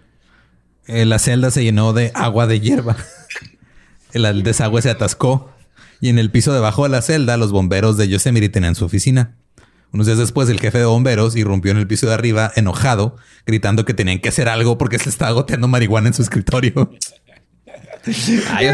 Eh, 0.86 1.06
la 1.06 1.18
celda 1.18 1.50
se 1.50 1.64
llenó 1.64 1.92
de 1.94 2.12
agua 2.14 2.46
de 2.46 2.60
hierba. 2.60 2.96
El, 4.14 4.26
el 4.26 4.42
desagüe 4.42 4.82
se 4.82 4.90
atascó 4.90 5.52
y 6.02 6.10
en 6.10 6.18
el 6.18 6.32
piso 6.32 6.52
debajo 6.52 6.82
de 6.82 6.90
la 6.90 7.04
celda 7.04 7.38
los 7.38 7.52
bomberos 7.52 7.96
de 7.96 8.08
Yosemite 8.08 8.50
tenían 8.50 8.74
su 8.74 8.86
oficina. 8.86 9.36
Unos 9.92 10.06
días 10.06 10.20
después, 10.20 10.48
el 10.50 10.60
jefe 10.60 10.78
de 10.78 10.86
bomberos 10.86 11.36
irrumpió 11.36 11.72
en 11.72 11.78
el 11.78 11.88
piso 11.88 12.08
de 12.08 12.14
arriba 12.14 12.52
enojado, 12.56 13.16
gritando 13.46 13.86
que 13.86 13.94
tenían 13.94 14.20
que 14.20 14.30
hacer 14.30 14.48
algo 14.48 14.78
porque 14.78 15.00
se 15.00 15.10
estaba 15.10 15.32
goteando 15.32 15.68
marihuana 15.68 16.08
en 16.10 16.14
su 16.14 16.22
escritorio. 16.22 16.92
Ay. 18.52 18.68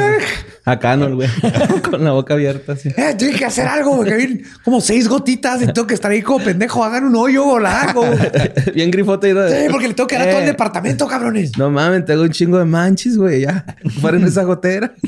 Acá 0.66 0.96
no, 0.98 1.16
güey. 1.16 1.28
Con 1.90 2.04
la 2.04 2.12
boca 2.12 2.34
abierta, 2.36 2.74
así. 2.74 2.90
Eh, 2.90 3.16
tiene 3.18 3.36
que 3.38 3.46
hacer 3.46 3.68
algo, 3.68 3.98
güey. 3.98 4.42
como 4.64 4.82
seis 4.82 5.08
gotitas 5.08 5.62
y 5.62 5.66
tengo 5.68 5.86
que 5.88 5.94
estar 5.94 6.12
ahí 6.12 6.22
como 6.22 6.44
pendejo. 6.44 6.84
Hagan 6.84 7.06
un 7.06 7.16
hoyo 7.16 7.46
o 7.46 7.58
algo. 7.58 8.04
Bien 8.74 8.90
grifote. 8.92 9.30
y 9.30 9.34
todo. 9.34 9.48
Sí, 9.50 9.66
porque 9.72 9.88
le 9.88 9.94
tengo 9.94 10.08
que 10.08 10.16
dar 10.16 10.28
a 10.28 10.32
todo 10.32 10.40
el 10.40 10.46
Eh, 10.46 10.52
departamento, 10.52 11.08
cabrones. 11.08 11.58
No 11.58 11.70
mames, 11.70 12.06
tengo 12.06 12.24
un 12.24 12.30
chingo 12.32 12.58
de 12.60 12.66
manchis, 12.66 13.18
güey. 13.18 13.42
Ya. 13.42 13.64
Fuera 14.02 14.18
en 14.18 14.26
esa 14.26 14.44
gotera. 14.44 14.94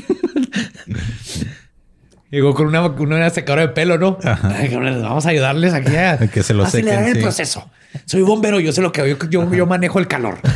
Llegó 2.30 2.54
con 2.54 2.66
una, 2.66 2.82
una 2.86 3.30
secadora 3.30 3.62
de 3.62 3.68
pelo, 3.68 3.96
¿no? 3.96 4.18
Ay, 4.22 4.68
vamos 4.74 5.24
a 5.24 5.30
ayudarles 5.30 5.72
aquí 5.72 5.96
a, 5.96 6.18
Que 6.32 6.42
se 6.42 6.52
lo 6.52 6.64
acelerar 6.64 6.98
sequen, 6.98 7.10
el 7.10 7.16
sí. 7.16 7.22
proceso. 7.22 7.70
Soy 8.04 8.22
bombero, 8.22 8.60
yo 8.60 8.72
sé 8.72 8.82
lo 8.82 8.92
que 8.92 9.08
yo, 9.08 9.16
yo, 9.30 9.54
yo 9.54 9.66
manejo 9.66 9.98
el 9.98 10.08
calor. 10.08 10.38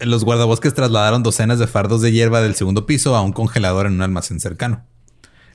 Los 0.00 0.24
guardabosques 0.24 0.74
trasladaron 0.74 1.22
docenas 1.22 1.58
de 1.58 1.66
fardos 1.66 2.02
de 2.02 2.12
hierba 2.12 2.40
del 2.40 2.54
segundo 2.54 2.86
piso 2.86 3.14
a 3.16 3.22
un 3.22 3.32
congelador 3.32 3.86
en 3.86 3.94
un 3.94 4.02
almacén 4.02 4.40
cercano. 4.40 4.84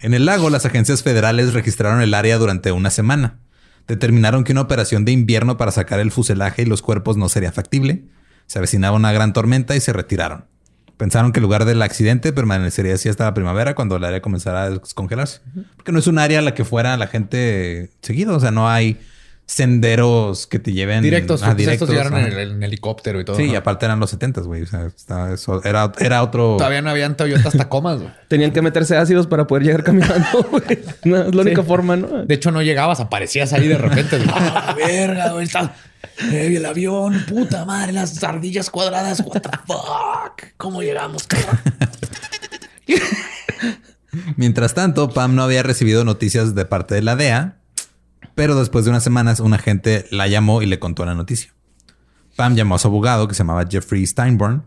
En 0.02 0.13
el 0.13 0.26
lago, 0.26 0.49
las 0.49 0.65
agencias 0.65 1.04
federales 1.04 1.54
registraron 1.54 2.02
el 2.02 2.13
área 2.13 2.38
durante 2.38 2.71
una 2.71 2.89
semana. 2.89 3.39
Determinaron 3.88 4.43
que 4.43 4.52
una 4.54 4.62
operación 4.62 5.06
de 5.06 5.12
invierno 5.12 5.58
para 5.58 5.71
sacar 5.71 5.99
el 5.99 6.12
fuselaje 6.12 6.62
y 6.62 6.65
los 6.65 6.82
cuerpos 6.82 7.17
no 7.17 7.30
sería 7.30 7.52
factible. 7.52 8.06
Se 8.45 8.60
avecinaba 8.60 8.95
una 8.97 9.12
gran 9.13 9.34
tormenta 9.34 9.76
y 9.76 9.80
se 9.82 9.93
retiraron. 9.93 10.45
Pensaron 10.97 11.32
que 11.32 11.39
el 11.39 11.43
lugar 11.43 11.65
del 11.65 11.82
accidente 11.82 12.32
permanecería 12.34 12.93
así 12.93 13.10
hasta 13.10 13.25
la 13.25 13.34
primavera 13.34 13.73
cuando 13.75 13.95
el 13.97 14.03
área 14.03 14.21
comenzara 14.21 14.63
a 14.63 14.69
descongelarse. 14.69 15.41
Porque 15.75 15.91
no 15.91 15.99
es 15.99 16.08
un 16.08 16.19
área 16.19 16.39
a 16.39 16.41
la 16.41 16.53
que 16.53 16.63
fuera 16.65 16.95
la 16.97 17.08
gente 17.08 17.89
seguido. 18.01 18.36
O 18.36 18.39
sea, 18.39 18.51
no 18.51 18.69
hay 18.69 18.99
senderos 19.45 20.47
que 20.47 20.58
te 20.60 20.71
lleven 20.71 21.03
Directos, 21.03 21.43
a 21.43 21.53
pues 21.53 21.67
estos 21.67 21.89
llegaron 21.89 22.17
en, 22.17 22.25
el- 22.27 22.51
en 22.51 22.63
helicóptero 22.63 23.19
y 23.19 23.25
todo. 23.25 23.36
Sí, 23.36 23.47
¿no? 23.47 23.53
y 23.53 23.56
aparte 23.56 23.86
eran 23.86 23.99
los 23.99 24.10
70, 24.10 24.41
güey. 24.41 24.62
O 24.63 24.65
sea, 24.65 24.86
estaba 24.86 25.34
eso- 25.34 25.63
era, 25.63 25.91
era 25.99 26.23
otro. 26.23 26.56
Todavía 26.58 26.82
no 26.82 26.89
habían 26.89 27.15
Toyotas 27.17 27.53
Tacomas, 27.53 27.99
güey. 27.99 28.12
Tenían 28.29 28.51
que 28.51 28.62
meterse 28.62 28.95
ácidos 28.97 29.27
para 29.27 29.45
poder 29.47 29.63
llegar 29.63 29.84
caminando, 29.84 30.43
güey. 30.51 30.79
No, 31.03 31.17
es 31.23 31.36
la 31.36 31.41
única 31.41 31.63
forma, 31.63 31.95
¿no? 31.97 32.25
De 32.25 32.34
hecho, 32.36 32.51
no 32.51 32.62
llegabas, 32.62 32.99
aparecías 32.99 33.53
ahí 33.53 33.67
de 33.67 33.77
repente. 33.77 34.17
¡Ah, 34.34 34.73
verga, 34.77 35.34
güey! 35.34 35.45
Está... 35.45 35.73
Eh, 36.19 36.54
el 36.56 36.65
avión, 36.65 37.26
puta 37.28 37.65
madre, 37.65 37.91
las 37.93 38.23
ardillas 38.23 38.69
cuadradas. 38.69 39.21
What 39.21 39.41
the 39.41 39.49
fuck? 39.65 40.54
¿Cómo 40.58 40.82
llegamos, 40.82 41.28
cabrón? 41.28 41.60
Mientras 44.38 44.73
tanto, 44.73 45.10
Pam 45.10 45.36
no 45.36 45.43
había 45.43 45.63
recibido 45.63 46.04
noticias 46.04 46.54
de 46.56 46.65
parte 46.65 46.95
de 46.95 47.02
la 47.02 47.15
DEA, 47.15 47.58
pero 48.36 48.56
después 48.56 48.86
de 48.86 48.91
unas 48.91 49.04
semanas, 49.04 49.39
un 49.39 49.54
agente 49.54 50.06
la 50.12 50.28
llamó 50.28 50.62
y 50.62 50.67
le 50.67 50.80
contó 50.80 51.06
la 51.06 51.15
noticia. 51.15 51.54
Pam 52.36 52.56
llamó 52.56 52.76
a 52.76 52.80
su 52.80 52.88
abogado, 52.88 53.28
que 53.28 53.34
se 53.34 53.39
llamaba 53.39 53.65
Jeffrey 53.69 54.06
Steinborn, 54.06 54.65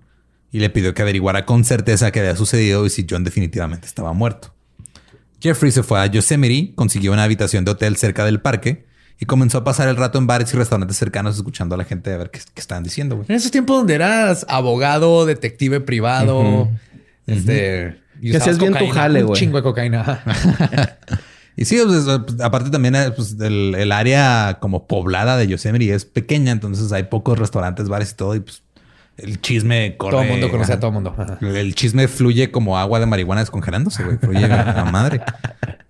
y 0.50 0.58
le 0.58 0.70
pidió 0.70 0.94
que 0.94 1.02
averiguara 1.02 1.46
con 1.46 1.64
certeza 1.64 2.10
qué 2.10 2.20
había 2.20 2.36
sucedido 2.36 2.86
y 2.86 2.90
si 2.90 3.06
John 3.08 3.24
definitivamente 3.24 3.86
estaba 3.86 4.12
muerto. 4.12 4.54
Jeffrey 5.40 5.70
se 5.70 5.82
fue 5.82 6.00
a 6.00 6.06
Yosemite, 6.06 6.74
consiguió 6.74 7.12
una 7.12 7.24
habitación 7.24 7.64
de 7.64 7.72
hotel 7.72 7.96
cerca 7.96 8.24
del 8.24 8.40
parque 8.40 8.86
y 9.18 9.26
comenzó 9.26 9.58
a 9.58 9.64
pasar 9.64 9.88
el 9.88 9.96
rato 9.96 10.18
en 10.18 10.26
bares 10.26 10.52
y 10.52 10.56
restaurantes 10.56 10.96
cercanos 10.96 11.36
escuchando 11.36 11.74
a 11.74 11.78
la 11.78 11.84
gente 11.84 12.12
a 12.12 12.16
ver 12.16 12.30
qué, 12.30 12.40
qué 12.54 12.60
estaban 12.60 12.84
diciendo, 12.84 13.16
güey. 13.16 13.26
En 13.28 13.36
esos 13.36 13.50
tiempos 13.50 13.78
donde 13.78 13.94
eras 13.94 14.44
abogado, 14.48 15.26
detective 15.26 15.80
privado, 15.80 16.68
este... 17.26 17.98
y 18.20 18.30
Que 18.30 18.36
hacías 18.36 18.58
bien 18.58 18.72
tu 18.72 18.78
cocaína, 18.78 18.94
jale, 18.94 19.20
Un 19.20 19.26
güey. 19.28 19.40
chingo 19.40 19.56
de 19.56 19.62
cocaína. 19.62 20.22
Y 21.58 21.64
sí, 21.64 21.78
pues, 21.86 22.04
pues, 22.04 22.40
aparte 22.42 22.68
también 22.68 22.94
eh, 22.94 23.10
pues, 23.16 23.34
el, 23.40 23.74
el 23.76 23.90
área 23.90 24.58
como 24.60 24.86
poblada 24.86 25.38
de 25.38 25.46
Yosemite 25.46 25.94
es 25.94 26.04
pequeña, 26.04 26.52
entonces 26.52 26.92
hay 26.92 27.04
pocos 27.04 27.38
restaurantes, 27.38 27.88
bares 27.88 28.12
y 28.12 28.14
todo, 28.14 28.34
y 28.34 28.40
pues 28.40 28.62
el 29.16 29.40
chisme 29.40 29.96
corre. 29.96 30.10
todo 30.12 30.22
el 30.22 30.28
mundo 30.28 30.50
conoce 30.50 30.74
a 30.74 30.78
todo 30.78 30.88
el 30.88 30.94
mundo. 30.94 31.16
El 31.40 31.74
chisme 31.74 32.08
fluye 32.08 32.50
como 32.50 32.78
agua 32.78 33.00
de 33.00 33.06
marihuana 33.06 33.40
descongelándose, 33.40 34.04
güey. 34.04 34.18
Fluye 34.18 34.44
a 34.44 34.84
madre. 34.92 35.22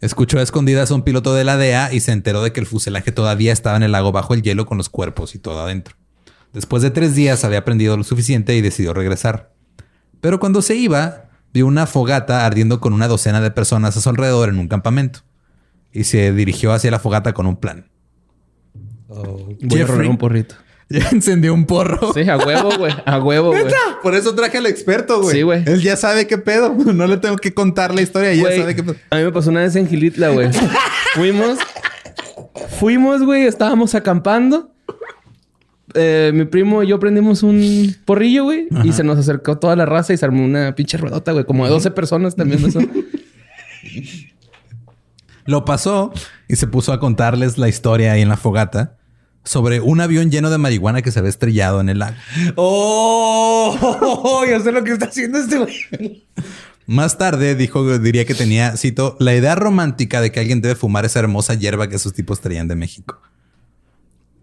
Escuchó 0.00 0.38
a 0.38 0.42
escondidas 0.42 0.90
a 0.90 0.94
un 0.94 1.02
piloto 1.02 1.34
de 1.34 1.44
la 1.44 1.56
DEA 1.56 1.92
y 1.92 2.00
se 2.00 2.12
enteró 2.12 2.42
de 2.42 2.52
que 2.52 2.60
el 2.60 2.66
fuselaje 2.66 3.10
todavía 3.10 3.52
estaba 3.52 3.76
en 3.76 3.82
el 3.82 3.92
lago 3.92 4.12
bajo 4.12 4.34
el 4.34 4.42
hielo 4.42 4.64
con 4.64 4.78
los 4.78 4.88
cuerpos 4.88 5.34
y 5.34 5.38
todo 5.38 5.60
adentro. 5.60 5.96
Después 6.52 6.82
de 6.82 6.90
tres 6.90 7.14
días 7.14 7.44
había 7.44 7.58
aprendido 7.58 7.96
lo 7.96 8.04
suficiente 8.04 8.56
y 8.56 8.60
decidió 8.60 8.94
regresar. 8.94 9.52
Pero 10.20 10.38
cuando 10.38 10.62
se 10.62 10.76
iba, 10.76 11.30
vio 11.52 11.66
una 11.66 11.86
fogata 11.86 12.46
ardiendo 12.46 12.80
con 12.80 12.92
una 12.92 13.08
docena 13.08 13.40
de 13.40 13.50
personas 13.50 13.96
a 13.96 14.00
su 14.00 14.08
alrededor 14.08 14.48
en 14.48 14.58
un 14.58 14.68
campamento. 14.68 15.20
Y 15.92 16.04
se 16.04 16.32
dirigió 16.32 16.72
hacia 16.72 16.90
la 16.90 17.00
fogata 17.00 17.32
con 17.32 17.46
un 17.46 17.56
plan. 17.56 17.90
Voy 19.08 19.80
a 19.80 19.86
rolar 19.86 20.06
un 20.06 20.18
porrito. 20.18 20.54
Ya 20.90 21.06
encendió 21.12 21.52
un 21.52 21.66
porro. 21.66 22.12
Sí, 22.14 22.28
a 22.28 22.38
huevo, 22.38 22.70
güey. 22.78 22.94
A 23.04 23.18
huevo, 23.18 23.50
güey. 23.50 23.64
Por 24.02 24.14
eso 24.14 24.34
traje 24.34 24.58
al 24.58 24.66
experto, 24.66 25.20
güey. 25.20 25.36
Sí, 25.36 25.42
güey. 25.42 25.62
Él 25.66 25.82
ya 25.82 25.96
sabe 25.96 26.26
qué 26.26 26.38
pedo. 26.38 26.74
No 26.94 27.06
le 27.06 27.18
tengo 27.18 27.36
que 27.36 27.52
contar 27.52 27.94
la 27.94 28.00
historia. 28.00 28.32
Ya 28.34 28.40
Güey, 28.40 28.60
sabe 28.60 28.74
qué 28.74 28.82
pedo. 28.82 28.96
A 29.10 29.16
mí 29.16 29.22
me 29.24 29.32
pasó 29.32 29.50
una 29.50 29.60
vez 29.60 29.76
en 29.76 29.86
Gilitla, 29.86 30.30
güey. 30.30 30.48
Fuimos. 31.14 31.58
Fuimos, 32.78 33.22
güey. 33.22 33.44
Estábamos 33.44 33.94
acampando. 33.94 34.72
Eh, 35.94 36.32
mi 36.34 36.44
primo 36.44 36.82
y 36.82 36.88
yo 36.88 36.98
prendimos 36.98 37.42
un 37.42 37.94
porrillo, 38.04 38.44
güey. 38.44 38.68
Y 38.84 38.92
se 38.92 39.04
nos 39.04 39.18
acercó 39.18 39.58
toda 39.58 39.76
la 39.76 39.84
raza 39.84 40.12
y 40.12 40.16
se 40.16 40.24
armó 40.24 40.44
una 40.44 40.74
pinche 40.74 40.96
ruedota, 40.96 41.32
güey. 41.32 41.44
Como 41.44 41.64
de 41.64 41.70
12 41.70 41.90
personas 41.90 42.34
también. 42.34 42.64
Eso. 42.64 42.80
Lo 45.44 45.64
pasó 45.64 46.12
y 46.46 46.56
se 46.56 46.66
puso 46.66 46.92
a 46.92 47.00
contarles 47.00 47.58
la 47.58 47.68
historia 47.68 48.12
ahí 48.12 48.22
en 48.22 48.28
la 48.28 48.36
fogata. 48.36 48.97
Sobre 49.44 49.80
un 49.80 50.00
avión 50.00 50.30
lleno 50.30 50.50
de 50.50 50.58
marihuana 50.58 51.02
que 51.02 51.10
se 51.10 51.18
había 51.18 51.30
estrellado 51.30 51.80
en 51.80 51.88
el 51.88 51.98
lago. 52.00 52.16
¡Oh! 52.56 54.44
Yo 54.50 54.60
sé 54.60 54.72
lo 54.72 54.84
que 54.84 54.92
está 54.92 55.06
haciendo 55.06 55.38
este 55.38 55.58
güey. 55.58 56.24
Más 56.86 57.18
tarde 57.18 57.54
dijo, 57.54 57.98
diría 57.98 58.24
que 58.24 58.34
tenía, 58.34 58.76
cito, 58.76 59.16
la 59.20 59.34
idea 59.34 59.54
romántica 59.54 60.20
de 60.20 60.32
que 60.32 60.40
alguien 60.40 60.62
debe 60.62 60.74
fumar 60.74 61.04
esa 61.04 61.18
hermosa 61.18 61.54
hierba 61.54 61.88
que 61.88 61.96
esos 61.96 62.14
tipos 62.14 62.40
traían 62.40 62.66
de 62.66 62.76
México. 62.76 63.20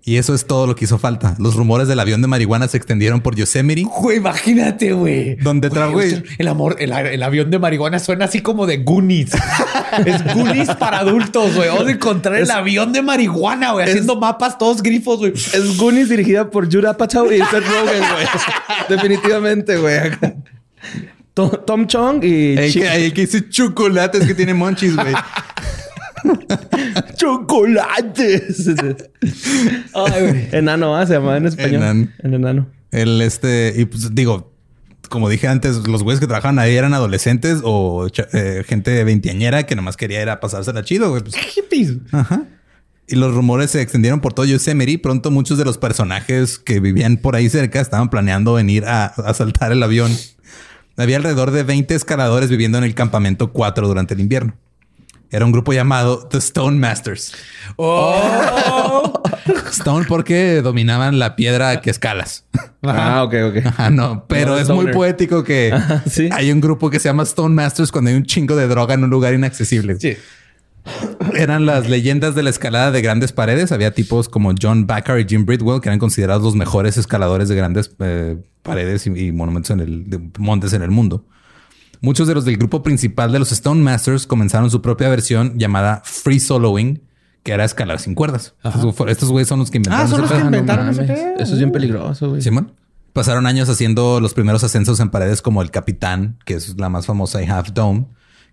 Y 0.08 0.18
eso 0.18 0.36
es 0.36 0.46
todo 0.46 0.68
lo 0.68 0.76
que 0.76 0.86
hizo 0.86 1.00
falta. 1.00 1.36
Los 1.40 1.56
rumores 1.56 1.88
del 1.88 2.00
avión 2.00 2.22
de 2.22 2.28
marihuana 2.28 2.68
se 2.68 2.78
extendieron 2.78 3.22
por 3.22 3.36
Yosemite, 3.36 3.82
Güey, 3.84 4.18
imagínate, 4.18 4.94
güey. 4.94 5.36
donde 5.38 5.72
tra- 5.72 5.92
Güey, 5.92 6.12
güey, 6.12 6.24
El 6.38 6.48
amor, 6.48 6.76
el, 6.80 6.92
el 6.92 7.24
avión 7.24 7.50
de 7.50 7.58
marihuana 7.58 7.98
suena 7.98 8.26
así 8.26 8.42
como 8.42 8.68
de 8.68 8.78
Goonies. 8.78 9.32
es 10.06 10.34
Goonies 10.36 10.70
para 10.76 11.00
adultos, 11.00 11.56
güey. 11.56 11.70
Vamos 11.70 11.88
a 11.88 11.92
encontrar 11.92 12.36
el 12.36 12.52
avión 12.52 12.94
de 12.94 13.02
marihuana, 13.02 13.72
güey, 13.72 13.88
haciendo 13.90 14.16
mapas 14.20 14.60
todos 14.60 14.84
grifos, 14.84 15.18
güey. 15.18 15.34
Es 15.34 15.76
Goonies 15.76 16.08
dirigida 16.10 16.52
por 16.52 16.72
Judah 16.72 16.92
Apatow 16.92 17.32
y 17.32 17.40
Seth 17.40 17.52
Rogen, 17.66 18.04
güey. 18.14 18.28
Definitivamente, 18.90 19.78
güey. 19.78 20.00
Tom, 21.34 21.50
Tom 21.66 21.88
Chong 21.88 22.24
y 22.24 22.56
el 22.58 22.72
que, 22.74 23.06
el 23.08 23.14
que 23.14 23.22
dice 23.22 23.50
chocolates 23.50 24.26
que 24.26 24.36
tiene 24.36 24.54
monchis, 24.54 24.96
güey. 24.96 25.14
chocolates. 27.16 28.68
Ay, 29.94 30.22
güey. 30.22 30.48
enano, 30.52 30.96
¿ah? 30.96 31.06
Se 31.06 31.14
llamaba 31.14 31.38
en 31.38 31.46
español. 31.48 31.76
Enano. 31.76 32.08
El 32.24 32.34
enano. 32.34 32.68
El 32.92 33.22
este, 33.22 33.74
y 33.76 33.86
pues 33.86 34.14
digo, 34.16 34.54
como 35.10 35.30
dije 35.30 35.48
antes, 35.48 35.88
los 35.88 36.04
güeyes 36.04 36.20
que 36.20 36.28
trabajaban 36.28 36.60
ahí 36.60 36.76
eran 36.76 36.94
adolescentes 36.94 37.60
o 37.64 38.08
eh, 38.34 38.64
gente 38.66 39.04
veinteañera 39.04 39.64
que 39.64 39.76
nomás 39.76 39.98
quería 39.98 40.22
ir 40.22 40.30
a 40.30 40.40
pasársela 40.40 40.84
chido, 40.84 41.10
güey. 41.10 41.22
Pues, 41.22 41.36
Hippies. 41.56 41.98
Ajá. 42.12 42.44
Y 43.08 43.16
los 43.16 43.34
rumores 43.36 43.70
se 43.72 43.82
extendieron 43.82 44.20
por 44.20 44.34
todo 44.34 44.46
Yosemite. 44.46 44.98
Pronto 44.98 45.30
muchos 45.30 45.58
de 45.58 45.66
los 45.66 45.78
personajes 45.78 46.58
que 46.58 46.80
vivían 46.80 47.18
por 47.18 47.36
ahí 47.36 47.50
cerca 47.50 47.80
estaban 47.80 48.10
planeando 48.10 48.54
venir 48.54 48.86
a 48.86 49.06
a 49.06 49.30
asaltar 49.30 49.72
el 49.72 49.84
avión. 49.84 50.12
Había 50.98 51.18
alrededor 51.18 51.52
de 51.52 51.64
20 51.64 51.94
escaladores 51.94 52.50
viviendo 52.50 52.78
en 52.78 52.84
el 52.84 52.96
campamento 52.96 53.52
4 53.52 53.88
durante 53.88 54.14
el 54.14 54.22
invierno. 54.22 54.56
Era 55.32 55.46
un 55.46 55.52
grupo 55.52 55.74
llamado 55.74 56.28
The 56.28 56.38
Stone 56.38 56.78
Masters. 56.78 57.34
Oh. 57.78 59.22
Stone 59.72 60.06
porque 60.08 60.62
dominaban 60.62 61.20
la 61.20 61.36
piedra 61.36 61.82
que 61.82 61.90
escalas. 61.90 62.46
Ah, 62.84 63.24
ok, 63.24 63.34
ok. 63.50 63.66
Ajá, 63.66 63.90
no, 63.90 64.26
pero 64.28 64.52
No, 64.52 64.58
es 64.58 64.70
muy 64.70 64.92
poético 64.92 65.44
que 65.44 65.72
Ajá, 65.74 66.04
sí. 66.10 66.30
hay 66.32 66.52
un 66.52 66.62
grupo 66.62 66.90
que 66.90 67.00
se 67.00 67.10
llama 67.10 67.24
Stone 67.24 67.54
Masters 67.54 67.92
cuando 67.92 68.10
hay 68.12 68.16
un 68.16 68.26
chingo 68.26 68.56
de 68.56 68.68
droga 68.68 68.94
en 68.94 69.04
un 69.04 69.10
lugar 69.10 69.34
inaccesible. 69.34 70.00
Sí. 70.00 70.16
Eran 71.34 71.66
las 71.66 71.90
leyendas 71.90 72.36
de 72.36 72.44
la 72.44 72.52
escalada 72.52 72.92
de 72.92 73.02
grandes 73.02 73.32
paredes. 73.32 73.72
Había 73.72 73.92
tipos 73.94 74.30
como 74.30 74.54
John 74.60 74.86
Backer 74.86 75.20
y 75.20 75.26
Jim 75.28 75.46
Bridwell 75.46 75.82
que 75.82 75.90
eran 75.90 76.00
considerados 76.00 76.44
los 76.44 76.56
mejores 76.56 76.98
escaladores 76.98 77.50
de 77.50 77.56
grandes 77.56 77.92
eh, 78.00 78.38
paredes 78.62 79.08
y, 79.08 79.10
y 79.28 79.32
monumentos 79.32 79.72
en 79.72 79.80
el 79.80 80.10
de 80.10 80.20
montes 80.38 80.74
en 80.74 80.84
el 80.84 80.92
mundo. 80.92 81.26
Muchos 82.02 82.28
de 82.28 82.36
los 82.36 82.46
del 82.46 82.58
grupo 82.58 82.84
principal 82.84 83.32
de 83.32 83.40
los 83.40 83.52
Stone 83.52 83.82
Masters 83.82 84.28
comenzaron 84.28 84.70
su 84.72 84.82
propia 84.82 85.10
versión 85.10 85.58
llamada 85.58 86.02
Free 86.04 86.40
Soloing, 86.40 87.02
que 87.44 87.52
era 87.52 87.64
escalar 87.66 88.00
sin 88.00 88.16
cuerdas. 88.16 88.56
Estos, 89.08 89.30
güeyes 89.30 89.48
son 89.48 89.60
los 89.60 89.70
que 89.72 89.78
inventaron 89.78 90.06
Ah, 90.06 90.10
son 90.10 90.22
los 90.22 90.30
que 90.32 90.36
pedo. 90.38 90.46
inventaron. 90.48 90.90
Eso 90.90 91.54
es 91.54 91.58
bien 91.58 91.72
peligroso, 91.72 92.30
güey. 92.30 92.42
Simón. 92.42 92.74
Pasaron 93.14 93.46
años 93.46 93.70
haciendo 93.70 94.20
los 94.20 94.34
primeros 94.34 94.64
ascensos 94.64 95.00
en 95.00 95.10
paredes 95.10 95.42
como 95.42 95.62
el 95.62 95.72
Capitán, 95.72 96.38
que 96.46 96.56
es 96.56 96.78
la 96.78 96.90
más 96.90 97.06
famosa 97.06 97.42
y 97.42 97.46
Half 97.46 97.72
Dome, 97.74 98.08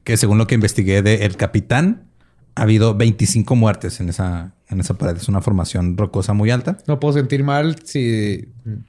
que 0.04 0.16
según 0.16 0.38
lo 0.38 0.46
que 0.46 0.54
investigué 0.54 1.02
de 1.02 1.24
El 1.24 1.36
Capitán, 1.36 2.04
ha 2.54 2.62
habido 2.62 2.94
25 2.94 3.56
muertes 3.56 4.00
en 4.00 4.08
esa, 4.10 4.52
en 4.68 4.80
esa 4.80 4.94
pared. 4.94 5.16
Es 5.16 5.28
una 5.28 5.40
formación 5.40 5.96
rocosa 5.96 6.32
muy 6.34 6.50
alta. 6.50 6.76
No 6.86 7.00
puedo 7.00 7.14
sentir 7.14 7.44
mal 7.44 7.76
si 7.84 8.48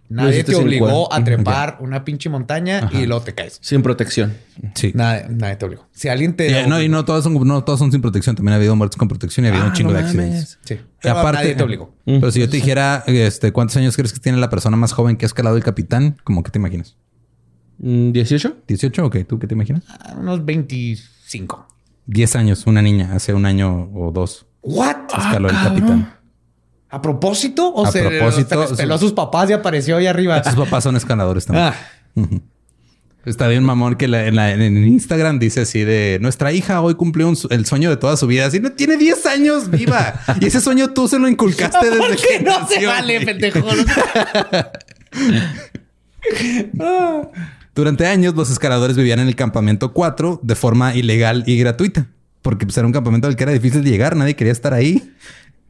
nadie 0.09 0.43
te 0.43 0.55
obligó 0.55 1.11
a 1.13 1.23
trepar 1.23 1.77
una 1.79 2.03
pinche 2.03 2.29
montaña 2.29 2.89
y 2.91 3.05
luego 3.05 3.23
te 3.23 3.33
caes. 3.33 3.59
Sin 3.61 3.81
protección. 3.81 4.33
Sí. 4.75 4.91
Nadie, 4.93 5.27
nadie 5.29 5.55
te 5.55 5.65
obligó. 5.65 5.87
Si 5.93 6.09
alguien 6.09 6.35
te. 6.35 6.61
Y, 6.61 6.67
no, 6.67 6.81
y 6.81 6.89
no 6.89 7.05
todos, 7.05 7.23
son, 7.23 7.33
no 7.47 7.63
todos 7.63 7.79
son 7.79 7.91
sin 7.91 8.01
protección. 8.01 8.35
También 8.35 8.53
ha 8.53 8.57
habido 8.57 8.75
muertes 8.75 8.97
con 8.97 9.07
protección 9.07 9.45
y 9.45 9.49
ha 9.49 9.51
habido 9.51 9.65
un 9.65 9.71
Ah, 9.71 9.75
chingo 9.75 9.91
no 9.91 9.97
de 9.97 10.03
accidentes. 10.03 10.59
Sí. 10.65 10.77
Y 11.03 11.07
aparte, 11.07 11.41
nadie 11.43 11.55
te 11.55 11.63
obligó. 11.63 11.95
Pero 12.05 12.31
si 12.31 12.39
yo 12.41 12.49
te 12.49 12.57
dijera, 12.57 13.03
este, 13.07 13.51
¿cuántos 13.53 13.77
años 13.77 13.95
crees 13.95 14.11
que 14.13 14.19
tiene 14.19 14.37
la 14.39 14.49
persona 14.49 14.75
más 14.75 14.91
joven 14.93 15.15
que 15.15 15.25
ha 15.25 15.27
escalado 15.27 15.55
el 15.55 15.63
Capitán? 15.63 16.17
¿Cómo 16.23 16.43
que 16.43 16.51
te 16.51 16.59
imaginas? 16.59 16.97
Mm, 17.79 18.11
¿18? 18.11 18.55
¿18? 18.67 19.03
Ok, 19.03 19.17
¿tú 19.27 19.39
qué 19.39 19.47
te 19.47 19.53
imaginas? 19.55 19.83
Ah, 19.87 20.15
Unos 20.19 20.43
25. 20.45 21.67
10 22.05 22.35
años, 22.35 22.63
una 22.67 22.81
niña, 22.81 23.11
hace 23.13 23.33
un 23.33 23.45
año 23.45 23.89
o 23.93 24.11
dos. 24.11 24.45
¿What? 24.61 24.95
Escaló 25.17 25.49
el 25.49 25.55
Capitán. 25.55 26.13
¿A 26.89 27.01
propósito? 27.01 27.69
¿O 27.69 27.85
A 27.85 27.91
se, 27.91 28.03
propósito, 28.03 28.67
se 28.67 28.75
peló 28.75 28.95
a 28.95 28.97
su- 28.97 29.05
sus 29.05 29.13
papás 29.13 29.49
y 29.49 29.53
apareció 29.53 29.97
ahí 29.97 30.05
arriba? 30.07 30.43
Sus 30.43 30.55
papás 30.55 30.83
son 30.83 30.95
escaladores 30.95 31.45
también. 31.45 31.67
Ah, 31.67 31.75
Está 33.25 33.47
bien, 33.47 33.63
mamón, 33.63 33.95
que 33.95 34.09
la- 34.09 34.25
en, 34.27 34.35
la- 34.35 34.51
en 34.51 34.85
Instagram 34.85 35.39
dice 35.39 35.61
así 35.61 35.79
de 35.85 36.17
nuestra 36.21 36.51
hija 36.51 36.81
hoy 36.81 36.95
cumplió 36.95 37.29
un 37.29 37.37
el 37.51 37.65
sueño 37.65 37.89
de 37.89 37.95
toda 37.97 38.17
su 38.17 38.27
vida. 38.27 38.45
Así 38.47 38.59
no 38.59 38.73
tiene 38.73 38.97
10 38.97 39.25
años 39.27 39.71
viva. 39.71 40.19
y 40.41 40.45
ese 40.45 40.59
sueño 40.59 40.89
tú 40.89 41.07
se 41.07 41.17
lo 41.19 41.27
inculcaste 41.29 41.85
desde 41.89 41.97
¿Por 41.99 42.15
que 42.17 42.21
qué 42.37 42.39
no 42.43 42.67
se 42.67 42.85
vale, 42.85 43.25
pendejo? 43.25 43.59
Durante 47.75 48.05
años, 48.05 48.35
los 48.35 48.49
escaladores 48.51 48.95
vivían 48.97 49.19
en 49.19 49.27
el 49.27 49.35
campamento 49.35 49.93
4 49.93 50.39
de 50.43 50.55
forma 50.55 50.95
ilegal 50.95 51.43
y 51.47 51.57
gratuita. 51.57 52.07
Porque 52.41 52.65
pues, 52.65 52.77
era 52.77 52.85
un 52.85 52.93
campamento 52.93 53.27
al 53.27 53.35
que 53.35 53.43
era 53.43 53.51
difícil 53.51 53.83
de 53.83 53.89
llegar. 53.89 54.15
Nadie 54.15 54.35
quería 54.35 54.51
estar 54.53 54.73
ahí. 54.73 55.11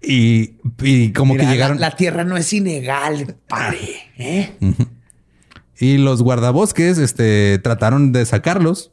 Y, 0.02 0.56
y 0.82 1.14
como 1.14 1.34
Mira, 1.34 1.46
que 1.46 1.52
llegaron... 1.52 1.80
La, 1.80 1.90
la 1.90 1.96
tierra 1.96 2.24
no 2.26 2.36
es 2.36 2.52
ilegal, 2.52 3.38
padre. 3.48 3.96
¿eh? 4.18 4.52
Y 5.80 5.98
los 5.98 6.22
guardabosques 6.22 6.98
este, 6.98 7.58
trataron 7.60 8.12
de 8.12 8.26
sacarlos, 8.26 8.92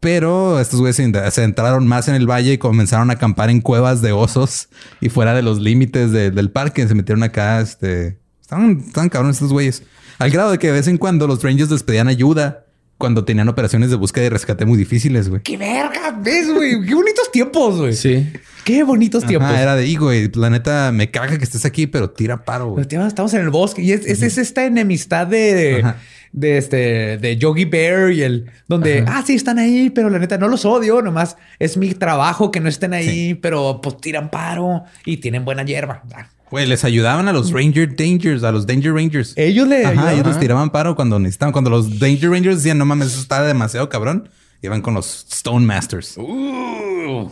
pero 0.00 0.60
estos 0.60 0.80
güeyes 0.80 0.96
se 0.96 1.42
entraron 1.44 1.86
más 1.86 2.08
en 2.08 2.14
el 2.16 2.28
valle 2.30 2.52
y 2.54 2.58
comenzaron 2.58 3.10
a 3.10 3.14
acampar 3.14 3.50
en 3.50 3.60
cuevas 3.60 4.02
de 4.02 4.12
osos 4.12 4.68
y 5.00 5.08
fuera 5.08 5.34
de 5.34 5.42
los 5.42 5.58
límites 5.60 6.12
de- 6.12 6.30
del 6.30 6.50
parque. 6.50 6.86
Se 6.86 6.94
metieron 6.94 7.22
acá, 7.22 7.60
este... 7.60 8.18
Estaban, 8.40 8.82
estaban 8.86 9.08
cabrones 9.08 9.36
estos 9.36 9.52
güeyes. 9.52 9.82
Al 10.18 10.30
grado 10.30 10.50
de 10.50 10.58
que 10.58 10.68
de 10.68 10.72
vez 10.74 10.88
en 10.88 10.98
cuando 10.98 11.26
los 11.26 11.42
rangers 11.42 11.70
les 11.70 11.82
pedían 11.82 12.08
ayuda 12.08 12.64
cuando 12.98 13.24
tenían 13.26 13.48
operaciones 13.50 13.90
de 13.90 13.96
búsqueda 13.96 14.24
y 14.24 14.28
rescate 14.30 14.64
muy 14.64 14.78
difíciles, 14.78 15.28
güey. 15.28 15.42
¡Qué 15.42 15.56
verga! 15.58 16.16
¿Ves, 16.18 16.50
güey? 16.52 16.80
¡Qué 16.86 16.94
bonitos 16.94 17.30
tiempos, 17.30 17.76
güey! 17.78 17.92
Sí. 17.92 18.26
¡Qué 18.64 18.82
bonitos 18.84 19.24
tiempos! 19.26 19.50
Era 19.50 19.76
de, 19.76 19.86
"Y, 19.86 19.96
güey, 19.96 20.30
la 20.34 20.48
neta 20.48 20.90
me 20.92 21.10
caga 21.10 21.36
que 21.36 21.44
estés 21.44 21.66
aquí, 21.66 21.86
pero 21.86 22.08
tira 22.10 22.44
paro, 22.44 22.70
güey. 22.70 22.86
Estamos 23.06 23.34
en 23.34 23.42
el 23.42 23.50
bosque 23.50 23.82
y 23.82 23.92
es, 23.92 24.06
es- 24.06 24.22
es 24.22 24.38
esta 24.38 24.64
enemistad 24.64 25.26
de, 25.26 25.80
Ajá. 25.84 25.98
de 26.32 26.56
este 26.56 27.18
de 27.18 27.36
Yogi 27.36 27.66
Bear 27.66 28.10
y 28.12 28.22
el 28.22 28.50
donde 28.66 29.04
ah 29.06 29.22
sí 29.26 29.34
están 29.34 29.58
ahí, 29.58 29.90
pero 29.90 30.08
la 30.08 30.18
neta 30.18 30.38
no 30.38 30.48
los 30.48 30.64
odio, 30.64 31.02
nomás 31.02 31.36
es 31.58 31.76
mi 31.76 31.92
trabajo 31.92 32.50
que 32.50 32.60
no 32.60 32.68
estén 32.70 32.94
ahí, 32.94 33.34
pero 33.34 33.80
pues 33.82 33.98
tiran 34.00 34.30
paro 34.30 34.84
y 35.04 35.18
tienen 35.18 35.44
buena 35.44 35.62
hierba. 35.64 36.02
Ah, 36.14 36.26
Güey, 36.50 36.66
les 36.66 36.84
ayudaban 36.84 37.26
a 37.28 37.32
los 37.32 37.50
Ranger 37.52 37.96
Dangers, 37.96 38.44
a 38.44 38.52
los 38.52 38.66
Danger 38.66 38.92
Rangers. 38.94 39.32
Ellos 39.36 39.66
le 39.66 39.84
Ajá, 39.84 40.12
ellos 40.12 40.26
les 40.26 40.38
tiraban 40.38 40.70
paro 40.70 40.94
cuando 40.94 41.18
necesitaban. 41.18 41.52
Cuando 41.52 41.70
los 41.70 41.98
Danger 41.98 42.30
Rangers 42.30 42.56
decían, 42.58 42.78
no 42.78 42.84
mames, 42.84 43.08
eso 43.08 43.20
está 43.20 43.42
demasiado 43.42 43.88
cabrón, 43.88 44.28
iban 44.62 44.80
con 44.80 44.94
los 44.94 45.26
Stone 45.32 45.66
Masters. 45.66 46.16
Uh, 46.18 47.28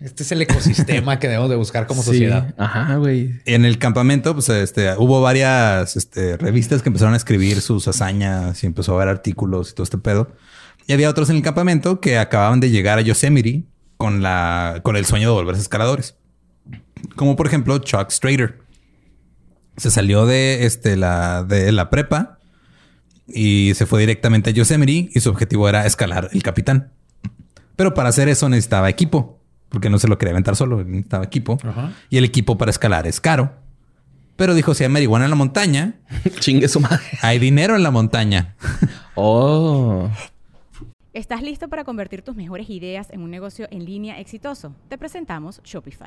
este 0.00 0.22
es 0.22 0.32
el 0.32 0.40
ecosistema 0.42 1.18
que 1.18 1.26
debemos 1.28 1.50
de 1.50 1.56
buscar 1.56 1.86
como 1.86 2.02
Sí. 2.02 2.08
sociedad. 2.08 2.54
Ajá, 2.56 2.96
güey. 2.96 3.40
En 3.44 3.64
el 3.66 3.78
campamento, 3.78 4.32
pues 4.34 4.48
este, 4.48 4.94
hubo 4.96 5.20
varias 5.20 5.96
este, 5.96 6.36
revistas 6.38 6.80
que 6.82 6.88
empezaron 6.88 7.12
a 7.14 7.18
escribir 7.18 7.60
sus 7.60 7.86
hazañas 7.88 8.62
y 8.62 8.66
empezó 8.66 8.92
a 8.92 8.96
haber 8.96 9.08
artículos 9.08 9.70
y 9.70 9.74
todo 9.74 9.84
este 9.84 9.98
pedo. 9.98 10.30
Y 10.86 10.92
había 10.94 11.10
otros 11.10 11.28
en 11.30 11.36
el 11.36 11.42
campamento 11.42 12.00
que 12.00 12.16
acababan 12.18 12.60
de 12.60 12.70
llegar 12.70 12.98
a 12.98 13.02
Yosemite 13.02 13.64
con, 13.96 14.22
la, 14.22 14.80
con 14.82 14.96
el 14.96 15.04
sueño 15.04 15.28
de 15.28 15.34
volverse 15.34 15.60
escaladores. 15.62 16.14
Como 17.14 17.36
por 17.36 17.46
ejemplo 17.46 17.78
Chuck 17.78 18.10
Strader. 18.10 18.58
Se 19.76 19.90
salió 19.90 20.26
de, 20.26 20.64
este, 20.64 20.96
la, 20.96 21.44
de 21.44 21.70
la 21.70 21.90
prepa 21.90 22.38
y 23.28 23.72
se 23.74 23.84
fue 23.86 24.00
directamente 24.00 24.50
a 24.50 24.52
Yosemite 24.52 25.10
y 25.12 25.20
su 25.20 25.28
objetivo 25.30 25.68
era 25.68 25.84
escalar 25.86 26.30
el 26.32 26.42
capitán. 26.42 26.92
Pero 27.76 27.92
para 27.92 28.08
hacer 28.08 28.28
eso 28.28 28.48
necesitaba 28.48 28.88
equipo, 28.88 29.38
porque 29.68 29.90
no 29.90 29.98
se 29.98 30.08
lo 30.08 30.16
quería 30.16 30.32
aventar 30.32 30.56
solo, 30.56 30.82
necesitaba 30.82 31.24
equipo. 31.24 31.58
Y 32.08 32.16
el 32.16 32.24
equipo 32.24 32.56
para 32.56 32.70
escalar 32.70 33.06
es 33.06 33.20
caro. 33.20 33.52
Pero 34.36 34.54
dijo, 34.54 34.74
si 34.74 34.84
hay 34.84 34.90
marihuana 34.90 35.24
en 35.26 35.30
la 35.30 35.36
montaña, 35.36 35.94
Chingue 36.40 36.68
su 36.68 36.80
madre. 36.80 37.02
hay 37.22 37.38
dinero 37.38 37.76
en 37.76 37.82
la 37.82 37.90
montaña. 37.90 38.56
Oh. 39.18 40.10
¿Estás 41.14 41.40
listo 41.40 41.68
para 41.70 41.84
convertir 41.84 42.20
tus 42.20 42.36
mejores 42.36 42.68
ideas 42.68 43.08
en 43.10 43.22
un 43.22 43.30
negocio 43.30 43.66
en 43.70 43.86
línea 43.86 44.20
exitoso? 44.20 44.74
Te 44.90 44.98
presentamos 44.98 45.62
Shopify. 45.64 46.06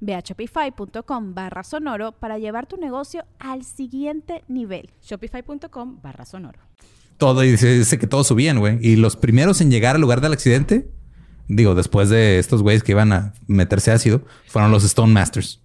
Ve 0.00 0.14
a 0.14 0.20
shopify.com 0.20 1.34
barra 1.34 1.64
sonoro 1.64 2.12
para 2.12 2.38
llevar 2.38 2.66
tu 2.66 2.76
negocio 2.76 3.24
al 3.38 3.64
siguiente 3.64 4.44
nivel. 4.48 4.90
Shopify.com 5.02 6.00
barra 6.02 6.24
sonoro. 6.24 6.58
Todo, 7.16 7.44
y 7.44 7.52
dice, 7.52 7.78
dice 7.78 7.98
que 7.98 8.06
todos 8.06 8.26
subían, 8.26 8.58
güey. 8.58 8.78
Y 8.80 8.96
los 8.96 9.16
primeros 9.16 9.60
en 9.60 9.70
llegar 9.70 9.94
al 9.94 10.00
lugar 10.00 10.20
del 10.20 10.32
accidente, 10.32 10.90
digo, 11.48 11.74
después 11.74 12.08
de 12.08 12.38
estos 12.38 12.62
güeyes 12.62 12.82
que 12.82 12.92
iban 12.92 13.12
a 13.12 13.34
meterse 13.46 13.92
ácido, 13.92 14.22
fueron 14.46 14.70
los 14.70 14.84
Stone 14.84 15.12
Masters. 15.12 15.60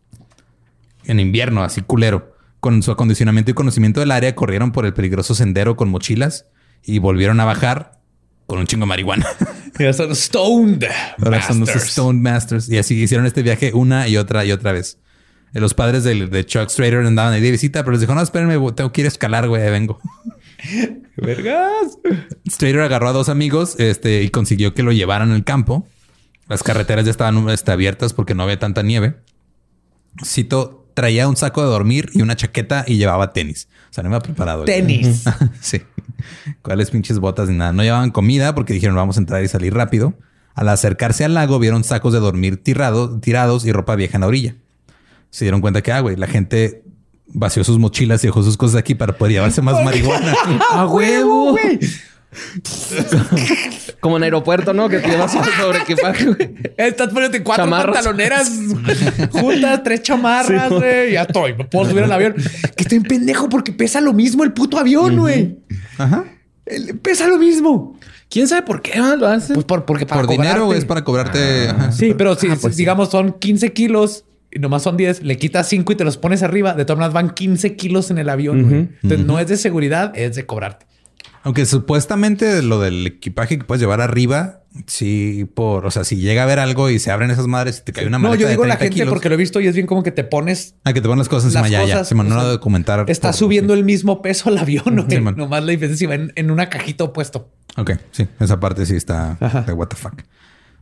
En 1.05 1.19
invierno, 1.19 1.63
así 1.63 1.81
culero. 1.81 2.35
Con 2.59 2.83
su 2.83 2.91
acondicionamiento 2.91 3.51
y 3.51 3.53
conocimiento 3.53 3.99
del 3.99 4.11
área, 4.11 4.35
corrieron 4.35 4.71
por 4.71 4.85
el 4.85 4.93
peligroso 4.93 5.33
sendero 5.33 5.75
con 5.75 5.89
mochilas 5.89 6.45
y 6.83 6.99
volvieron 6.99 7.39
a 7.39 7.45
bajar 7.45 7.99
con 8.45 8.59
un 8.59 8.67
chingo 8.67 8.83
de 8.83 8.89
marihuana. 8.89 9.25
Ya 9.79 9.93
son 9.93 10.15
stoned. 10.15 10.85
Ahora 11.17 11.41
son 11.41 11.61
los 11.61 11.69
Masters. 11.69 11.89
Stone 11.89 12.19
Masters. 12.19 12.69
Y 12.69 12.77
así 12.77 12.95
hicieron 12.95 13.25
este 13.25 13.41
viaje 13.41 13.71
una 13.73 14.07
y 14.07 14.17
otra 14.17 14.45
y 14.45 14.51
otra 14.51 14.73
vez. 14.73 14.99
Eh, 15.53 15.59
Los 15.59 15.73
padres 15.73 16.03
de, 16.03 16.45
Chuck 16.45 16.69
Strader 16.69 17.05
andaban 17.05 17.33
ahí 17.33 17.41
de 17.41 17.51
visita, 17.51 17.83
pero 17.83 17.93
les 17.93 18.01
dijo, 18.01 18.13
no, 18.13 18.21
espérenme, 18.21 18.55
tengo 18.73 18.91
que 18.91 19.01
ir 19.01 19.05
a 19.05 19.07
escalar, 19.07 19.47
güey, 19.47 19.69
vengo. 19.71 19.99
Vergas. 21.15 21.97
Strader 22.47 22.81
agarró 22.81 23.09
a 23.09 23.13
dos 23.13 23.29
amigos 23.29 23.75
este, 23.79 24.21
y 24.23 24.29
consiguió 24.29 24.73
que 24.73 24.83
lo 24.83 24.91
llevaran 24.91 25.31
al 25.31 25.43
campo. 25.43 25.87
Las 26.47 26.63
carreteras 26.63 27.05
ya 27.05 27.11
estaban 27.11 27.49
este, 27.49 27.71
abiertas 27.71 28.13
porque 28.13 28.35
no 28.35 28.43
había 28.43 28.59
tanta 28.59 28.83
nieve. 28.83 29.15
Cito, 30.25 30.88
traía 30.99 31.29
un 31.29 31.37
saco 31.37 31.61
de 31.61 31.67
dormir 31.69 32.09
y 32.13 32.21
una 32.21 32.35
chaqueta 32.35 32.83
y 32.85 32.97
llevaba 32.97 33.31
tenis. 33.31 33.69
O 33.89 33.93
sea, 33.93 34.03
no 34.03 34.09
iba 34.09 34.19
preparado. 34.19 34.63
güey. 34.63 34.65
Tenis. 34.75 35.23
sí. 35.61 35.81
¿Cuáles 36.61 36.91
pinches 36.91 37.19
botas 37.19 37.47
ni 37.47 37.55
nada? 37.55 37.71
No 37.71 37.83
llevaban 37.83 38.11
comida 38.11 38.53
porque 38.53 38.73
dijeron 38.73 38.97
vamos 38.97 39.15
a 39.15 39.21
entrar 39.21 39.41
y 39.41 39.47
salir 39.47 39.73
rápido. 39.73 40.13
Al 40.55 40.67
acercarse 40.67 41.23
al 41.23 41.33
lago 41.35 41.57
vieron 41.57 41.85
sacos 41.85 42.11
de 42.11 42.19
dormir 42.19 42.61
tirado- 42.61 43.17
tirados 43.21 43.65
y 43.65 43.71
ropa 43.71 43.95
vieja 43.95 44.17
en 44.17 44.21
la 44.21 44.27
orilla. 44.27 44.55
Se 45.29 45.45
dieron 45.45 45.61
cuenta 45.61 45.81
que, 45.81 45.93
ah, 45.93 46.01
güey, 46.01 46.17
la 46.17 46.27
gente 46.27 46.83
vació 47.27 47.63
sus 47.63 47.79
mochilas 47.79 48.21
y 48.23 48.27
dejó 48.27 48.43
sus 48.43 48.57
cosas 48.57 48.75
aquí 48.77 48.93
para 48.95 49.13
poder 49.17 49.33
llevarse 49.35 49.61
más 49.61 49.81
marihuana. 49.85 50.33
¡A 50.71 50.85
huevo! 50.87 51.55
Como 53.99 54.17
en 54.17 54.23
aeropuerto, 54.23 54.73
¿no? 54.73 54.87
Que 54.89 54.99
te 54.99 55.09
llevas 55.09 55.31
sobre 55.59 55.79
equipaje, 55.79 56.25
güey. 56.25 56.55
Estás 56.77 57.07
poniéndote 57.09 57.43
cuatro 57.43 57.65
Chamarras. 57.65 57.95
pantaloneras 57.95 58.51
juntas, 59.31 59.81
tres 59.83 60.03
chamarras, 60.03 60.69
güey. 60.71 61.13
ya 61.13 61.23
estoy. 61.23 61.53
Me 61.55 61.65
puedo 61.65 61.89
subir 61.89 62.03
al 62.03 62.11
avión. 62.11 62.35
Que 62.75 62.83
estoy 62.83 62.97
en 62.97 63.03
pendejo 63.03 63.49
porque 63.49 63.71
pesa 63.71 63.99
lo 64.01 64.13
mismo 64.13 64.43
el 64.43 64.53
puto 64.53 64.77
avión, 64.77 65.17
güey. 65.17 65.57
Ajá. 65.97 66.25
El- 66.65 66.97
Pesa 66.99 67.27
lo 67.27 67.37
mismo. 67.37 67.97
¿Quién 68.29 68.47
sabe 68.47 68.61
por 68.61 68.81
qué 68.83 68.93
ah, 68.99 69.15
lo 69.17 69.27
hacen? 69.27 69.55
Pues 69.55 69.65
por, 69.65 69.85
porque 69.85 70.05
para 70.05 70.21
Por 70.21 70.29
dinero, 70.29 70.61
cobrarte. 70.65 70.77
es 70.77 70.85
para 70.85 71.03
cobrarte. 71.03 71.67
ajá. 71.69 71.91
Sí, 71.91 72.13
pero 72.15 72.35
si 72.35 72.47
Ah, 72.47 72.57
pues 72.61 72.75
sí. 72.75 72.83
digamos 72.83 73.09
son 73.09 73.33
15 73.33 73.73
kilos 73.73 74.25
y 74.51 74.59
nomás 74.59 74.83
son 74.83 74.95
10, 74.97 75.23
le 75.23 75.37
quitas 75.37 75.67
5 75.67 75.91
y 75.93 75.95
te 75.95 76.03
los 76.03 76.17
pones 76.17 76.43
arriba. 76.43 76.73
De 76.73 76.85
todas 76.85 76.99
maneras 76.99 77.13
van 77.15 77.31
15 77.31 77.75
kilos 77.75 78.11
en 78.11 78.19
el 78.19 78.29
avión. 78.29 78.63
güey. 78.69 78.81
Ujú. 78.83 78.89
Entonces 79.01 79.25
no 79.25 79.39
es 79.39 79.47
de 79.47 79.57
seguridad, 79.57 80.11
es 80.15 80.35
de 80.35 80.45
cobrarte. 80.45 80.85
Aunque 81.43 81.65
supuestamente 81.65 82.61
lo 82.61 82.79
del 82.81 83.07
equipaje 83.07 83.57
que 83.57 83.63
puedes 83.63 83.81
llevar 83.81 84.01
arriba, 84.01 84.61
sí, 84.87 85.47
por, 85.53 85.85
o 85.85 85.91
sea, 85.91 86.03
si 86.03 86.17
llega 86.17 86.41
a 86.41 86.43
haber 86.45 86.59
algo 86.59 86.89
y 86.89 86.99
se 86.99 87.11
abren 87.11 87.31
esas 87.31 87.47
madres 87.47 87.79
y 87.79 87.83
te 87.85 87.93
cae 87.93 88.05
una 88.07 88.17
No, 88.17 88.23
maleta 88.29 88.41
yo 88.43 88.49
digo 88.49 88.63
de 88.63 88.67
la 88.69 88.77
30 88.77 88.83
gente 88.85 88.93
kilos, 89.03 89.09
porque 89.13 89.29
lo 89.29 89.35
he 89.35 89.37
visto 89.37 89.59
y 89.61 89.67
es 89.67 89.73
bien 89.75 89.87
como 89.87 90.03
que 90.03 90.11
te 90.11 90.23
pones 90.23 90.75
Ah, 90.83 90.91
que 90.93 91.01
te 91.01 91.07
ponen 91.07 91.19
las 91.19 91.29
cosas 91.29 91.45
encima 91.45 91.61
las 91.63 91.71
ya, 91.71 91.85
ya. 91.85 92.03
Se 92.03 92.13
no 92.15 92.49
de 92.51 92.59
comentar. 92.59 93.05
Está 93.07 93.29
por- 93.29 93.35
subiendo 93.37 93.73
el 93.73 93.83
mismo 93.83 94.21
peso 94.21 94.49
al 94.49 94.57
avión. 94.57 95.05
Sí. 95.09 95.17
Nomás 95.19 95.63
la 95.63 95.71
diferencia 95.71 95.97
si 95.97 96.05
va 96.05 96.15
en, 96.15 96.33
en 96.35 96.51
una 96.51 96.69
cajita 96.69 97.05
opuesto. 97.05 97.49
Ok, 97.77 97.91
sí, 98.11 98.27
esa 98.39 98.59
parte 98.59 98.85
sí 98.85 98.95
está 98.95 99.37
de 99.65 99.73
what 99.73 99.87
the 99.87 99.95
fuck. 99.95 100.21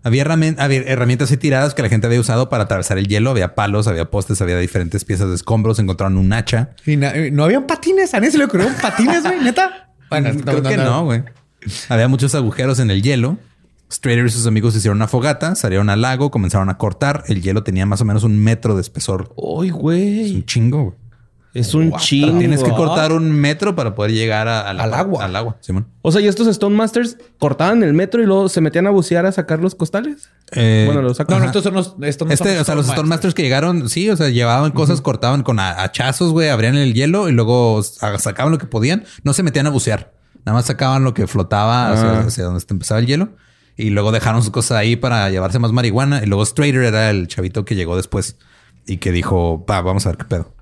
Había, 0.03 0.23
herramien- 0.25 0.55
había 0.59 0.79
herramientas 0.81 1.31
ahí 1.31 1.37
tiradas 1.37 1.73
que 1.73 1.81
la 1.81 1.89
gente 1.89 2.07
había 2.07 2.19
usado 2.19 2.49
para 2.49 2.63
atravesar 2.63 2.97
el 2.97 3.07
hielo. 3.07 3.29
Había 3.31 3.55
palos, 3.55 3.87
había 3.87 4.09
postes, 4.09 4.41
había 4.41 4.57
diferentes 4.57 5.03
piezas 5.03 5.27
de 5.29 5.35
escombros. 5.35 5.79
Encontraron 5.79 6.17
un 6.17 6.31
hacha. 6.33 6.69
Y 6.85 6.93
eh, 6.93 7.29
no 7.31 7.43
habían 7.43 7.67
patines. 7.67 8.13
¿A 8.13 8.19
nadie 8.19 8.31
se 8.31 8.37
le 8.37 8.45
ocurrieron 8.45 8.73
patines, 8.81 9.23
güey? 9.23 9.39
¿Neta? 9.43 9.86
Bueno, 10.09 10.29
Creo 10.43 10.61
que 10.63 10.77
no, 10.77 11.05
güey. 11.05 11.23
Había 11.89 12.07
muchos 12.07 12.33
agujeros 12.35 12.79
en 12.79 12.91
el 12.91 13.01
hielo. 13.01 13.37
Strader 13.91 14.25
y 14.25 14.29
sus 14.29 14.45
amigos 14.47 14.75
hicieron 14.75 14.97
una 14.97 15.07
fogata, 15.07 15.55
salieron 15.55 15.89
al 15.89 16.01
lago, 16.01 16.29
comenzaron 16.29 16.69
a 16.69 16.77
cortar. 16.77 17.23
El 17.27 17.41
hielo 17.41 17.63
tenía 17.63 17.85
más 17.85 18.01
o 18.01 18.05
menos 18.05 18.23
un 18.23 18.37
metro 18.37 18.75
de 18.75 18.81
espesor. 18.81 19.31
¡Uy, 19.37 19.67
Es 19.67 19.73
güey! 19.73 20.35
un 20.35 20.45
chingo, 20.45 20.83
güey. 20.83 20.95
Es 21.53 21.73
un 21.73 21.91
chingo. 21.93 22.37
Tienes 22.39 22.61
que 22.63 22.69
cortar 22.71 23.11
un 23.11 23.31
metro 23.31 23.75
para 23.75 23.95
poder 23.95 24.11
llegar 24.11 24.47
a- 24.47 24.69
al, 24.69 24.79
Al 24.79 24.93
agua. 24.93 25.25
Al 25.25 25.35
agua, 25.35 25.57
Simón. 25.59 25.87
O 26.03 26.11
sea, 26.11 26.21
¿y 26.21 26.27
estos 26.27 26.45
Stone 26.47 26.75
Masters 26.75 27.17
cortaban 27.39 27.81
el 27.81 27.93
metro 27.93 28.21
y 28.21 28.25
luego 28.27 28.47
se 28.49 28.61
metían 28.61 28.85
a 28.85 28.91
bucear 28.91 29.25
a 29.25 29.31
sacar 29.31 29.59
los 29.59 29.73
costales? 29.73 30.29
Eh, 30.51 30.83
Bueno, 30.85 31.01
lo 31.01 31.13
sacan. 31.15 31.35
No, 31.37 31.39
no, 31.39 31.45
estos 31.47 31.63
son 31.63 31.73
los. 31.73 31.95
Estos 32.01 32.27
no 32.27 32.33
Este, 32.33 32.51
son 32.53 32.61
o 32.61 32.65
sea, 32.65 32.75
los 32.75 32.87
Storm 32.87 33.07
Masters 33.09 33.33
que 33.33 33.41
llegaron, 33.41 33.89
sí, 33.89 34.09
o 34.09 34.15
sea, 34.15 34.29
llevaban 34.29 34.71
cosas, 34.71 35.01
cortaban 35.01 35.41
con 35.43 35.59
ha- 35.59 35.81
hachazos, 35.81 36.31
güey, 36.31 36.49
abrían 36.49 36.75
el 36.75 36.93
hielo 36.93 37.27
y 37.27 37.31
luego 37.31 37.81
sa- 37.81 38.19
sacaban 38.19 38.51
lo 38.51 38.59
que 38.59 38.67
podían. 38.67 39.05
No 39.23 39.33
se 39.33 39.41
metían 39.41 39.65
a 39.65 39.71
bucear. 39.71 40.13
Nada 40.45 40.55
más 40.57 40.65
sacaban 40.65 41.03
lo 41.03 41.13
que 41.13 41.25
flotaba 41.27 41.91
hacia, 41.91 42.09
Ah. 42.11 42.23
hacia 42.27 42.43
donde 42.43 42.63
empezaba 42.69 42.99
el 42.99 43.07
hielo. 43.07 43.29
Y 43.75 43.89
luego 43.89 44.11
dejaron 44.11 44.41
sus 44.41 44.51
cosas 44.51 44.77
ahí 44.77 44.95
para 44.95 45.29
llevarse 45.29 45.59
más 45.59 45.71
marihuana. 45.71 46.21
Y 46.23 46.27
luego 46.27 46.45
Strader 46.45 46.75
era 46.83 47.09
el 47.09 47.27
chavito 47.27 47.65
que 47.65 47.75
llegó 47.75 47.95
después 47.95 48.37
y 48.87 48.97
que 48.97 49.11
dijo, 49.11 49.65
va, 49.69 49.81
vamos 49.81 50.05
a 50.05 50.09
ver 50.09 50.17
qué 50.17 50.25
pedo. 50.25 50.53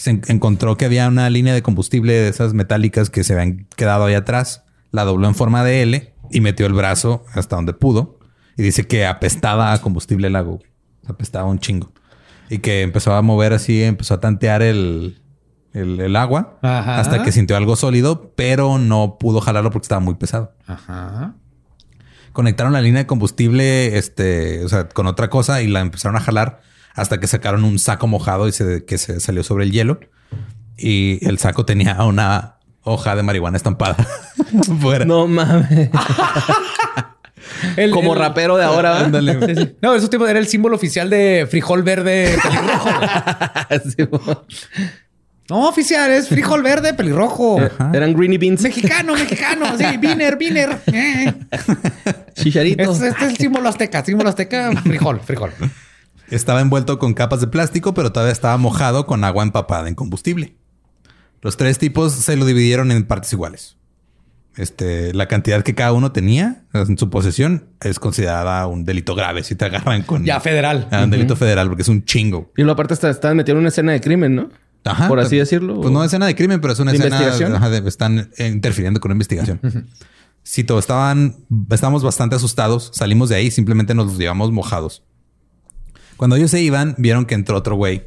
Se 0.00 0.10
en- 0.10 0.22
encontró 0.28 0.76
que 0.76 0.84
había 0.86 1.06
una 1.08 1.28
línea 1.30 1.52
de 1.54 1.62
combustible 1.62 2.12
de 2.14 2.28
esas 2.28 2.54
metálicas 2.54 3.10
que 3.10 3.22
se 3.24 3.34
habían 3.34 3.66
quedado 3.76 4.04
ahí 4.04 4.14
atrás. 4.14 4.64
La 4.90 5.04
dobló 5.04 5.28
en 5.28 5.34
forma 5.34 5.62
de 5.64 5.82
L 5.82 6.14
y 6.30 6.40
metió 6.40 6.66
el 6.66 6.72
brazo 6.72 7.24
hasta 7.34 7.56
donde 7.56 7.72
pudo. 7.74 8.18
Y 8.56 8.62
dice 8.62 8.86
que 8.86 9.06
apestaba 9.06 9.72
a 9.72 9.80
combustible 9.80 10.26
el 10.28 10.32
lago. 10.32 10.60
Apestaba 11.06 11.48
un 11.48 11.58
chingo. 11.58 11.92
Y 12.48 12.58
que 12.58 12.82
empezó 12.82 13.14
a 13.14 13.22
mover 13.22 13.52
así, 13.52 13.82
empezó 13.82 14.14
a 14.14 14.20
tantear 14.20 14.62
el, 14.62 15.20
el, 15.72 16.00
el 16.00 16.16
agua 16.16 16.58
Ajá. 16.62 16.98
hasta 16.98 17.22
que 17.22 17.30
sintió 17.30 17.56
algo 17.56 17.76
sólido, 17.76 18.32
pero 18.36 18.78
no 18.78 19.18
pudo 19.20 19.40
jalarlo 19.40 19.70
porque 19.70 19.84
estaba 19.84 20.00
muy 20.00 20.14
pesado. 20.14 20.52
Ajá. 20.66 21.34
Conectaron 22.32 22.72
la 22.72 22.80
línea 22.80 23.02
de 23.02 23.06
combustible, 23.06 23.98
este, 23.98 24.64
o 24.64 24.68
sea, 24.68 24.88
con 24.88 25.06
otra 25.06 25.30
cosa 25.30 25.62
y 25.62 25.66
la 25.68 25.80
empezaron 25.80 26.16
a 26.16 26.20
jalar 26.20 26.60
hasta 27.00 27.18
que 27.20 27.26
sacaron 27.26 27.64
un 27.64 27.78
saco 27.78 28.06
mojado 28.06 28.46
y 28.48 28.52
se, 28.52 28.84
que 28.84 28.98
se 28.98 29.20
salió 29.20 29.42
sobre 29.42 29.64
el 29.64 29.72
hielo. 29.72 30.00
Y 30.76 31.24
el 31.26 31.38
saco 31.38 31.64
tenía 31.66 32.02
una 32.04 32.54
hoja 32.82 33.14
de 33.16 33.22
marihuana 33.22 33.56
estampada 33.56 33.96
fuera. 34.80 35.04
No 35.04 35.26
mames. 35.26 35.90
El- 37.76 37.90
Como 37.90 38.12
el- 38.14 38.18
rapero 38.18 38.56
de 38.56 38.64
ahora, 38.64 38.90
¿verdad? 38.92 39.04
Ándale, 39.06 39.36
güey. 39.36 39.54
Sí, 39.54 39.62
sí. 39.62 39.76
No, 39.82 39.94
esos 39.94 40.08
tipos 40.10 40.28
era 40.28 40.38
el 40.38 40.46
símbolo 40.46 40.76
oficial 40.76 41.10
de 41.10 41.46
frijol 41.50 41.82
verde 41.82 42.38
pelirrojo. 42.42 42.90
Sí, 43.96 44.08
no, 45.48 45.68
oficial, 45.68 46.10
es 46.12 46.28
frijol 46.28 46.62
verde 46.62 46.94
pelirrojo. 46.94 47.58
Eran 47.92 48.14
greeny 48.14 48.38
beans. 48.38 48.62
Mexicano, 48.62 49.14
mexicano. 49.14 49.66
Sí, 49.76 49.84
Viner, 49.98 50.36
Viner. 50.36 50.78
Eh. 50.92 51.32
Chicharitos. 52.34 52.96
Este, 52.96 53.08
este 53.08 53.24
es 53.24 53.30
el 53.32 53.36
símbolo 53.36 53.68
azteca. 53.68 54.04
Símbolo 54.04 54.28
azteca, 54.28 54.70
frijol, 54.82 55.20
frijol. 55.20 55.50
Estaba 56.30 56.60
envuelto 56.60 56.98
con 56.98 57.12
capas 57.14 57.40
de 57.40 57.46
plástico, 57.48 57.92
pero 57.94 58.12
todavía 58.12 58.32
estaba 58.32 58.56
mojado 58.56 59.06
con 59.06 59.24
agua 59.24 59.42
empapada 59.42 59.88
en 59.88 59.94
combustible. 59.94 60.54
Los 61.42 61.56
tres 61.56 61.78
tipos 61.78 62.12
se 62.12 62.36
lo 62.36 62.44
dividieron 62.44 62.90
en 62.92 63.04
partes 63.06 63.32
iguales. 63.32 63.76
Este, 64.56 65.14
la 65.14 65.26
cantidad 65.26 65.62
que 65.62 65.74
cada 65.74 65.92
uno 65.92 66.12
tenía 66.12 66.64
en 66.74 66.98
su 66.98 67.08
posesión 67.08 67.66
es 67.80 67.98
considerada 67.98 68.66
un 68.66 68.84
delito 68.84 69.14
grave 69.14 69.42
si 69.44 69.54
te 69.54 69.64
agarran 69.64 70.02
con 70.02 70.24
Ya 70.24 70.40
federal. 70.40 70.88
Ah, 70.90 71.04
un 71.04 71.10
delito 71.10 71.36
federal 71.36 71.68
porque 71.68 71.82
es 71.82 71.88
un 71.88 72.04
chingo. 72.04 72.50
Y 72.56 72.62
luego 72.62 72.72
aparte 72.72 72.94
está- 72.94 73.10
estaban 73.10 73.36
metiendo 73.36 73.58
en 73.58 73.62
una 73.62 73.68
escena 73.68 73.92
de 73.92 74.00
crimen, 74.00 74.34
¿no? 74.34 74.50
Ajá, 74.84 75.08
Por 75.08 75.20
así 75.20 75.36
decirlo. 75.36 75.80
Pues 75.80 75.92
no 75.92 76.02
es 76.02 76.06
escena 76.08 76.26
de 76.26 76.34
crimen, 76.34 76.60
pero 76.60 76.72
es 76.72 76.78
una 76.80 76.90
¿De 76.90 76.96
escena 76.98 77.16
investigación? 77.16 77.54
ajá, 77.54 77.70
de- 77.70 77.88
están 77.88 78.30
eh, 78.38 78.48
interfiriendo 78.48 78.98
con 79.00 79.10
una 79.10 79.14
investigación. 79.16 79.60
Cito, 80.44 80.78
estaban, 80.78 81.36
estábamos 81.70 82.02
bastante 82.02 82.34
asustados. 82.36 82.90
Salimos 82.94 83.28
de 83.28 83.36
ahí, 83.36 83.50
simplemente 83.50 83.94
nos 83.94 84.06
los 84.06 84.18
llevamos 84.18 84.50
mojados. 84.52 85.02
Cuando 86.20 86.36
ellos 86.36 86.50
se 86.50 86.60
iban, 86.60 86.94
vieron 86.98 87.24
que 87.24 87.34
entró 87.34 87.56
otro 87.56 87.76
güey. 87.76 88.02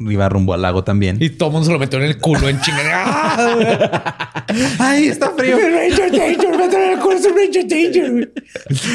iba 0.00 0.28
rumbo 0.28 0.52
al 0.52 0.60
lago 0.60 0.84
también. 0.84 1.16
Y 1.18 1.30
todo 1.30 1.48
el 1.48 1.52
mundo 1.54 1.66
se 1.66 1.72
lo 1.72 1.78
metió 1.78 1.98
en 1.98 2.04
el 2.04 2.18
culo 2.18 2.46
en 2.50 2.60
chingada. 2.60 4.44
¡Ay, 4.78 5.08
está 5.08 5.30
frío! 5.30 5.56
Ranger, 5.56 6.12
Danger, 6.12 6.58
mételo 6.58 6.84
en 6.84 6.92
el 6.92 6.98
culo, 6.98 7.16
es 7.16 7.24
un 7.24 7.32
Ranger, 7.34 7.66
Danger. 7.66 8.32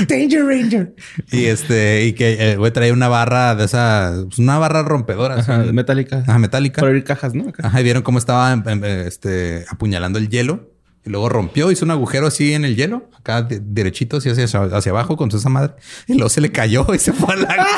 Danger, 0.08 0.46
Ranger. 0.46 0.96
Y 1.32 1.46
este, 1.46 2.06
y 2.06 2.14
que 2.14 2.52
el 2.52 2.60
güey 2.60 2.72
traía 2.72 2.94
una 2.94 3.08
barra 3.08 3.56
de 3.56 3.66
esa, 3.66 4.14
pues, 4.28 4.38
una 4.38 4.60
barra 4.60 4.84
rompedora, 4.84 5.40
Ajá, 5.40 5.58
metálica. 5.74 6.20
ajá, 6.20 6.38
metálica. 6.38 6.76
Para 6.82 6.90
abrir 6.90 7.04
cajas, 7.04 7.34
¿no? 7.34 7.50
Acá. 7.50 7.66
Ajá, 7.66 7.82
y 7.82 7.84
vieron 7.84 8.04
cómo 8.04 8.20
estaba 8.20 8.54
em, 8.54 8.62
em, 8.68 8.84
este, 9.08 9.66
apuñalando 9.68 10.20
el 10.20 10.30
hielo. 10.30 10.71
Y 11.06 11.10
luego 11.10 11.30
rompió, 11.30 11.72
hizo 11.72 11.84
un 11.86 11.92
agujero 11.92 12.28
así 12.28 12.54
en 12.54 12.64
el 12.66 12.76
hielo, 12.76 13.10
acá 13.18 13.42
de- 13.42 13.60
derechito, 13.60 14.18
así 14.18 14.30
hacia, 14.30 14.46
hacia 14.46 14.92
abajo 14.92 15.18
con 15.18 15.30
toda 15.30 15.40
esa 15.40 15.50
madre. 15.50 15.74
Y 16.08 16.14
luego 16.14 16.30
se 16.30 16.42
le 16.42 16.52
cayó 16.52 16.86
y 16.94 17.00
se 17.00 17.12
fue 17.14 17.34
al 17.34 17.42
lago. 17.42 17.64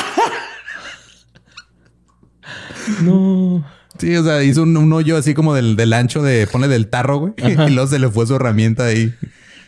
No. 3.01 3.63
Sí, 3.97 4.15
o 4.17 4.24
sea, 4.24 4.43
hizo 4.43 4.63
un, 4.63 4.76
un 4.76 4.91
hoyo 4.91 5.15
así 5.17 5.34
como 5.34 5.53
del, 5.53 5.76
del 5.76 5.93
ancho 5.93 6.21
de, 6.21 6.47
pone 6.47 6.67
del 6.67 6.88
tarro, 6.88 7.17
güey. 7.17 7.34
Y 7.38 7.53
luego 7.71 7.88
se 7.88 7.99
le 7.99 8.09
fue 8.09 8.26
su 8.28 8.36
herramienta 8.36 8.86
ahí. 8.86 9.13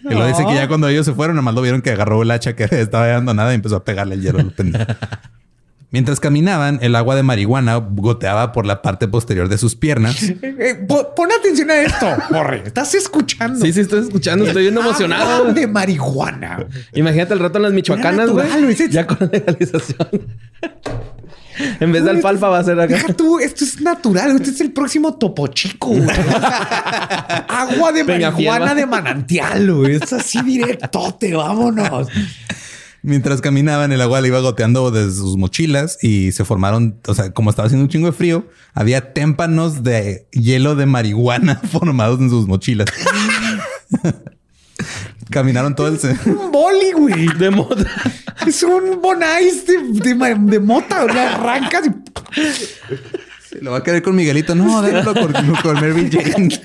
Y 0.04 0.10
luego 0.10 0.28
dice 0.28 0.44
que 0.46 0.54
ya 0.56 0.68
cuando 0.68 0.88
ellos 0.88 1.06
se 1.06 1.14
fueron, 1.14 1.36
nomás 1.36 1.54
lo 1.56 1.62
vieron 1.62 1.82
que 1.82 1.92
agarró 1.92 2.22
el 2.24 2.32
hacha 2.32 2.56
que 2.56 2.64
estaba 2.66 3.06
abandonada 3.12 3.52
y 3.52 3.56
empezó 3.56 3.78
a 3.78 3.84
pegarle 3.86 4.16
el 4.16 4.22
hielo 4.22 4.40
al 4.40 4.52
pendejo. 4.52 4.86
Mientras 5.92 6.20
caminaban, 6.20 6.80
el 6.82 6.96
agua 6.96 7.16
de 7.16 7.24
marihuana 7.24 7.76
goteaba 7.78 8.52
por 8.52 8.66
la 8.66 8.82
parte 8.82 9.08
posterior 9.08 9.48
de 9.48 9.58
sus 9.58 9.76
piernas. 9.76 10.18
Eh, 10.46 10.56
eh, 10.60 10.76
po- 10.88 11.14
pon 11.16 11.30
atención 11.32 11.72
a 11.72 11.78
esto, 11.82 12.08
Borre. 12.30 12.64
Estás 12.66 12.94
escuchando. 12.96 13.60
Sí, 13.64 13.72
sí, 13.72 13.80
estoy 13.82 14.02
escuchando. 14.02 14.46
Estoy 14.46 14.64
bien 14.64 14.78
emocionado. 14.78 15.36
Agua 15.44 15.54
de 15.54 15.68
marihuana. 15.68 16.66
Imagínate 16.94 17.34
el 17.34 17.40
rato 17.40 17.58
en 17.58 17.64
las 17.64 17.74
michoacanas, 17.74 18.30
güey. 18.30 18.46
Ya 18.90 19.08
con 19.08 19.18
la 19.22 19.28
legalización. 19.28 20.08
en 21.80 21.92
vez 21.92 22.04
de 22.04 22.10
alfalfa 22.10 22.50
va 22.50 22.60
a 22.60 22.64
ser 22.64 22.80
acá. 22.80 22.94
Deja 22.96 23.14
tú, 23.14 23.40
esto 23.40 23.64
es 23.64 23.80
natural. 23.82 24.36
Este 24.36 24.50
es 24.50 24.62
el 24.62 24.72
próximo 24.74 25.16
topo 25.16 25.48
chico. 25.48 25.90
güey. 25.90 26.02
Agua 27.48 27.92
de 27.92 28.04
Peña 28.06 28.32
marihuana 28.32 28.66
Fiel, 28.68 28.78
de 28.78 28.86
manantial. 28.86 29.72
güey. 29.74 29.96
Es 29.96 30.12
así 30.14 30.42
directote. 30.42 31.34
Vámonos. 31.34 32.08
Mientras 33.08 33.40
caminaban, 33.40 33.92
el 33.92 34.02
agua 34.02 34.20
le 34.22 34.30
iba 34.30 34.40
goteando 34.40 34.90
desde 34.90 35.12
sus 35.16 35.38
mochilas 35.38 36.00
y 36.02 36.32
se 36.32 36.44
formaron, 36.44 37.00
o 37.08 37.14
sea, 37.14 37.32
como 37.34 37.52
estaba 37.52 37.68
haciendo 37.68 37.84
un 37.84 37.90
chingo 37.90 38.08
de 38.08 38.14
frío, 38.14 38.48
había 38.74 39.14
témpanos 39.14 39.84
de 39.84 40.28
hielo 40.32 40.76
de 40.76 40.88
marihuana 40.88 41.62
formados 41.72 42.20
en 42.20 42.32
sus 42.32 42.48
mochilas. 42.48 42.88
Caminaron 45.30 45.76
todo 45.76 45.88
el... 45.88 46.00
se- 46.00 46.16
Un 46.30 46.52
boli, 46.52 46.92
güey. 46.94 47.28
De 47.38 47.50
moda. 47.50 47.86
Es 48.46 48.62
un 48.64 49.02
bonais 49.02 49.66
de, 49.66 49.78
de, 50.14 50.36
de 50.40 50.60
mota. 50.60 51.06
Le 51.06 51.20
arrancas 51.20 51.88
y 51.88 53.64
Lo 53.64 53.72
va 53.72 53.78
a 53.78 53.84
querer 53.84 54.02
con 54.04 54.16
Miguelito. 54.16 54.54
No, 54.56 54.82
déjalo 54.82 55.14
con, 55.14 55.34
con 55.62 55.76
Mary 55.76 56.10
Jane. 56.12 56.62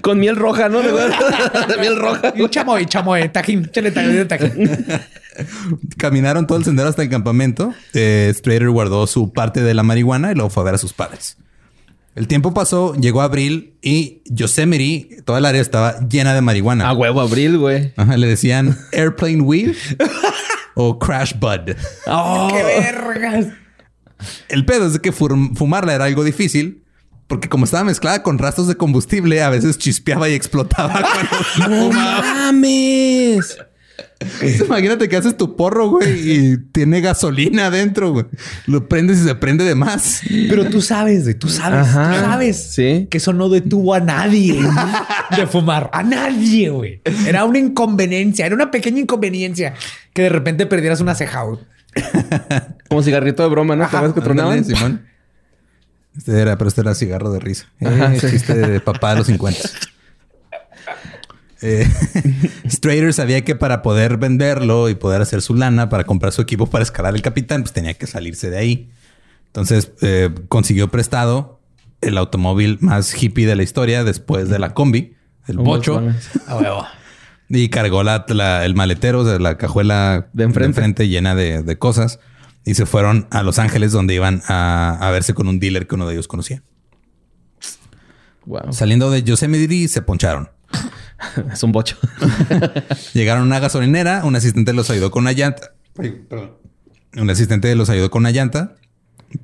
Con 0.00 0.18
miel 0.18 0.36
roja, 0.36 0.68
¿no? 0.68 0.80
De, 0.80 0.92
de 0.92 1.76
miel 1.80 1.96
roja. 1.96 2.32
Y 2.34 2.42
un 2.42 2.50
chamoy, 2.50 2.86
chamoy, 2.86 3.28
tajín, 3.30 3.68
chale 3.70 3.90
tajín, 3.90 4.26
tajín. 4.28 4.70
Caminaron 5.96 6.46
todo 6.46 6.58
el 6.58 6.64
sendero 6.64 6.88
hasta 6.88 7.02
el 7.02 7.08
campamento. 7.08 7.72
Eh, 7.94 8.32
Strader 8.34 8.70
guardó 8.70 9.06
su 9.06 9.32
parte 9.32 9.62
de 9.62 9.74
la 9.74 9.82
marihuana 9.82 10.32
y 10.32 10.34
luego 10.34 10.50
fue 10.50 10.62
a 10.62 10.64
ver 10.64 10.74
a 10.74 10.78
sus 10.78 10.92
padres. 10.92 11.36
El 12.16 12.26
tiempo 12.26 12.52
pasó, 12.52 12.94
llegó 12.96 13.22
abril 13.22 13.74
y 13.82 14.22
Yosemite, 14.26 15.22
toda 15.24 15.38
el 15.38 15.46
área 15.46 15.60
estaba 15.60 16.00
llena 16.08 16.34
de 16.34 16.40
marihuana. 16.40 16.88
A 16.88 16.92
huevo, 16.92 17.20
abril, 17.20 17.56
güey. 17.58 17.92
Ajá, 17.96 18.16
le 18.16 18.26
decían 18.26 18.76
airplane 18.92 19.40
weed 19.40 19.76
o 20.74 20.98
crash 20.98 21.34
bud. 21.38 21.76
Oh, 22.06 22.48
¡Qué 22.52 22.62
vergas! 22.62 23.46
El 24.48 24.66
pedo 24.66 24.86
es 24.86 24.94
de 24.94 25.00
que 25.00 25.12
fumarla 25.12 25.94
era 25.94 26.04
algo 26.06 26.24
difícil 26.24 26.84
porque 27.30 27.48
como 27.48 27.64
estaba 27.64 27.84
mezclada 27.84 28.24
con 28.24 28.38
rastros 28.38 28.66
de 28.66 28.74
combustible, 28.74 29.40
a 29.40 29.50
veces 29.50 29.78
chispeaba 29.78 30.28
y 30.28 30.34
explotaba 30.34 30.92
cuando 31.00 31.36
la 31.58 31.68
¡No 31.68 31.92
fumabas. 31.92 33.56
Imagínate 34.66 35.08
que 35.08 35.16
haces 35.16 35.36
tu 35.36 35.56
porro, 35.56 35.88
güey, 35.88 36.30
y 36.32 36.56
tiene 36.72 37.00
gasolina 37.00 37.66
adentro, 37.66 38.12
güey. 38.12 38.26
Lo 38.66 38.88
prendes 38.88 39.18
y 39.20 39.24
se 39.24 39.34
prende 39.34 39.64
de 39.64 39.74
más. 39.74 40.20
Pero 40.28 40.66
tú 40.68 40.80
sabes, 40.82 41.22
güey, 41.24 41.34
tú 41.34 41.48
sabes, 41.48 41.80
Ajá. 41.88 42.12
tú 42.14 42.20
sabes 42.20 42.56
Sí. 42.74 43.08
que 43.10 43.18
eso 43.18 43.32
no 43.32 43.48
detuvo 43.48 43.94
a 43.94 44.00
nadie 44.00 44.60
de 45.36 45.46
fumar. 45.46 45.90
A 45.92 46.02
nadie, 46.02 46.68
güey. 46.70 47.00
Era 47.26 47.44
una 47.44 47.58
inconveniencia, 47.58 48.46
era 48.46 48.54
una 48.54 48.70
pequeña 48.70 49.00
inconveniencia 49.00 49.74
que 50.12 50.22
de 50.22 50.28
repente 50.28 50.66
perdieras 50.66 51.00
una 51.00 51.14
ceja, 51.14 51.42
güey. 51.42 51.58
Como 52.88 53.02
cigarrito 53.02 53.42
de 53.42 53.48
broma, 53.48 53.74
¿no? 53.76 53.88
¿Te 53.88 53.96
acuerdas 53.96 54.14
que 54.64 54.74
Simón. 54.74 55.06
Este 56.16 56.40
era, 56.40 56.58
pero 56.58 56.68
este 56.68 56.80
era 56.80 56.94
cigarro 56.94 57.30
de 57.32 57.38
risa. 57.40 57.66
Ajá, 57.80 58.14
Eh, 58.14 58.20
sí. 58.20 58.26
chiste 58.30 58.54
de 58.54 58.80
papá 58.80 59.12
de 59.12 59.18
los 59.18 59.26
50. 59.28 59.60
Eh, 61.62 61.86
Strader 62.68 63.12
sabía 63.12 63.44
que 63.44 63.54
para 63.54 63.82
poder 63.82 64.16
venderlo 64.16 64.88
y 64.88 64.94
poder 64.94 65.20
hacer 65.22 65.42
su 65.42 65.54
lana 65.54 65.88
para 65.88 66.04
comprar 66.04 66.32
su 66.32 66.40
equipo 66.42 66.66
para 66.66 66.82
escalar 66.82 67.14
el 67.14 67.22
capitán, 67.22 67.62
pues 67.62 67.72
tenía 67.72 67.94
que 67.94 68.06
salirse 68.06 68.50
de 68.50 68.58
ahí. 68.58 68.90
Entonces 69.46 69.92
eh, 70.00 70.30
consiguió 70.48 70.88
prestado 70.90 71.60
el 72.00 72.16
automóvil 72.18 72.78
más 72.80 73.20
hippie 73.22 73.46
de 73.46 73.56
la 73.56 73.62
historia 73.62 74.04
después 74.04 74.48
de 74.48 74.58
la 74.58 74.72
combi, 74.74 75.14
el 75.46 75.58
Un 75.58 75.64
bocho, 75.64 76.02
y 77.48 77.68
cargó 77.68 78.02
la, 78.04 78.24
la- 78.28 78.64
el 78.64 78.74
maletero, 78.74 79.20
o 79.20 79.24
sea, 79.24 79.38
la 79.38 79.58
cajuela 79.58 80.28
De 80.32 80.44
enfrente. 80.44 81.08
llena 81.08 81.34
de, 81.34 81.62
de 81.62 81.78
cosas 81.78 82.20
y 82.64 82.74
se 82.74 82.86
fueron 82.86 83.26
a 83.30 83.42
Los 83.42 83.58
Ángeles 83.58 83.90
donde 83.92 84.14
iban 84.14 84.40
a, 84.46 84.96
a 85.00 85.10
verse 85.10 85.34
con 85.34 85.48
un 85.48 85.58
dealer 85.58 85.86
que 85.86 85.96
uno 85.96 86.06
de 86.06 86.14
ellos 86.14 86.28
conocía. 86.28 86.62
Wow. 88.46 88.72
Saliendo 88.72 89.10
de 89.10 89.22
Yosemite 89.22 89.88
se 89.88 90.02
poncharon. 90.02 90.48
Es 91.52 91.62
un 91.62 91.72
bocho. 91.72 91.96
Llegaron 93.14 93.42
a 93.42 93.46
una 93.46 93.60
gasolinera, 93.60 94.24
un 94.24 94.36
asistente 94.36 94.72
los 94.72 94.90
ayudó 94.90 95.10
con 95.10 95.22
una 95.22 95.32
llanta. 95.32 95.72
Ay, 95.98 96.10
perdón. 96.28 96.52
Un 97.16 97.28
asistente 97.30 97.74
los 97.74 97.90
ayudó 97.90 98.10
con 98.10 98.20
una 98.22 98.30
llanta, 98.30 98.74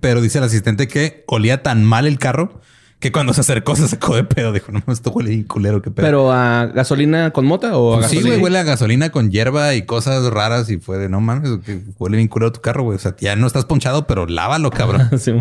pero 0.00 0.20
dice 0.20 0.38
el 0.38 0.44
asistente 0.44 0.88
que 0.88 1.24
olía 1.26 1.62
tan 1.62 1.84
mal 1.84 2.06
el 2.06 2.18
carro 2.18 2.60
que 2.98 3.12
cuando 3.12 3.34
se 3.34 3.42
acercó 3.42 3.76
se 3.76 3.88
sacó 3.88 4.16
de 4.16 4.24
pedo. 4.24 4.52
Dijo, 4.52 4.72
no, 4.72 4.82
esto 4.90 5.10
huele 5.10 5.30
bien 5.30 5.42
culero, 5.44 5.82
qué 5.82 5.90
pedo. 5.90 6.06
¿Pero 6.06 6.32
a 6.32 6.66
gasolina 6.66 7.30
con 7.32 7.44
mota 7.44 7.76
o 7.76 7.94
a 7.94 7.98
Pues 7.98 8.10
sí, 8.10 8.16
gasolina? 8.16 8.36
güey, 8.36 8.44
huele 8.44 8.58
a 8.58 8.62
gasolina 8.62 9.10
con 9.10 9.30
hierba 9.30 9.74
y 9.74 9.82
cosas 9.82 10.24
raras 10.30 10.70
y 10.70 10.78
fue 10.78 10.96
de 10.98 11.08
no 11.08 11.20
mames, 11.20 11.50
huele 11.98 12.16
bien 12.16 12.28
culero 12.28 12.52
tu 12.52 12.60
carro, 12.60 12.84
güey. 12.84 12.96
O 12.96 12.98
sea, 12.98 13.14
ya 13.18 13.36
no 13.36 13.46
estás 13.46 13.64
ponchado, 13.66 14.06
pero 14.06 14.26
lávalo, 14.26 14.70
cabrón. 14.70 15.10
Sí. 15.18 15.32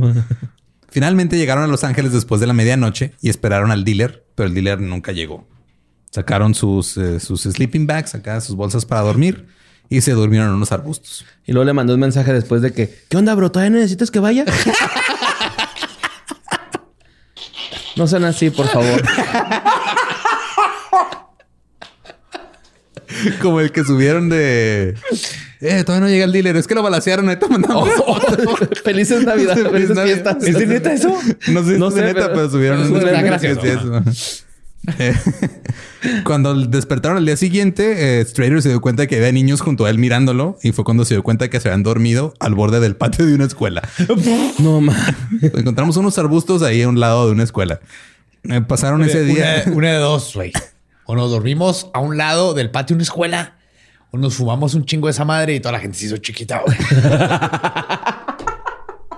Finalmente 0.89 1.37
llegaron 1.37 1.63
a 1.63 1.67
Los 1.67 1.83
Ángeles 1.83 2.13
después 2.13 2.39
de 2.41 2.47
la 2.47 2.53
medianoche 2.53 3.13
y 3.21 3.29
esperaron 3.29 3.71
al 3.71 3.83
dealer, 3.83 4.25
pero 4.35 4.47
el 4.47 4.53
dealer 4.55 4.79
nunca 4.79 5.11
llegó. 5.11 5.45
Sacaron 6.15 6.55
sus, 6.55 6.95
eh, 6.95 7.19
sus 7.19 7.41
sleeping 7.41 7.87
bags, 7.87 8.15
acá 8.15 8.39
sus 8.39 8.55
bolsas 8.55 8.85
para 8.85 9.01
dormir 9.01 9.47
y 9.89 9.99
se 9.99 10.11
durmieron 10.13 10.47
en 10.47 10.55
unos 10.55 10.71
arbustos. 10.71 11.25
Y 11.45 11.51
luego 11.51 11.65
le 11.65 11.73
mandó 11.73 11.93
un 11.93 11.99
mensaje 11.99 12.31
después 12.31 12.61
de 12.61 12.71
que, 12.71 13.03
¿qué 13.09 13.17
onda, 13.17 13.35
bro? 13.35 13.51
¿Todavía 13.51 13.71
necesitas 13.77 14.11
que 14.11 14.19
vaya? 14.19 14.45
no 17.97 18.07
sean 18.07 18.23
así, 18.23 18.49
por 18.49 18.65
favor. 18.69 19.03
Como 23.41 23.59
el 23.59 23.73
que 23.73 23.83
subieron 23.83 24.29
de... 24.29 24.95
Eh, 25.59 25.83
todavía 25.83 26.07
no 26.07 26.09
llega 26.09 26.23
el 26.23 26.31
dealer. 26.31 26.55
Es 26.55 26.65
que 26.67 26.75
lo 26.75 26.83
balacearon. 26.83 27.27
Ahí 27.27 27.35
te 27.37 27.47
mandamos. 27.49 27.89
Felices 28.85 29.25
Navidad, 29.25 29.55
felices 29.55 29.95
Navidad. 29.95 30.05
fiestas. 30.05 30.43
¿Es 30.43 30.57
de 30.57 30.65
neta 30.67 30.93
eso? 30.93 31.09
No 31.49 31.61
sé 31.63 31.73
si 31.73 31.79
No 31.79 31.87
es 31.89 31.95
de 31.95 32.01
sé, 32.01 32.07
neta, 32.07 32.27
pero- 32.27 32.33
pero, 32.35 32.49
subieron 32.49 32.93
gracioso. 33.25 33.65
eso. 33.65 34.44
Cuando 36.23 36.53
despertaron 36.55 37.17
al 37.17 37.25
día 37.25 37.37
siguiente, 37.37 38.19
eh, 38.19 38.25
Strader 38.25 38.61
se 38.61 38.69
dio 38.69 38.81
cuenta 38.81 39.07
que 39.07 39.17
había 39.17 39.31
niños 39.31 39.61
junto 39.61 39.85
a 39.85 39.89
él 39.89 39.97
mirándolo 39.97 40.57
y 40.61 40.71
fue 40.71 40.83
cuando 40.85 41.05
se 41.05 41.15
dio 41.15 41.23
cuenta 41.23 41.49
que 41.49 41.59
se 41.59 41.69
habían 41.69 41.83
dormido 41.83 42.33
al 42.39 42.53
borde 42.55 42.79
del 42.79 42.95
patio 42.95 43.25
de 43.25 43.35
una 43.35 43.45
escuela. 43.45 43.81
No, 44.59 44.81
mames. 44.81 45.05
Encontramos 45.41 45.97
unos 45.97 46.17
arbustos 46.17 46.61
ahí 46.61 46.81
a 46.81 46.87
un 46.89 46.99
lado 46.99 47.25
de 47.25 47.31
una 47.33 47.43
escuela. 47.43 47.79
Eh, 48.43 48.61
pasaron 48.61 49.03
ese 49.03 49.23
día. 49.23 49.63
Una, 49.65 49.75
una 49.75 49.91
de 49.93 49.97
dos, 49.99 50.33
güey. 50.35 50.51
O 51.05 51.15
nos 51.15 51.29
dormimos 51.31 51.89
a 51.93 51.99
un 51.99 52.17
lado 52.17 52.53
del 52.53 52.71
patio 52.71 52.93
de 52.95 52.97
una 52.99 53.03
escuela, 53.03 53.57
o 54.11 54.17
nos 54.17 54.35
fumamos 54.35 54.73
un 54.73 54.85
chingo 54.85 55.07
de 55.07 55.11
esa 55.11 55.25
madre 55.25 55.55
y 55.55 55.59
toda 55.59 55.73
la 55.73 55.79
gente 55.79 55.97
se 55.97 56.05
hizo 56.05 56.17
chiquita, 56.17 56.61
güey. 56.65 56.77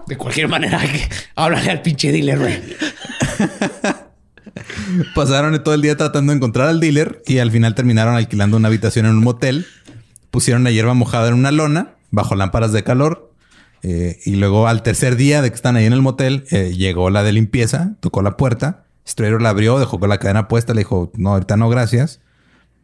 De 0.08 0.18
cualquier 0.18 0.48
manera, 0.48 0.80
que 0.80 1.08
háblale 1.36 1.70
al 1.72 1.82
pinche 1.82 2.12
dealer, 2.12 2.40
güey. 2.40 2.62
Pasaron 5.16 5.62
todo 5.64 5.74
el 5.74 5.82
día 5.82 5.96
tratando 5.98 6.32
de 6.32 6.38
encontrar 6.38 6.68
al 6.68 6.80
dealer 6.80 7.22
y 7.26 7.40
al 7.40 7.52
final 7.52 7.76
terminaron 7.76 8.16
alquilando 8.16 8.58
una 8.58 8.68
habitación 8.68 9.06
en 9.06 9.14
un 9.14 9.24
motel. 9.24 9.66
Pusieron 10.32 10.64
la 10.64 10.72
hierba 10.72 10.94
mojada 10.94 11.28
en 11.30 11.34
una 11.36 11.52
lona 11.52 11.96
bajo 12.12 12.36
lámparas 12.36 12.72
de 12.72 12.84
calor. 12.84 13.32
eh, 13.84 14.18
y 14.26 14.36
luego 14.38 14.68
al 14.68 14.82
tercer 14.84 15.16
día 15.16 15.42
de 15.42 15.50
que 15.50 15.56
están 15.56 15.76
ahí 15.76 15.86
en 15.86 15.94
el 15.94 16.02
motel, 16.02 16.46
eh, 16.52 16.74
llegó 16.76 17.10
la 17.10 17.24
de 17.24 17.32
limpieza, 17.32 17.96
tocó 18.00 18.22
la 18.22 18.36
puerta. 18.38 18.86
Strader 19.08 19.42
la 19.42 19.50
abrió, 19.50 19.80
dejó 19.80 20.00
con 20.00 20.10
la 20.10 20.18
cadena 20.18 20.48
puesta, 20.48 20.74
le 20.74 20.80
dijo, 20.82 21.12
no, 21.16 21.32
ahorita 21.34 21.56
no, 21.58 21.70
gracias. 21.70 22.20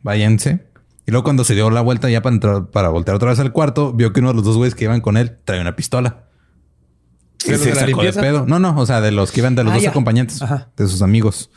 Váyanse. 0.03 0.65
Y 1.05 1.11
luego 1.11 1.23
cuando 1.25 1.43
se 1.43 1.53
dio 1.55 1.69
la 1.69 1.81
vuelta 1.81 2.09
ya 2.09 2.21
para, 2.21 2.33
entrar, 2.35 2.67
para 2.67 2.89
voltear 2.89 3.15
otra 3.15 3.29
vez 3.31 3.39
al 3.39 3.51
cuarto, 3.51 3.91
vio 3.91 4.13
que 4.13 4.21
uno 4.21 4.29
de 4.29 4.35
los 4.35 4.45
dos 4.45 4.55
güeyes 4.55 4.73
que 4.75 4.85
iban 4.85 5.01
con 5.01 5.17
él 5.17 5.37
traía 5.43 5.61
una 5.61 5.75
pistola. 5.75 6.23
Y 7.43 7.47
¿De 7.47 7.51
los 7.57 7.61
se 7.61 7.75
sacó 7.75 8.03
de 8.03 8.13
pedo. 8.13 8.45
No, 8.47 8.59
no, 8.59 8.77
o 8.79 8.85
sea, 8.85 9.01
de 9.01 9.11
los 9.11 9.31
que 9.31 9.41
iban 9.41 9.55
de 9.55 9.63
los 9.65 9.71
Ah, 9.71 9.75
dos 9.75 9.83
ya. 9.83 9.89
acompañantes, 9.89 10.41
Ajá. 10.41 10.69
de 10.77 10.87
sus 10.87 11.01
amigos. 11.01 11.49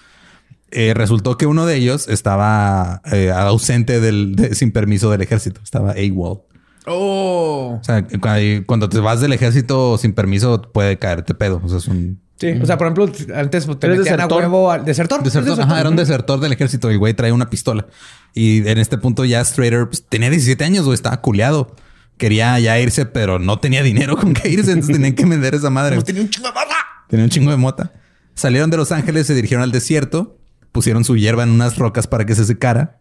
Eh, 0.70 0.94
resultó 0.94 1.38
que 1.38 1.46
uno 1.46 1.64
de 1.66 1.76
ellos 1.76 2.08
estaba 2.08 3.00
eh, 3.12 3.30
ausente 3.30 4.00
del, 4.00 4.34
de- 4.36 4.54
sin 4.54 4.72
permiso 4.72 5.10
del 5.10 5.22
ejército. 5.22 5.60
Estaba 5.62 5.92
AWOL. 5.92 6.40
Oh. 6.86 7.78
O 7.80 7.84
sea, 7.84 8.04
cu- 8.04 8.18
cuando 8.66 8.88
te 8.88 8.98
vas 9.00 9.20
del 9.20 9.32
ejército 9.32 9.98
sin 9.98 10.12
permiso 10.12 10.62
puede 10.72 10.98
caerte 10.98 11.34
pedo. 11.34 11.60
O 11.64 11.68
sea, 11.68 11.78
es 11.78 11.86
un 11.88 12.20
Sí, 12.38 12.48
o 12.60 12.66
sea, 12.66 12.76
por 12.76 12.86
ejemplo, 12.86 13.04
antes 13.34 13.64
te 13.64 13.88
metían 13.88 13.96
desertor. 14.04 14.42
a 14.42 14.46
huevo 14.48 14.70
al 14.70 14.84
desertor. 14.84 15.22
desertor. 15.22 15.54
¿Es 15.54 15.58
Ajá, 15.58 15.80
era 15.80 15.88
un 15.88 15.96
desertor 15.96 16.38
del 16.38 16.52
ejército. 16.52 16.90
El 16.90 16.98
güey 16.98 17.14
traía 17.14 17.32
una 17.32 17.48
pistola. 17.48 17.86
Y 18.34 18.58
en 18.68 18.76
este 18.76 18.98
punto 18.98 19.24
ya 19.24 19.42
Strader 19.42 19.86
pues, 19.88 20.04
tenía 20.06 20.28
17 20.28 20.62
años, 20.62 20.84
güey. 20.84 20.94
Estaba 20.94 21.22
culeado. 21.22 21.74
Quería 22.18 22.58
ya 22.60 22.78
irse, 22.78 23.06
pero 23.06 23.38
no 23.38 23.58
tenía 23.58 23.82
dinero 23.82 24.18
con 24.18 24.34
que 24.34 24.50
irse. 24.50 24.72
Entonces 24.72 24.96
tenían 24.96 25.14
que 25.14 25.24
vender 25.24 25.54
esa 25.54 25.70
madre. 25.70 26.00
Tenía 26.02 26.20
un 26.22 26.28
chingo 26.28 26.48
de 26.48 26.54
mata. 26.54 26.74
Tenía 27.08 27.24
un 27.24 27.30
chingo 27.30 27.50
de 27.50 27.56
mota. 27.56 27.92
Salieron 28.34 28.68
de 28.68 28.76
Los 28.76 28.92
Ángeles, 28.92 29.26
se 29.26 29.34
dirigieron 29.34 29.62
al 29.62 29.72
desierto, 29.72 30.36
pusieron 30.76 31.04
su 31.04 31.16
hierba 31.16 31.42
en 31.42 31.48
unas 31.52 31.78
rocas 31.78 32.06
para 32.06 32.26
que 32.26 32.34
se 32.34 32.44
secara. 32.44 33.00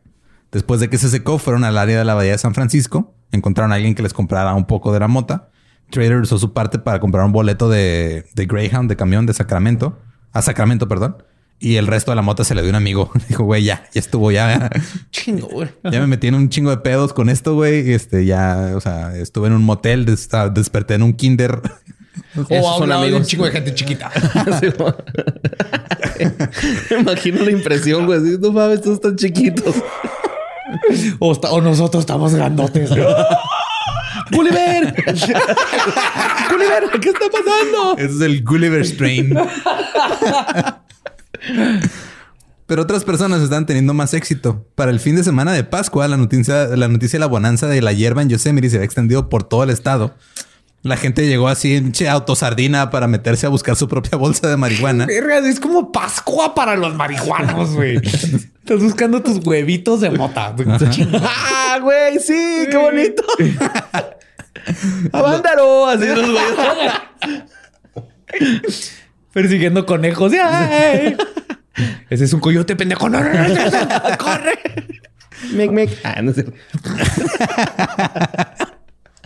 Después 0.50 0.80
de 0.80 0.90
que 0.90 0.98
se 0.98 1.10
secó, 1.10 1.38
fueron 1.40 1.66
al 1.66 1.78
área 1.78 2.00
de 2.00 2.06
la 2.06 2.14
bahía 2.14 2.32
de 2.32 2.38
San 2.38 2.54
Francisco. 2.54 3.14
Encontraron 3.34 3.74
a 3.74 3.76
alguien 3.76 3.96
que 3.96 4.02
les 4.02 4.14
comprara 4.14 4.54
un 4.54 4.64
poco 4.66 4.94
de 4.94 5.02
la 5.02 5.10
mota. 5.10 5.50
Trader 5.90 6.22
usó 6.22 6.38
su 6.38 6.54
parte 6.54 6.80
para 6.80 7.02
comprar 7.02 7.26
un 7.26 7.34
boleto 7.34 7.68
de, 7.70 8.26
de 8.34 8.46
Greyhound, 8.46 8.88
de 8.90 8.96
camión 8.96 9.26
de 9.26 9.34
Sacramento. 9.34 10.00
A 10.32 10.42
Sacramento, 10.42 10.88
perdón. 10.88 11.18
Y 11.60 11.76
el 11.76 11.88
resto 11.88 12.12
de 12.12 12.16
la 12.16 12.22
mota 12.22 12.46
se 12.46 12.56
le 12.56 12.62
dio 12.62 12.70
a 12.70 12.72
un 12.72 12.76
amigo. 12.78 13.12
Dijo, 13.28 13.44
güey, 13.44 13.66
ya, 13.66 13.84
ya 13.94 14.00
estuvo, 14.00 14.32
ya. 14.32 14.70
Chingo, 15.12 15.48
güey. 15.50 15.68
Ya 15.84 16.00
me 16.00 16.08
metí 16.08 16.28
en 16.28 16.36
un 16.36 16.48
chingo 16.48 16.70
de 16.70 16.78
pedos 16.78 17.12
con 17.12 17.28
esto, 17.30 17.56
güey. 17.56 17.92
Este, 17.92 18.26
ya, 18.26 18.72
o 18.76 18.80
sea, 18.80 19.14
estuve 19.18 19.48
en 19.48 19.54
un 19.54 19.64
motel, 19.64 20.06
des- 20.06 20.30
desperté 20.54 20.94
en 20.94 21.04
un 21.04 21.12
kinder. 21.14 21.62
O 22.50 22.70
a 22.70 22.78
un 22.78 22.90
lado 22.90 23.04
de 23.06 23.14
un 23.14 23.24
chingo 23.24 23.46
de 23.46 23.52
gente 23.52 23.74
chiquita. 23.74 24.12
Me 26.90 27.00
imagino 27.02 27.44
la 27.44 27.52
impresión, 27.52 28.06
güey. 28.06 28.20
No 28.40 28.52
mames, 28.52 28.82
todos 28.82 28.96
están 28.96 29.16
chiquitos. 29.16 29.76
o, 31.20 31.32
está- 31.32 31.52
o 31.52 31.62
nosotros 31.62 32.02
estamos 32.02 32.34
grandotes. 32.36 32.90
¡Gulliver! 34.32 34.96
¡Gulliver! 36.50 36.90
¿Qué 37.02 37.10
está 37.10 37.26
pasando? 37.32 37.96
Ese 37.98 38.16
es 38.16 38.22
el 38.22 38.44
Gulliver 38.44 38.86
Strain. 38.86 39.38
Pero 42.68 42.82
otras 42.82 43.04
personas 43.04 43.42
están 43.42 43.66
teniendo 43.68 43.94
más 43.94 44.14
éxito. 44.16 44.66
Para 44.76 44.90
el 44.92 45.00
fin 45.00 45.16
de 45.16 45.24
semana 45.24 45.54
de 45.54 45.64
Pascua, 45.64 46.08
la 46.08 46.18
noticia, 46.18 46.66
la 46.76 46.88
noticia 46.88 47.18
de 47.18 47.22
la 47.22 47.28
bonanza 47.28 47.68
de 47.68 47.82
la 47.82 47.94
hierba 47.94 48.24
en 48.24 48.30
Yosemite 48.30 48.70
se 48.70 48.78
había 48.78 48.86
extendido 48.86 49.30
por 49.30 49.44
todo 49.44 49.64
el 49.64 49.70
estado. 49.70 50.16
La 50.86 50.98
gente 50.98 51.26
llegó 51.26 51.48
así 51.48 51.76
en 51.76 51.94
che 51.94 52.08
autosardina 52.08 52.92
para 52.92 53.08
meterse 53.08 53.48
a 53.48 53.50
buscar 53.50 53.76
su 53.76 53.88
propia 53.88 54.20
bolsa 54.20 54.48
de 54.48 54.56
marihuana. 54.56 55.08
Es 55.46 55.60
como 55.60 55.92
Pascua 55.92 56.54
para 56.54 56.76
los 56.76 56.94
marihuanos, 56.94 57.74
güey. 57.74 57.96
Estás 58.06 58.84
buscando 58.84 59.24
tus 59.24 59.44
huevitos 59.44 60.02
de 60.02 60.12
mota. 60.12 60.56
¡Ah, 61.24 61.80
güey! 61.82 62.20
¡Sí! 62.20 62.68
¡Qué 62.70 62.78
bonito! 62.78 63.24
¡Avándaro! 65.12 65.88
Así 65.88 66.06
los 66.06 66.30
güeyes. 66.30 66.94
Persiguiendo 69.34 69.88
conejos. 69.88 70.34
¡Ay! 70.40 71.18
Ese 72.12 72.26
es 72.26 72.34
un 72.34 72.42
coyote 72.42 72.76
pendejo. 72.76 73.10
No, 73.10 73.22
no, 73.22 73.34
no, 73.34 73.48
no, 73.48 73.56
no. 73.56 74.18
corre. 74.20 74.60
Mec, 75.52 75.72
mec. 75.72 76.00
Ah, 76.04 76.22
no 76.22 76.32
sé. 76.32 76.46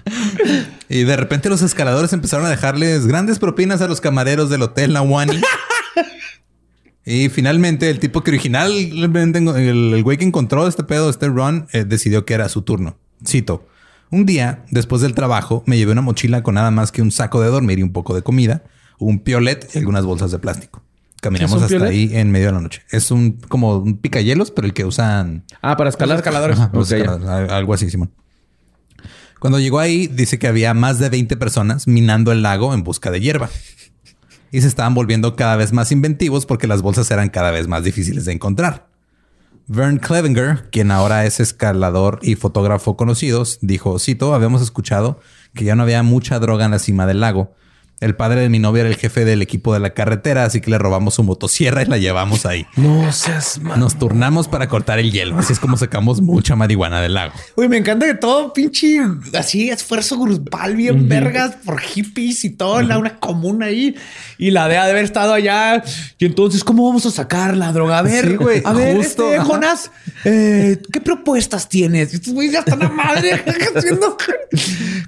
Y 0.89 1.03
de 1.03 1.15
repente 1.15 1.49
los 1.49 1.61
escaladores 1.61 2.13
empezaron 2.13 2.45
a 2.47 2.49
dejarles 2.49 3.05
grandes 3.05 3.37
propinas 3.37 3.81
a 3.81 3.87
los 3.87 4.01
camareros 4.01 4.49
del 4.49 4.63
hotel 4.63 4.93
Nawani. 4.93 5.39
y 7.05 7.29
finalmente 7.29 7.89
el 7.89 7.99
tipo 7.99 8.23
que 8.23 8.31
originalmente 8.31 9.39
el, 9.39 9.93
el 9.93 10.03
güey 10.03 10.17
que 10.17 10.25
encontró 10.25 10.67
este 10.67 10.83
pedo, 10.83 11.09
este 11.09 11.27
Ron, 11.27 11.67
eh, 11.73 11.85
decidió 11.85 12.25
que 12.25 12.33
era 12.33 12.49
su 12.49 12.61
turno. 12.63 12.97
Cito. 13.25 13.67
Un 14.11 14.25
día, 14.25 14.65
después 14.71 15.01
del 15.03 15.13
trabajo, 15.13 15.63
me 15.67 15.77
llevé 15.77 15.91
una 15.91 16.01
mochila 16.01 16.41
con 16.41 16.55
nada 16.55 16.71
más 16.71 16.91
que 16.91 17.01
un 17.03 17.11
saco 17.11 17.41
de 17.41 17.49
dormir 17.49 17.77
y 17.79 17.83
un 17.83 17.91
poco 17.93 18.15
de 18.15 18.23
comida, 18.23 18.63
un 18.97 19.19
piolet 19.19 19.69
y 19.75 19.77
algunas 19.77 20.03
bolsas 20.05 20.31
de 20.31 20.39
plástico. 20.39 20.81
Caminamos 21.21 21.51
¿Qué 21.51 21.65
es 21.65 21.71
un 21.71 21.75
hasta 21.75 21.85
piolet? 21.85 22.11
ahí 22.11 22.17
en 22.19 22.31
medio 22.31 22.47
de 22.47 22.53
la 22.53 22.61
noche. 22.61 22.81
Es 22.89 23.11
un 23.11 23.33
como 23.33 23.77
un 23.77 23.97
picahielos, 23.97 24.49
pero 24.49 24.65
el 24.65 24.73
que 24.73 24.85
usan 24.85 25.43
Ah, 25.61 25.77
para 25.77 25.89
escalar. 25.91 26.17
escaladores. 26.17 26.57
Ajá, 26.57 26.71
los 26.73 26.91
escaladores, 26.91 27.51
algo 27.51 27.73
así, 27.75 27.89
Simón. 27.91 28.09
Cuando 29.39 29.59
llegó 29.59 29.79
ahí, 29.79 30.07
dice 30.07 30.37
que 30.37 30.47
había 30.47 30.73
más 30.73 30.99
de 30.99 31.09
20 31.09 31.37
personas 31.37 31.87
minando 31.87 32.31
el 32.31 32.41
lago 32.41 32.73
en 32.73 32.83
busca 32.83 33.09
de 33.09 33.21
hierba. 33.21 33.49
Y 34.51 34.61
se 34.61 34.67
estaban 34.67 34.93
volviendo 34.93 35.35
cada 35.35 35.55
vez 35.55 35.71
más 35.71 35.91
inventivos 35.91 36.45
porque 36.45 36.67
las 36.67 36.81
bolsas 36.81 37.09
eran 37.11 37.29
cada 37.29 37.51
vez 37.51 37.67
más 37.67 37.83
difíciles 37.83 38.25
de 38.25 38.33
encontrar. 38.33 38.89
Vern 39.67 39.99
Clevenger, 39.99 40.69
quien 40.71 40.89
ahora 40.89 41.25
es 41.25 41.39
escalador 41.39 42.19
y 42.23 42.35
fotógrafo 42.35 42.97
conocido, 42.97 43.43
dijo, 43.61 43.99
cito, 43.99 44.33
habíamos 44.33 44.63
escuchado 44.63 45.19
que 45.53 45.63
ya 45.63 45.75
no 45.75 45.83
había 45.83 46.01
mucha 46.01 46.39
droga 46.39 46.65
en 46.65 46.71
la 46.71 46.79
cima 46.79 47.05
del 47.05 47.19
lago. 47.19 47.53
El 48.01 48.15
padre 48.15 48.39
de 48.41 48.49
mi 48.49 48.59
novia 48.59 48.81
era 48.81 48.89
el 48.89 48.95
jefe 48.95 49.25
del 49.25 49.41
equipo 49.41 49.73
de 49.73 49.79
la 49.81 49.89
carretera, 49.89 50.45
así 50.45 50.61
que 50.61 50.71
le 50.71 50.77
robamos 50.77 51.15
su 51.15 51.23
motosierra 51.23 51.81
y 51.81 51.85
la 51.85 51.97
llevamos 51.97 52.45
ahí. 52.45 52.65
No 52.77 53.11
seas 53.11 53.59
mal. 53.59 53.77
Nos 53.79 53.99
turnamos 53.99 54.47
para 54.47 54.67
cortar 54.69 54.99
el 54.99 55.11
hielo. 55.11 55.37
Así 55.37 55.51
es 55.51 55.59
como 55.59 55.75
sacamos 55.75 56.21
mucha 56.21 56.55
marihuana 56.55 57.01
del 57.01 57.15
lago. 57.15 57.33
Uy, 57.55 57.67
me 57.67 57.77
encanta 57.77 58.05
que 58.05 58.13
todo 58.13 58.53
pinche 58.53 59.01
así 59.37 59.69
esfuerzo 59.69 60.17
grupal 60.17 60.77
bien 60.77 61.09
vergas 61.09 61.55
por 61.65 61.79
hippies 61.81 62.45
y 62.45 62.51
todo 62.51 62.79
en 62.79 62.87
la 62.87 62.97
una 62.97 63.17
comuna 63.19 63.65
ahí 63.65 63.95
y 64.37 64.51
la 64.51 64.69
de 64.69 64.77
haber 64.77 65.03
estado 65.03 65.33
allá. 65.33 65.83
Y 66.17 66.25
entonces, 66.25 66.63
¿cómo 66.63 66.87
vamos 66.87 67.05
a 67.05 67.11
sacar 67.11 67.57
la 67.57 67.73
droga? 67.73 67.99
A 67.99 68.01
ver, 68.01 68.29
Sí, 68.29 68.35
güey, 68.35 68.61
a 68.63 68.71
ver, 68.71 68.95
justo, 68.95 69.25
este, 69.25 69.37
ajá. 69.37 69.45
Jonás, 69.45 69.91
eh, 70.23 70.81
¿qué 70.93 71.01
propuestas 71.01 71.67
tienes? 71.67 72.13
Estos 72.13 72.33
güeyes 72.33 72.53
ya 72.53 72.59
están 72.59 72.81
a 72.81 72.89
madre 72.89 73.33
haciendo. 73.75 74.15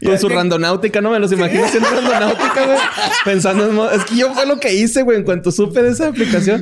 Con 0.04 0.20
su 0.20 0.28
randonáutica, 0.30 1.00
¿no? 1.00 1.12
Me 1.12 1.20
los 1.20 1.32
imagino 1.32 1.64
haciendo 1.66 1.90
randonáutica, 1.96 2.66
güey. 2.66 2.81
Pensando 3.26 3.68
en... 3.70 3.76
mo- 3.76 3.90
Es 3.90 4.04
que 4.06 4.16
yo 4.16 4.34
fue 4.34 4.46
lo 4.46 4.60
que 4.60 4.74
hice, 4.74 5.04
güey, 5.04 5.18
en 5.20 5.24
cuanto 5.24 5.52
supe 5.52 5.82
de 5.82 5.90
esa 5.90 6.08
aplicación. 6.08 6.62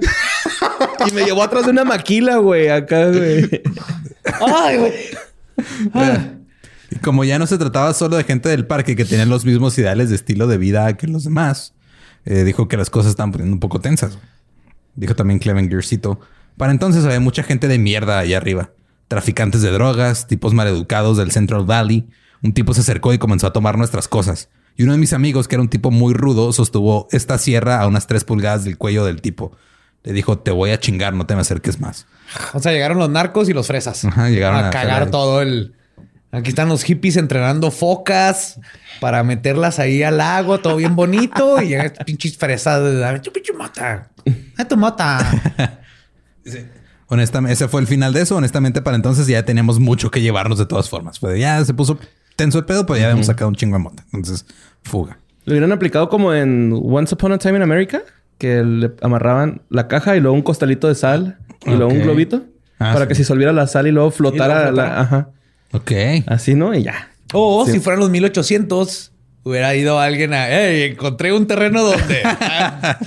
Y 1.08 1.12
me 1.14 1.24
llevó 1.24 1.44
atrás 1.44 1.66
de 1.66 1.72
una 1.72 1.84
maquila, 1.86 2.38
güey, 2.38 2.70
acá, 2.70 3.08
güey. 3.08 3.50
Ay, 4.46 4.78
güey. 4.78 4.94
Y 6.92 6.96
como 6.98 7.24
ya 7.24 7.38
no 7.40 7.46
se 7.48 7.58
trataba 7.58 7.94
solo 7.94 8.18
de 8.18 8.24
gente 8.24 8.50
del 8.50 8.66
parque 8.66 8.96
que 8.96 9.06
tenía 9.06 9.26
los 9.26 9.46
mismos 9.46 9.78
ideales 9.78 10.10
de 10.10 10.16
estilo 10.16 10.48
de 10.48 10.58
vida 10.58 10.96
que 10.98 11.08
los 11.08 11.24
demás, 11.24 11.74
eh, 12.26 12.44
dijo 12.44 12.68
que 12.68 12.78
las 12.78 12.90
cosas 12.90 13.12
estaban 13.12 13.32
poniendo 13.32 13.54
un 13.54 13.60
poco 13.60 13.80
tensas. 13.80 14.18
Dijo 14.96 15.16
también 15.16 15.40
Clevenger, 15.40 15.84
cito, 15.86 16.20
para 16.58 16.72
entonces 16.72 17.06
había 17.06 17.20
mucha 17.20 17.44
gente 17.44 17.68
de 17.68 17.78
mierda 17.78 18.20
allá 18.20 18.38
arriba. 18.38 18.72
Traficantes 19.08 19.62
de 19.62 19.72
drogas, 19.72 20.28
tipos 20.28 20.54
maleducados 20.54 21.18
del 21.18 21.32
Central 21.32 21.66
Valley. 21.66 22.08
Un 22.42 22.54
tipo 22.54 22.74
se 22.74 22.82
acercó 22.82 23.14
y 23.14 23.18
comenzó 23.18 23.48
a 23.48 23.54
tomar 23.54 23.78
nuestras 23.78 24.08
cosas. 24.08 24.50
Y 24.80 24.84
uno 24.84 24.94
de 24.94 24.98
mis 24.98 25.12
amigos, 25.12 25.50
que 25.50 25.56
era 25.56 25.62
un 25.62 25.68
tipo 25.68 25.92
muy 25.92 26.14
rudo, 26.14 26.54
sostuvo 26.54 27.10
esta 27.12 27.38
sierra 27.38 27.82
a 27.82 27.88
unas 27.88 28.08
tres 28.08 28.24
pulgadas 28.24 28.64
del 28.64 28.78
cuello 28.78 29.04
del 29.04 29.22
tipo. 29.22 29.52
Le 30.04 30.14
dijo, 30.14 30.40
te 30.40 30.52
voy 30.52 30.72
a 30.72 30.80
chingar, 30.80 31.14
no 31.14 31.26
te 31.26 31.36
me 31.36 31.42
acerques 31.42 31.82
más. 31.82 32.08
O 32.54 32.62
sea, 32.62 32.72
llegaron 32.72 32.98
los 32.98 33.10
narcos 33.10 33.50
y 33.50 33.54
los 33.54 33.68
fresas. 33.68 34.06
Ajá, 34.06 34.30
llegaron 34.30 34.64
a, 34.64 34.70
a 34.70 34.72
cagar 34.72 35.12
todo 35.12 35.42
el. 35.42 35.76
Aquí 36.32 36.52
están 36.52 36.70
los 36.70 36.84
hippies 36.84 37.18
entrenando 37.18 37.72
focas 37.72 38.58
para 39.02 39.22
meterlas 39.22 39.80
ahí 39.80 40.02
al 40.02 40.16
lago, 40.16 40.60
todo 40.60 40.78
bien 40.78 40.96
bonito. 40.96 41.62
y 41.62 41.68
llegan 41.68 41.92
pinches 42.06 42.38
fresas. 42.38 42.82
de, 42.82 43.20
tu 43.20 43.34
pinche 43.34 43.52
mata. 43.52 44.10
A 44.58 44.66
tu 44.70 44.78
mata. 44.78 45.82
Honestamente, 47.08 47.52
ese 47.52 47.68
fue 47.68 47.82
el 47.82 47.88
final 47.88 48.14
de 48.14 48.22
eso. 48.22 48.38
Honestamente, 48.38 48.82
para 48.82 48.96
entonces 48.96 49.28
ya 49.28 49.44
teníamos 49.44 49.78
mucho 49.78 50.10
que 50.10 50.22
llevarnos 50.22 50.58
de 50.58 50.68
todas 50.68 50.90
formas. 50.90 51.20
Fue 51.20 51.34
de, 51.34 51.40
ya 51.42 51.66
se 51.66 51.74
puso 51.74 52.00
tenso 52.40 52.58
el 52.58 52.64
pedo, 52.64 52.86
pero 52.86 52.98
ya 52.98 53.06
habíamos 53.08 53.26
sacado 53.26 53.50
un 53.50 53.56
chingo 53.56 53.76
de 53.76 53.84
mota. 53.84 54.06
Entonces, 54.14 54.46
fuga. 54.84 55.18
Lo 55.46 55.54
hubieran 55.54 55.72
aplicado 55.72 56.10
como 56.10 56.34
en 56.34 56.74
Once 56.84 57.14
Upon 57.16 57.32
a 57.34 57.38
Time 57.38 57.58
in 57.58 57.62
America, 57.64 58.02
que 58.38 58.64
le 58.64 58.92
amarraban 59.02 59.62
la 59.70 59.88
caja 59.88 60.16
y 60.16 60.20
luego 60.20 60.36
un 60.36 60.42
costalito 60.44 60.88
de 60.88 60.96
sal 60.96 61.38
y 61.66 61.72
luego 61.72 61.92
un 61.92 62.02
globito 62.02 62.44
Ah, 62.80 62.94
para 62.94 63.02
sí. 63.06 63.10
que 63.10 63.16
se 63.16 63.22
disolviera 63.24 63.52
la 63.52 63.68
sal 63.68 63.88
y 63.88 63.92
luego 63.92 64.12
flotara. 64.12 64.54
Y 64.54 64.58
luego 64.62 64.68
flotara. 64.76 64.90
la- 64.96 65.02
ajá. 65.02 65.30
Ok. 65.74 65.92
Así, 66.28 66.56
¿no? 66.56 66.74
Y 66.74 66.84
ya. 66.84 67.10
O 67.34 67.66
Sí. 67.66 67.74
si 67.74 67.80
fueran 67.82 68.00
los 68.00 68.10
1800, 68.10 69.12
hubiera 69.44 69.76
ido 69.76 70.00
alguien 70.00 70.34
a, 70.34 70.48
hey, 70.50 70.92
encontré 70.92 71.34
un 71.34 71.46
terreno 71.48 71.84
donde 71.84 72.22
ah, 72.24 72.98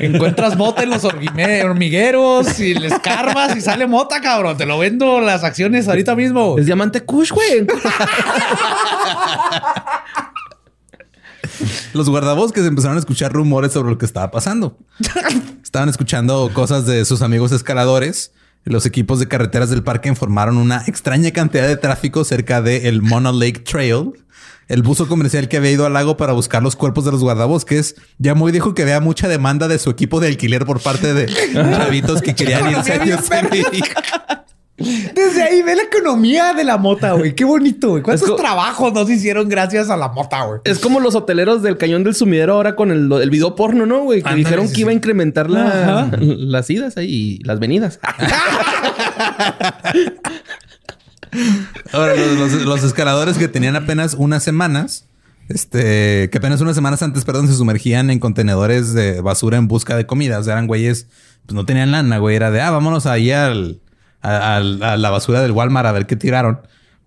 encuentras 0.00 0.56
mota 0.56 0.82
en 0.82 0.90
los 0.90 1.04
hormigueros 1.04 2.58
y 2.60 2.74
le 2.74 2.88
escarbas 2.88 3.56
y 3.56 3.60
sale 3.60 3.86
mota, 3.86 4.20
cabrón. 4.20 4.56
Te 4.56 4.66
lo 4.66 4.78
vendo 4.78 5.20
las 5.20 5.44
acciones 5.44 5.86
ahorita 5.88 6.16
mismo. 6.16 6.56
Es 6.58 6.66
diamante 6.66 7.02
Kush, 7.02 7.30
güey. 7.30 7.66
Los 11.94 12.08
guardabosques 12.08 12.64
empezaron 12.64 12.96
a 12.96 13.00
escuchar 13.00 13.32
rumores 13.32 13.72
sobre 13.72 13.90
lo 13.90 13.98
que 13.98 14.06
estaba 14.06 14.30
pasando. 14.30 14.78
Estaban 15.62 15.88
escuchando 15.88 16.50
cosas 16.52 16.86
de 16.86 17.04
sus 17.04 17.22
amigos 17.22 17.52
escaladores 17.52 18.32
Los 18.64 18.86
equipos 18.86 19.18
de 19.18 19.28
carreteras 19.28 19.70
del 19.70 19.82
parque 19.82 20.08
informaron 20.08 20.56
una 20.56 20.84
extraña 20.86 21.30
cantidad 21.32 21.66
de 21.66 21.76
tráfico 21.76 22.24
cerca 22.24 22.62
del 22.62 22.86
el 22.86 23.02
Mono 23.02 23.32
Lake 23.32 23.60
Trail, 23.60 24.12
el 24.68 24.82
buzo 24.82 25.08
comercial 25.08 25.48
que 25.48 25.56
había 25.56 25.72
ido 25.72 25.86
al 25.86 25.92
lago 25.92 26.16
para 26.16 26.32
buscar 26.32 26.62
los 26.62 26.76
cuerpos 26.76 27.04
de 27.04 27.12
los 27.12 27.22
guardabosques. 27.22 27.96
Yamoy 28.18 28.52
dijo 28.52 28.74
que 28.74 28.82
había 28.82 29.00
mucha 29.00 29.28
demanda 29.28 29.68
de 29.68 29.78
su 29.78 29.90
equipo 29.90 30.20
de 30.20 30.28
alquiler 30.28 30.64
por 30.64 30.80
parte 30.80 31.12
de 31.12 31.26
chavitos 31.52 32.22
que 32.22 32.34
querían 32.34 32.70
irse 32.70 32.92
a. 32.92 34.44
Desde 35.14 35.42
ahí 35.42 35.62
ve 35.62 35.76
la 35.76 35.82
economía 35.82 36.52
de 36.54 36.64
la 36.64 36.76
mota, 36.78 37.12
güey. 37.12 37.34
Qué 37.34 37.44
bonito, 37.44 37.90
güey. 37.90 38.02
¿Cuántos 38.02 38.28
Es 38.28 38.30
co- 38.30 38.36
trabajos 38.36 38.92
nos 38.92 39.08
hicieron 39.10 39.48
gracias 39.48 39.90
a 39.90 39.96
la 39.96 40.08
mota, 40.08 40.44
güey? 40.44 40.60
Es 40.64 40.78
como 40.78 41.00
los 41.00 41.14
hoteleros 41.14 41.62
del 41.62 41.76
cañón 41.78 42.04
del 42.04 42.14
sumidero 42.14 42.54
ahora 42.54 42.74
con 42.76 42.90
el, 42.90 43.10
el 43.12 43.30
video 43.30 43.54
porno, 43.54 43.86
¿no, 43.86 44.02
güey? 44.04 44.22
Que 44.22 44.34
dijeron 44.34 44.68
sí, 44.68 44.74
que 44.74 44.80
iba 44.82 44.90
a 44.90 44.94
incrementar 44.94 45.48
la- 45.50 46.10
las 46.20 46.68
idas 46.70 46.96
ahí 46.96 47.38
y 47.40 47.44
las 47.44 47.58
venidas. 47.60 47.98
Ahora, 51.92 52.14
los, 52.16 52.52
los- 52.52 52.62
los 52.64 52.82
escaladores 52.84 53.38
que 53.38 53.48
tenían 53.48 53.76
apenas 53.76 54.14
unas 54.14 54.42
semanas, 54.42 55.06
este, 55.48 56.28
que 56.30 56.38
apenas 56.38 56.60
unas 56.60 56.74
semanas 56.74 57.02
antes, 57.02 57.24
perdón, 57.24 57.48
se 57.48 57.54
sumergían 57.54 58.10
en 58.10 58.18
contenedores 58.18 58.92
de 58.94 59.20
basura 59.20 59.56
en 59.58 59.68
busca 59.68 59.96
de 59.96 60.06
comida. 60.06 60.38
O 60.38 60.42
sea, 60.42 60.54
eran 60.54 60.66
güeyes, 60.66 61.06
pues 61.46 61.54
no 61.54 61.64
tenían 61.64 61.90
lana, 61.90 62.18
güey. 62.18 62.36
Era 62.36 62.50
de, 62.50 62.60
ah, 62.60 62.70
vámonos 62.70 63.06
ahí 63.06 63.30
al, 63.30 63.80
a, 64.22 64.56
al- 64.56 64.82
a 64.82 64.96
la 64.96 65.10
basura 65.10 65.40
del 65.42 65.52
Walmart 65.52 65.86
a 65.86 65.92
ver 65.92 66.06
qué 66.06 66.16
tiraron. 66.16 66.60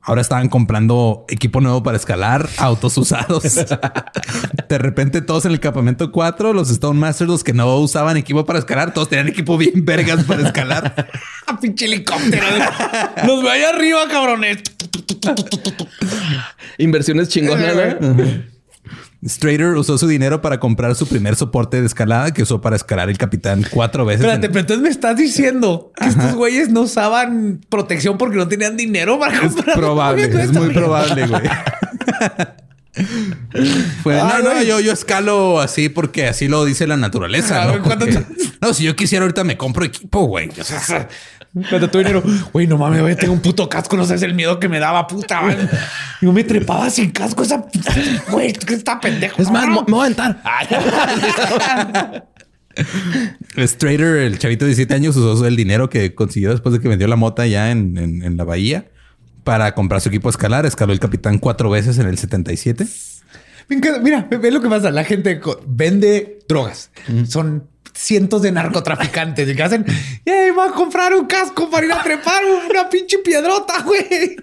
Ahora 0.08 0.22
estaban 0.22 0.50
comprando 0.50 1.26
equipo 1.30 1.62
nuevo 1.62 1.82
para 1.82 1.98
escalar, 1.98 2.48
autos 2.58 2.96
usados. 2.98 3.44
De 4.70 4.78
repente 4.78 5.22
todos 5.22 5.46
en 5.46 5.52
el 5.52 5.60
campamento 5.60 6.12
4, 6.12 6.54
los 6.54 6.70
Stone 6.70 7.00
Masters, 7.00 7.28
los 7.28 7.44
que 7.44 7.54
no 7.54 7.76
usaban 7.78 8.16
equipo 8.16 8.46
para 8.46 8.60
escalar, 8.60 8.94
todos 8.94 9.10
tenían 9.10 9.30
equipo 9.30 9.58
bien 9.58 9.84
vergas 9.84 10.24
para 10.26 10.44
escalar. 10.44 11.08
¡Ah, 11.48 11.60
pinche 11.60 11.86
helicóptero! 11.86 12.46
Nos 13.26 13.42
ve 13.44 13.50
allá 13.50 13.70
arriba, 13.70 14.08
cabrones. 14.08 14.60
Inversiones 16.78 17.30
chingonas. 17.30 17.76
Strader 19.28 19.74
usó 19.76 19.98
su 19.98 20.08
dinero 20.08 20.42
para 20.42 20.60
comprar 20.60 20.94
su 20.96 21.08
primer 21.08 21.36
soporte 21.36 21.80
de 21.82 21.88
escalada 21.88 22.32
que 22.32 22.44
usó 22.44 22.62
para 22.62 22.76
escalar 22.76 23.10
el 23.10 23.18
capitán 23.18 23.66
cuatro 23.72 24.06
veces. 24.06 24.22
Espérate, 24.22 24.46
en- 24.46 24.52
pero 24.52 24.62
entonces 24.62 24.84
me 24.84 24.90
estás 24.90 25.18
diciendo 25.18 25.92
que 26.00 26.06
estos 26.08 26.36
güeyes 26.36 26.70
no 26.70 26.82
usaban 26.82 27.62
protección 27.70 28.18
porque 28.18 28.38
no 28.38 28.48
tenían 28.48 28.78
dinero 28.78 29.20
para 29.20 29.38
Es 29.46 29.54
comprar. 29.54 29.76
probable, 29.76 30.24
es 30.26 30.52
muy 30.52 30.70
probable, 30.74 31.26
güey. 31.28 31.42
Fue, 34.04 34.20
Ah, 34.20 34.40
no, 34.42 34.54
no, 34.54 34.62
yo, 34.64 34.80
yo 34.80 34.94
escalo 34.94 35.60
así 35.60 35.90
porque 35.90 36.28
así 36.28 36.48
lo 36.48 36.64
dice 36.64 36.88
la 36.88 36.96
naturaleza. 36.96 37.64
Ah, 37.64 37.66
¿no? 37.66 37.72
güey, 37.72 37.82
¿cuánto 37.84 38.06
Porque- 38.06 38.20
te- 38.22 38.52
no, 38.62 38.74
si 38.74 38.84
yo 38.86 38.96
quisiera 38.96 39.24
ahorita 39.26 39.44
me 39.44 39.58
compro 39.58 39.84
equipo, 39.84 40.26
güey. 40.26 40.50
O 40.60 40.64
sea, 40.64 41.10
Cuando 41.70 41.90
tu 41.90 42.00
dinero, 42.00 42.22
güey, 42.52 42.68
no 42.68 42.78
mames, 42.78 43.02
güey, 43.02 43.16
tengo 43.16 43.32
un 43.34 43.40
puto 43.40 43.70
casco, 43.70 43.96
no 43.96 44.06
sabes 44.06 44.24
el 44.24 44.34
miedo 44.34 44.60
que 44.60 44.68
me 44.68 44.80
daba, 44.80 45.08
puta. 45.08 45.42
güey. 45.42 45.56
Yo 46.22 46.34
me 46.34 46.44
trepaba 46.44 46.90
sin 46.90 47.12
casco, 47.12 47.44
esa 47.44 47.66
güey, 48.30 48.52
que 48.52 48.74
está 48.74 49.00
pendejo. 49.00 49.42
Es 49.42 49.50
más, 49.50 49.66
no. 49.68 49.84
me 49.88 49.92
voy 49.94 50.00
a 50.00 50.04
aventar. 50.04 50.42
Strader, 53.58 54.18
el 54.18 54.38
chavito 54.40 54.66
de 54.66 54.70
17 54.70 54.94
años, 54.94 55.16
usó 55.16 55.46
el 55.48 55.56
dinero 55.56 55.90
que 55.90 56.14
consiguió 56.14 56.52
después 56.52 56.74
de 56.74 56.82
que 56.82 56.88
vendió 56.90 57.08
la 57.08 57.16
mota 57.16 57.48
ya 57.48 57.72
en, 57.72 57.98
en- 57.98 58.24
en 58.24 58.38
la 58.38 58.44
bahía 58.44 58.86
para 59.44 59.74
comprar 59.76 60.02
su 60.02 60.10
equipo 60.10 60.28
a 60.28 60.32
escalar. 60.32 60.66
Escaló 60.66 60.92
el 60.92 61.00
capitán 61.00 61.38
cuatro 61.40 61.70
veces 61.70 61.98
en 62.00 62.08
el 62.08 62.18
77. 62.18 62.86
Me 63.70 63.78
encanta. 63.78 64.00
Mira, 64.02 64.28
ve, 64.30 64.52
lo 64.52 64.62
que 64.62 64.68
pasa. 64.70 64.92
La 64.92 65.04
gente 65.06 65.40
vende 65.68 66.40
drogas. 66.50 66.92
Son 67.28 67.68
cientos 67.96 68.42
de 68.42 68.52
narcotraficantes 68.52 69.48
y 69.50 69.56
que 69.56 69.64
hacen, 69.64 69.86
¡Ey, 70.26 70.52
voy 70.52 70.68
a 70.68 70.72
comprar 70.74 71.14
un 71.16 71.26
casco 71.26 71.70
para 71.70 71.86
ir 71.86 71.94
a 71.94 72.04
trepar 72.04 72.44
una 72.70 72.90
pinche 72.90 73.18
piedrota, 73.20 73.74
güey! 73.84 74.36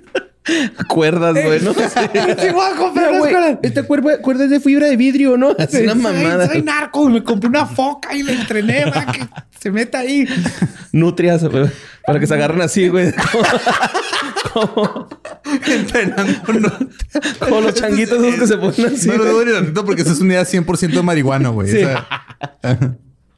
Cuerdas, 0.89 1.35
güey, 1.35 1.61
¿no? 1.61 1.73
Sí, 1.75 2.49
voy 2.53 2.65
a 2.67 2.77
comprar 2.77 3.07
Mira, 3.13 3.19
güey, 3.19 3.21
unas 3.21 3.31
cuerdas. 3.31 3.59
esta 3.63 3.83
cuerda, 3.85 4.19
cuerda 4.21 4.45
es 4.45 4.51
de 4.51 4.59
fibra 4.59 4.89
de 4.89 4.97
vidrio, 4.97 5.37
¿no? 5.37 5.51
Es 5.53 5.73
una 5.75 5.93
Soy- 5.93 6.01
mamada. 6.03 6.49
Soy 6.49 6.63
narco 6.63 7.09
y 7.09 7.13
me 7.13 7.23
compré 7.23 7.49
una 7.49 7.67
foca 7.67 8.13
y 8.15 8.23
le 8.25 8.33
entrené 8.33 8.87
para 8.93 9.13
que 9.13 9.21
se 9.61 9.71
meta 9.71 9.99
ahí. 10.01 10.27
Nutrias, 10.91 11.45
güey, 11.45 11.71
para 12.05 12.19
que 12.19 12.27
se 12.27 12.35
agarren 12.35 12.61
así, 12.63 12.89
güey. 12.89 13.13
Entrenando, 15.67 16.53
no. 16.55 16.71
Como 17.39 17.61
los 17.61 17.75
changuitos 17.75 18.23
esos 18.23 18.41
que 18.41 18.47
se 18.47 18.57
ponen 18.57 18.95
así. 18.95 19.09
No 19.09 19.17
lo 19.19 19.25
dudo 19.25 19.45
ni 19.45 19.53
tantito 19.53 19.85
porque 19.85 20.03
eso 20.03 20.13
es 20.13 20.21
una 20.21 20.35
idea 20.35 20.43
100% 20.45 21.03
marihuana, 21.03 21.51
güey. 21.51 21.69
O 21.69 21.73
sea, 21.73 22.07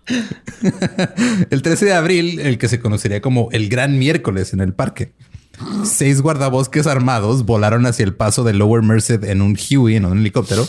el 1.50 1.62
13 1.62 1.84
de 1.84 1.92
abril, 1.94 2.40
el 2.40 2.59
que 2.59 2.68
se 2.68 2.80
conocería 2.80 3.20
como 3.20 3.48
el 3.52 3.68
Gran 3.68 3.98
Miércoles 3.98 4.52
en 4.52 4.61
el 4.61 4.74
parque. 4.74 5.12
Seis 5.84 6.20
guardabosques 6.20 6.86
armados 6.86 7.44
volaron 7.44 7.86
hacia 7.86 8.05
el 8.05 8.14
paso 8.14 8.44
de 8.44 8.55
Lower 8.55 8.82
Merced 8.82 9.24
en 9.24 9.40
un 9.40 9.57
Huey, 9.57 9.96
en 9.96 10.05
un 10.05 10.18
helicóptero. 10.18 10.66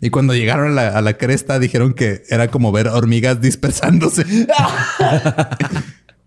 Y 0.00 0.10
cuando 0.10 0.34
llegaron 0.34 0.68
a 0.68 0.70
la, 0.70 0.88
a 0.88 1.02
la 1.02 1.18
cresta 1.18 1.58
dijeron 1.58 1.92
que 1.92 2.22
era 2.30 2.48
como 2.48 2.72
ver 2.72 2.88
hormigas 2.88 3.40
dispersándose. 3.40 4.24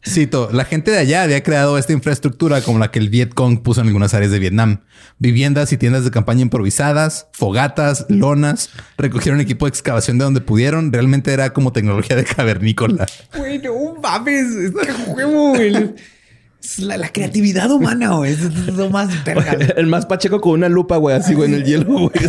Cito, 0.05 0.49
la 0.51 0.65
gente 0.65 0.91
de 0.91 0.97
allá 0.97 1.23
había 1.23 1.41
creado 1.43 1.77
esta 1.77 1.93
infraestructura 1.93 2.59
como 2.61 2.77
la 2.77 2.91
que 2.91 2.99
el 2.99 3.07
Viet 3.09 3.33
Cong 3.33 3.61
puso 3.61 3.79
en 3.79 3.87
algunas 3.87 4.13
áreas 4.13 4.31
de 4.31 4.39
Vietnam. 4.39 4.81
Viviendas 5.17 5.71
y 5.71 5.77
tiendas 5.77 6.03
de 6.03 6.11
campaña 6.11 6.41
improvisadas, 6.41 7.27
fogatas, 7.31 8.05
lonas, 8.09 8.69
recogieron 8.97 9.39
equipo 9.39 9.65
de 9.65 9.69
excavación 9.69 10.17
de 10.17 10.25
donde 10.25 10.41
pudieron. 10.41 10.91
Realmente 10.91 11.31
era 11.31 11.53
como 11.53 11.71
tecnología 11.71 12.17
de 12.17 12.25
cavernícola. 12.25 13.05
Güey, 13.37 13.59
no 13.59 13.95
mames. 14.01 14.53
Es 14.55 14.71
que 14.71 14.91
juego, 14.91 15.51
güey. 15.51 15.93
Es 16.61 16.79
la, 16.79 16.97
la 16.97 17.07
creatividad 17.09 17.71
humana, 17.71 18.15
güey. 18.15 18.33
Es 18.33 18.41
lo 18.41 18.89
más 18.89 19.23
verga. 19.23 19.53
El 19.77 19.87
más 19.87 20.05
pacheco 20.05 20.41
con 20.41 20.51
una 20.53 20.67
lupa, 20.67 20.97
güey, 20.97 21.15
así, 21.15 21.33
güey, 21.33 21.49
en 21.49 21.55
el 21.55 21.63
hielo, 21.63 21.85
güey. 21.85 22.11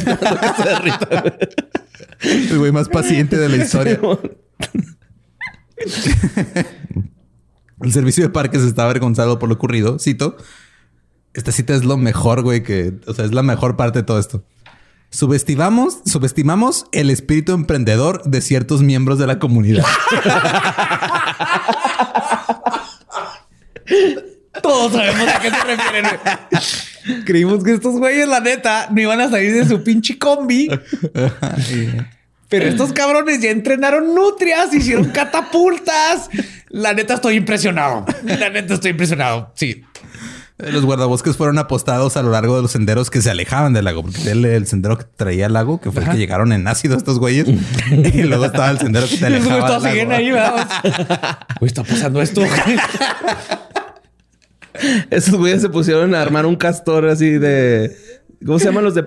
El 2.21 2.59
güey 2.59 2.71
más 2.71 2.89
paciente 2.89 3.37
de 3.37 3.49
la 3.49 3.57
historia. 3.57 3.99
El 7.83 7.93
servicio 7.93 8.25
de 8.25 8.31
parques 8.31 8.63
está 8.63 8.85
avergonzado 8.85 9.39
por 9.39 9.49
lo 9.49 9.57
ocurrido. 9.57 9.99
Cito. 9.99 10.37
Esta 11.33 11.51
cita 11.53 11.75
es 11.75 11.85
lo 11.85 11.97
mejor, 11.97 12.43
güey, 12.43 12.63
que, 12.63 12.95
o 13.07 13.15
sea, 13.15 13.25
es 13.25 13.33
la 13.33 13.43
mejor 13.43 13.77
parte 13.77 14.01
de 14.01 14.03
todo 14.05 14.21
esto. 14.21 14.45
Subestimamos, 15.11 15.99
subestimamos 16.07 16.87
el 16.93 17.11
espíritu 17.11 17.53
emprendedor 17.53 18.23
de 18.25 18.41
ciertos 18.41 18.83
miembros 18.83 19.19
de 19.19 19.27
la 19.27 19.39
comunidad. 19.39 19.85
Todos 24.63 24.93
sabemos 24.93 25.29
a 25.29 25.41
qué 25.41 25.51
se 25.51 25.61
refieren, 25.65 26.05
güey. 26.05 27.25
Creímos 27.25 27.63
que 27.63 27.73
estos 27.75 27.97
güeyes, 27.99 28.27
la 28.27 28.41
neta, 28.41 28.89
no 28.91 29.01
iban 29.01 29.21
a 29.21 29.29
salir 29.29 29.53
de 29.55 29.69
su 29.69 29.83
pinche 29.83 30.19
combi. 30.19 30.69
Pero 32.49 32.67
estos 32.67 32.93
cabrones 32.93 33.41
ya 33.41 33.51
entrenaron 33.51 34.15
nutrias, 34.15 34.73
hicieron 34.73 35.11
catapultas. 35.11 36.29
La 36.75 36.93
neta 36.93 37.15
estoy 37.15 37.37
impresionado. 37.37 38.05
La 38.25 38.51
neta 38.51 38.75
estoy 38.75 38.91
impresionado. 38.91 39.53
Sí. 39.55 39.85
Los 40.59 40.85
guardabosques 40.85 41.37
fueron 41.37 41.59
apostados 41.59 42.17
a 42.17 42.23
lo 42.23 42.31
largo 42.33 42.57
de 42.57 42.63
los 42.63 42.73
senderos 42.73 43.11
que 43.11 43.23
se 43.23 43.31
alejaban 43.31 43.73
del 43.73 43.85
lago, 43.85 44.03
porque 44.03 44.29
el, 44.31 44.45
el 44.45 44.67
sendero 44.67 44.99
que 44.99 45.05
traía 45.05 45.47
al 45.47 45.53
lago, 45.53 45.81
que 45.81 45.93
fue 45.93 46.03
el 46.03 46.11
que 46.11 46.17
llegaron 46.17 46.53
en 46.53 46.67
ácido 46.67 46.97
estos 46.97 47.21
güeyes, 47.21 47.47
y 47.91 48.23
luego 48.25 48.47
estaba 48.47 48.71
el 48.71 48.79
sendero 48.79 49.07
que 49.07 49.19
Los 49.21 49.45
güeyes 49.45 49.47
alejaba. 49.47 49.81
siguen 49.89 50.09
lago. 50.09 50.21
ahí, 50.21 50.31
vamos. 50.33 50.67
Güey, 51.61 51.69
está 51.69 51.85
pasando 51.85 52.21
esto. 52.21 52.43
Esos 55.11 55.37
güeyes 55.37 55.63
se 55.63 55.69
pusieron 55.69 56.13
a 56.15 56.23
armar 56.23 56.45
un 56.47 56.57
castor 56.57 57.07
así 57.07 57.31
de. 57.31 57.97
¿Cómo 58.45 58.59
se 58.59 58.65
llaman 58.67 58.83
los 58.85 58.95
de? 58.95 59.07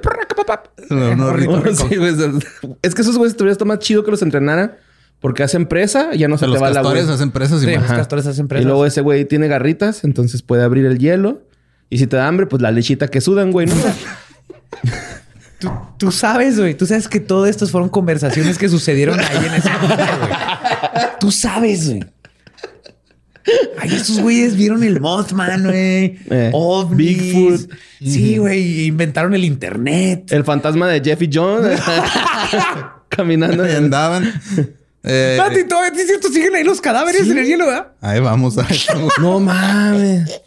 No, 0.90 1.16
no, 1.16 1.34
rico, 1.34 1.60
rico. 1.62 1.88
Sí, 1.90 1.98
güey, 1.98 2.14
es 2.82 2.96
que 2.96 3.02
esos 3.02 3.18
güeyes 3.18 3.36
está 3.40 3.66
más 3.66 3.80
chido 3.80 4.04
que 4.06 4.12
los 4.12 4.22
entrenaran 4.22 4.78
porque 5.20 5.44
hacen 5.44 5.66
presa, 5.66 6.14
ya 6.14 6.28
no 6.28 6.36
O 6.36 6.38
se 6.38 6.46
sea, 6.46 6.54
te 6.54 6.60
va 6.60 6.70
la 6.70 6.76
castores 6.76 7.04
güey. 7.06 7.16
hacen 7.16 7.32
presas 7.32 7.58
y 7.58 7.66
Sí, 7.66 7.66
bueno. 7.72 7.82
los 7.82 7.92
castores 7.92 8.26
hacen 8.28 8.46
Y 8.46 8.48
presas. 8.50 8.66
luego 8.66 8.86
ese 8.86 9.02
güey 9.02 9.26
tiene 9.26 9.48
garritas, 9.48 10.04
entonces 10.04 10.42
puede 10.42 10.64
abrir 10.64 10.86
el 10.86 11.00
hielo. 11.00 11.42
Y 11.90 11.98
si 12.00 12.08
te 12.08 12.18
da 12.18 12.28
hambre, 12.28 12.46
pues 12.48 12.62
la 12.62 12.72
lechita 12.72 13.08
que 13.08 13.22
sudan, 13.22 13.52
güey, 13.52 13.68
¿no? 13.68 13.76
Tú, 15.60 15.72
tú 15.98 16.12
sabes, 16.12 16.60
güey. 16.60 16.76
Tú 16.76 16.86
sabes 16.86 17.08
que 17.08 17.20
todo 17.20 17.48
esto 17.48 17.66
fueron 17.66 17.90
conversaciones 17.90 18.60
que 18.60 18.70
sucedieron 18.70 19.20
ahí 19.20 19.26
en 19.48 19.54
ese 19.56 19.70
momento, 19.72 20.04
güey. 20.20 20.32
Tú 21.20 21.32
sabes, 21.32 21.90
güey. 21.90 22.04
Ay, 23.80 23.96
esos 23.96 24.20
güeyes 24.20 24.56
vieron 24.56 24.84
el 24.84 25.00
Mothman, 25.00 25.64
güey. 25.64 26.20
Eh, 26.30 26.52
ovnis. 26.54 27.18
Bigfoot. 27.18 27.72
Sí, 28.02 28.38
güey. 28.38 28.86
Inventaron 28.86 29.34
el 29.34 29.46
internet. 29.46 30.32
El 30.32 30.44
fantasma 30.44 30.88
de 30.90 31.02
Jeffy 31.02 31.28
Jones 31.34 31.80
caminando. 33.10 33.64
Ahí 33.64 33.74
andaban. 33.76 34.32
Eh, 35.08 35.38
Espérate, 35.38 35.64
todavía 35.64 35.92
es 36.02 36.08
cierto, 36.08 36.28
siguen 36.30 36.56
ahí 36.56 36.64
los 36.64 36.82
cadáveres 36.82 37.28
en 37.30 37.38
el 37.38 37.46
hielo, 37.46 37.66
¿verdad? 37.68 37.94
ahí 38.02 38.20
vamos. 38.20 38.58
a 38.58 38.68
No 39.22 39.40
mames. 39.40 40.42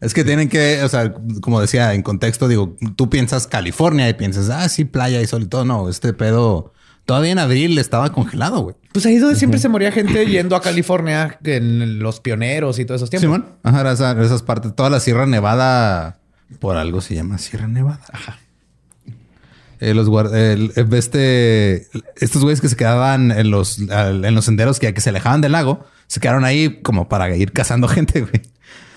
Es 0.00 0.14
que 0.14 0.24
tienen 0.24 0.48
que, 0.48 0.82
o 0.82 0.88
sea, 0.88 1.12
como 1.42 1.60
decía, 1.60 1.92
en 1.94 2.02
contexto, 2.02 2.48
digo, 2.48 2.76
tú 2.96 3.10
piensas 3.10 3.46
California 3.46 4.08
y 4.08 4.14
piensas, 4.14 4.48
ah, 4.50 4.68
sí, 4.68 4.84
playa 4.86 5.20
y 5.20 5.26
sol 5.26 5.42
y 5.42 5.46
todo. 5.46 5.64
No, 5.64 5.88
este 5.88 6.12
pedo 6.12 6.72
Todavía 7.06 7.32
en 7.32 7.38
abril 7.40 7.76
estaba 7.78 8.12
congelado, 8.12 8.60
güey. 8.60 8.76
Pues 8.92 9.04
ahí 9.04 9.16
es 9.16 9.20
donde 9.20 9.34
siempre 9.34 9.58
se 9.58 9.68
moría 9.68 9.90
gente 9.90 10.26
yendo 10.26 10.54
a 10.54 10.60
California 10.60 11.38
en 11.42 11.98
los 11.98 12.20
pioneros 12.20 12.78
y 12.78 12.84
todos 12.84 13.00
esos 13.00 13.10
tiempos. 13.10 13.24
Simón. 13.26 13.46
Ajá, 13.64 13.80
era 13.80 13.92
esa- 13.92 14.22
esas 14.22 14.42
partes. 14.42 14.76
Toda 14.76 14.90
la 14.90 15.00
Sierra 15.00 15.26
Nevada, 15.26 16.20
por 16.60 16.76
algo 16.76 17.00
se 17.00 17.14
llama 17.16 17.38
Sierra 17.38 17.66
Nevada. 17.66 18.00
Ajá. 18.12 18.38
Eh, 19.80 19.94
los 19.94 20.08
el- 20.32 20.72
el- 20.76 20.94
este, 20.94 21.86
estos 22.16 22.42
güeyes 22.42 22.60
que 22.60 22.68
se 22.68 22.76
quedaban 22.76 23.30
en 23.32 23.50
los, 23.50 23.78
en 23.78 24.34
los 24.34 24.44
senderos 24.44 24.78
que, 24.78 24.92
que 24.92 25.00
se 25.00 25.08
alejaban 25.10 25.40
del 25.40 25.52
lago, 25.52 25.84
se 26.06 26.20
quedaron 26.20 26.44
ahí 26.44 26.80
como 26.82 27.08
para 27.08 27.34
ir 27.36 27.52
cazando 27.52 27.88
gente, 27.88 28.20
güey. 28.20 28.42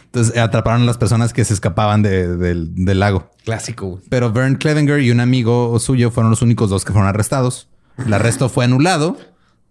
Entonces 0.05 0.35
eh, 0.35 0.39
atraparon 0.41 0.83
a 0.83 0.85
las 0.85 0.97
personas 0.97 1.33
que 1.33 1.43
se 1.45 1.53
escapaban 1.53 2.03
de- 2.03 2.35
del, 2.37 2.73
del 2.85 2.99
lago. 2.99 3.31
Clásico, 3.45 3.87
güey. 3.87 4.03
Pero 4.09 4.31
Vern 4.31 4.55
Clevenger 4.55 4.99
y 4.99 5.09
un 5.11 5.19
amigo 5.21 5.79
suyo 5.79 6.11
fueron 6.11 6.29
los 6.29 6.41
únicos 6.41 6.69
dos 6.69 6.85
que 6.85 6.91
fueron 6.91 7.07
arrestados. 7.09 7.67
El 8.05 8.13
arresto 8.13 8.49
fue 8.49 8.65
anulado 8.65 9.17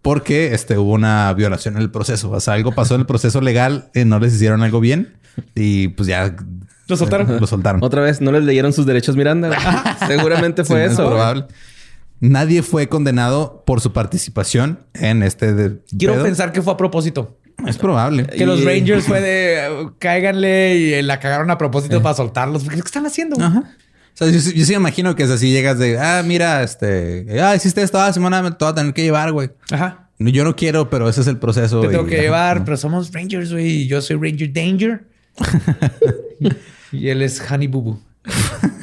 porque 0.00 0.52
este, 0.54 0.78
hubo 0.78 0.92
una 0.92 1.32
violación 1.34 1.76
en 1.76 1.82
el 1.82 1.90
proceso. 1.90 2.30
O 2.30 2.40
sea, 2.40 2.54
algo 2.54 2.72
pasó 2.72 2.94
en 2.94 3.02
el 3.02 3.06
proceso 3.06 3.40
legal, 3.40 3.90
eh, 3.94 4.04
no 4.04 4.18
les 4.18 4.34
hicieron 4.34 4.62
algo 4.62 4.80
bien 4.80 5.14
y 5.54 5.88
pues 5.88 6.08
ya 6.08 6.34
Lo 6.92 6.96
soltaron. 6.96 7.40
lo 7.40 7.46
soltaron. 7.46 7.82
Otra 7.82 8.00
vez, 8.02 8.20
no 8.20 8.32
les 8.32 8.44
leyeron 8.44 8.72
sus 8.72 8.86
derechos 8.86 9.16
Miranda. 9.16 9.96
Seguramente 10.06 10.64
fue 10.64 10.86
Sí, 10.86 10.92
eso. 10.92 11.02
Es 11.02 11.08
probable. 11.08 11.44
Nadie 12.20 12.62
fue 12.62 12.88
condenado 12.88 13.64
por 13.66 13.80
su 13.80 13.92
participación 13.92 14.78
en 14.94 15.22
este 15.24 15.52
de- 15.54 15.78
Quiero 15.98 16.14
pedo. 16.14 16.24
pensar 16.24 16.52
que 16.52 16.62
fue 16.62 16.72
a 16.72 16.76
propósito. 16.76 17.36
Es 17.66 17.76
probable. 17.78 18.26
Que 18.26 18.46
los 18.46 18.64
Rangers 18.64 19.04
fue 19.06 19.20
de 19.20 19.88
cáiganle 19.98 20.76
y 20.76 20.94
eh, 20.94 21.02
la 21.02 21.18
cagaron 21.20 21.50
a 21.50 21.58
propósito 21.58 22.00
para 22.02 22.14
soltarlos. 22.14 22.64
¿Qué 22.68 22.76
están 22.76 23.06
haciendo? 23.06 23.36
Ajá. 23.44 23.60
O 23.60 24.16
sea, 24.16 24.28
yo, 24.28 24.38
sí- 24.40 24.52
yo 24.54 24.64
sí 24.64 24.72
me 24.72 24.76
imagino 24.78 25.14
que 25.16 25.22
es 25.24 25.30
así, 25.30 25.50
llegas 25.50 25.78
de, 25.78 25.98
ah, 25.98 26.22
mira, 26.24 26.62
este, 26.62 27.26
ah, 27.42 27.56
hiciste 27.56 27.82
esto, 27.82 27.98
ah, 28.00 28.12
semana 28.12 28.42
me 28.42 28.50
te 28.50 28.56
voy 28.64 28.70
a 28.70 28.74
tener 28.74 28.92
que 28.94 29.02
llevar, 29.02 29.32
güey. 29.32 29.50
Ajá. 29.70 30.10
No, 30.18 30.28
Yo 30.30 30.44
no 30.44 30.54
quiero, 30.54 30.90
pero 30.90 31.08
ese 31.08 31.22
es 31.22 31.26
el 31.26 31.38
proceso. 31.38 31.80
Te 31.80 31.88
tengo 31.88 32.04
y- 32.06 32.08
que 32.10 32.14
ajá. 32.16 32.22
llevar, 32.22 32.64
pero 32.64 32.76
somos 32.76 33.10
Rangers, 33.12 33.50
güey. 33.52 33.66
Y 33.82 33.88
yo 33.88 34.00
soy 34.00 34.16
Ranger 34.16 34.52
Danger. 34.52 35.04
y 36.92 37.08
él 37.08 37.22
es 37.22 37.42
Honey 37.50 37.66
Boo 37.68 37.82
Boo. 37.82 38.00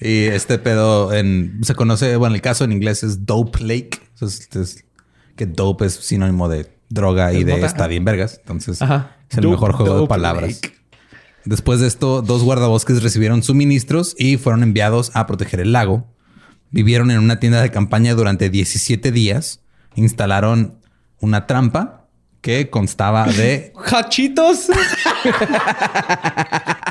Y 0.00 0.24
este 0.24 0.58
pedo 0.58 1.12
en, 1.14 1.60
se 1.62 1.74
conoce, 1.76 2.16
bueno, 2.16 2.34
el 2.34 2.40
caso 2.42 2.64
en 2.64 2.72
inglés 2.72 3.02
es 3.04 3.24
Dope 3.24 3.60
Lake. 3.60 3.90
Es- 4.20 4.48
es- 4.56 4.84
que 5.36 5.46
dope 5.46 5.86
es 5.86 5.94
sinónimo 5.94 6.48
de 6.48 6.76
droga 6.88 7.32
y 7.32 7.42
de 7.44 7.64
está 7.64 7.86
bien 7.86 8.04
vergas. 8.04 8.38
Entonces 8.40 8.82
Ajá. 8.82 9.16
es 9.30 9.38
el 9.38 9.44
Dope- 9.44 9.52
mejor 9.52 9.72
juego 9.74 10.00
de 10.02 10.06
palabras. 10.08 10.60
Lake. 10.62 10.74
Después 11.44 11.78
de 11.80 11.86
esto, 11.86 12.20
dos 12.22 12.42
guardabosques 12.42 13.02
recibieron 13.02 13.42
suministros 13.42 14.14
y 14.18 14.36
fueron 14.38 14.62
enviados 14.62 15.10
a 15.14 15.26
proteger 15.26 15.60
el 15.60 15.72
lago. 15.72 16.06
Vivieron 16.70 17.10
en 17.12 17.18
una 17.20 17.38
tienda 17.40 17.62
de 17.62 17.70
campaña 17.70 18.14
durante 18.14 18.50
17 18.50 19.12
días. 19.12 19.60
Instalaron 19.94 20.78
una 21.20 21.46
trampa 21.46 22.06
que 22.40 22.70
constaba 22.70 23.26
de 23.26 23.72
Hachitos. 23.92 24.66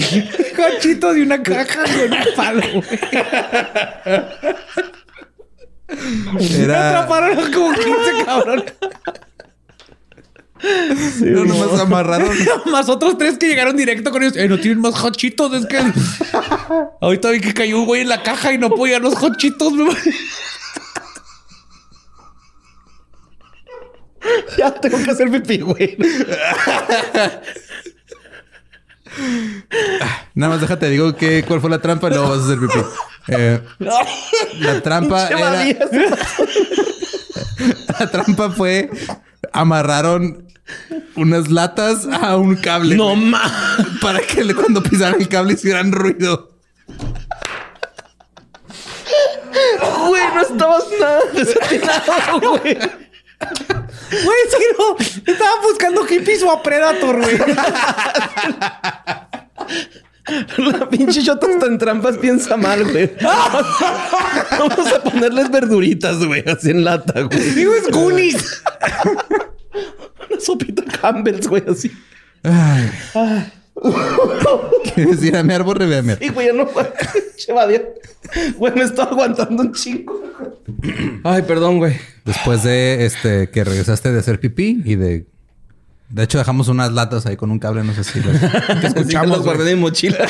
Hachitos 0.76 1.16
y 1.16 1.20
una 1.22 1.42
caja 1.42 1.82
con 1.84 2.12
un 2.12 2.24
palo, 2.36 2.62
güey. 2.72 2.98
Me 6.34 6.64
Era, 6.64 6.88
atraparon 6.90 7.52
como 7.52 7.72
15 7.72 8.24
cabrones. 8.24 8.72
no, 11.20 11.44
nomás 11.44 11.80
amarraron. 11.80 12.30
Más 12.66 12.88
otros 12.88 13.16
tres 13.18 13.38
que 13.38 13.46
llegaron 13.48 13.76
directo 13.76 14.10
con 14.10 14.22
ellos. 14.22 14.36
Eh, 14.36 14.48
no 14.48 14.58
tienen 14.58 14.80
más 14.80 14.94
hachitos. 15.04 15.52
Es 15.54 15.66
que 15.66 15.78
ahorita 17.00 17.30
vi 17.30 17.40
que 17.40 17.54
cayó 17.54 17.78
un 17.80 17.86
güey 17.86 18.02
en 18.02 18.08
la 18.08 18.22
caja 18.22 18.52
y 18.52 18.58
no 18.58 18.70
podían 18.70 19.02
los 19.02 19.14
hachitos. 19.22 19.72
me- 19.74 19.86
Ya 24.58 24.72
tengo 24.74 24.98
que 25.04 25.10
hacer 25.10 25.30
pipí, 25.30 25.58
güey. 25.58 25.96
Nada 30.34 30.52
más 30.52 30.60
déjate, 30.60 30.90
digo 30.90 31.16
que 31.16 31.44
cuál 31.44 31.60
fue 31.60 31.70
la 31.70 31.80
trampa 31.80 32.08
y 32.08 32.10
luego 32.10 32.30
vas 32.30 32.40
a 32.40 32.44
hacer 32.44 32.58
pipí. 32.58 32.78
Eh, 33.28 33.60
la 34.60 34.80
trampa 34.82 35.28
era, 35.28 35.64
la 38.00 38.10
trampa 38.10 38.50
fue 38.50 38.90
amarraron 39.52 40.46
unas 41.16 41.50
latas 41.50 42.06
a 42.06 42.36
un 42.36 42.56
cable. 42.56 42.96
No 42.96 43.16
más. 43.16 43.52
para 44.00 44.20
que 44.20 44.54
cuando 44.54 44.82
pisaran 44.82 45.20
el 45.20 45.28
cable 45.28 45.54
hicieran 45.54 45.92
ruido. 45.92 46.50
Güey, 50.08 50.22
no 50.34 50.42
estabas 50.42 50.84
nada 51.00 51.20
desatinado, 51.32 52.58
güey. 52.58 52.78
Güey, 54.10 54.38
sí, 54.50 54.64
no. 54.78 54.96
Estaban 55.32 55.62
buscando 55.62 56.04
hippies 56.04 56.42
o 56.42 56.50
a 56.50 56.62
Predator, 56.62 57.20
güey. 57.20 57.38
La 60.58 60.88
pinche 60.88 61.22
chota 61.22 61.46
hasta 61.46 61.66
en 61.66 61.78
trampas 61.78 62.18
piensa 62.18 62.56
mal, 62.56 62.84
güey. 62.90 63.12
Vamos 63.20 64.92
a 64.92 65.02
ponerles 65.02 65.50
verduritas, 65.50 66.24
güey, 66.24 66.42
así 66.48 66.70
en 66.70 66.84
lata, 66.84 67.22
güey. 67.22 67.50
Digo, 67.50 67.74
es 67.74 67.88
Goonies. 67.90 68.62
Una 70.28 70.40
sopita 70.40 70.82
Campbell's, 71.00 71.46
güey, 71.46 71.62
así. 71.68 71.92
¿Quieres 74.94 75.22
ir 75.22 75.36
a 75.36 75.42
mi 75.42 75.52
árbol? 75.54 75.78
Ve 75.78 75.96
a. 75.98 76.24
Y 76.24 76.28
güey, 76.30 76.46
ya 76.48 76.52
no 76.52 76.66
Che, 77.36 77.52
Badía. 77.52 77.82
Güey, 78.56 78.74
me 78.74 78.82
estaba 78.82 79.10
aguantando 79.10 79.62
un 79.62 79.72
chingo. 79.72 80.22
Ay, 81.24 81.42
perdón, 81.42 81.78
güey. 81.78 81.96
Después 82.24 82.62
de 82.62 83.04
este 83.06 83.50
que 83.50 83.62
regresaste 83.64 84.10
de 84.12 84.18
hacer 84.20 84.40
pipí 84.40 84.82
y 84.84 84.96
de. 84.96 85.26
De 86.08 86.22
hecho, 86.22 86.38
dejamos 86.38 86.68
unas 86.68 86.92
latas 86.92 87.26
ahí 87.26 87.36
con 87.36 87.50
un 87.50 87.58
cable, 87.58 87.82
no 87.82 87.92
sé 87.92 88.04
si 88.04 88.20
las- 88.20 88.84
escuchamos, 88.84 89.42
guardé 89.42 89.72
en 89.72 89.76
mi 89.78 89.82
mochila. 89.82 90.18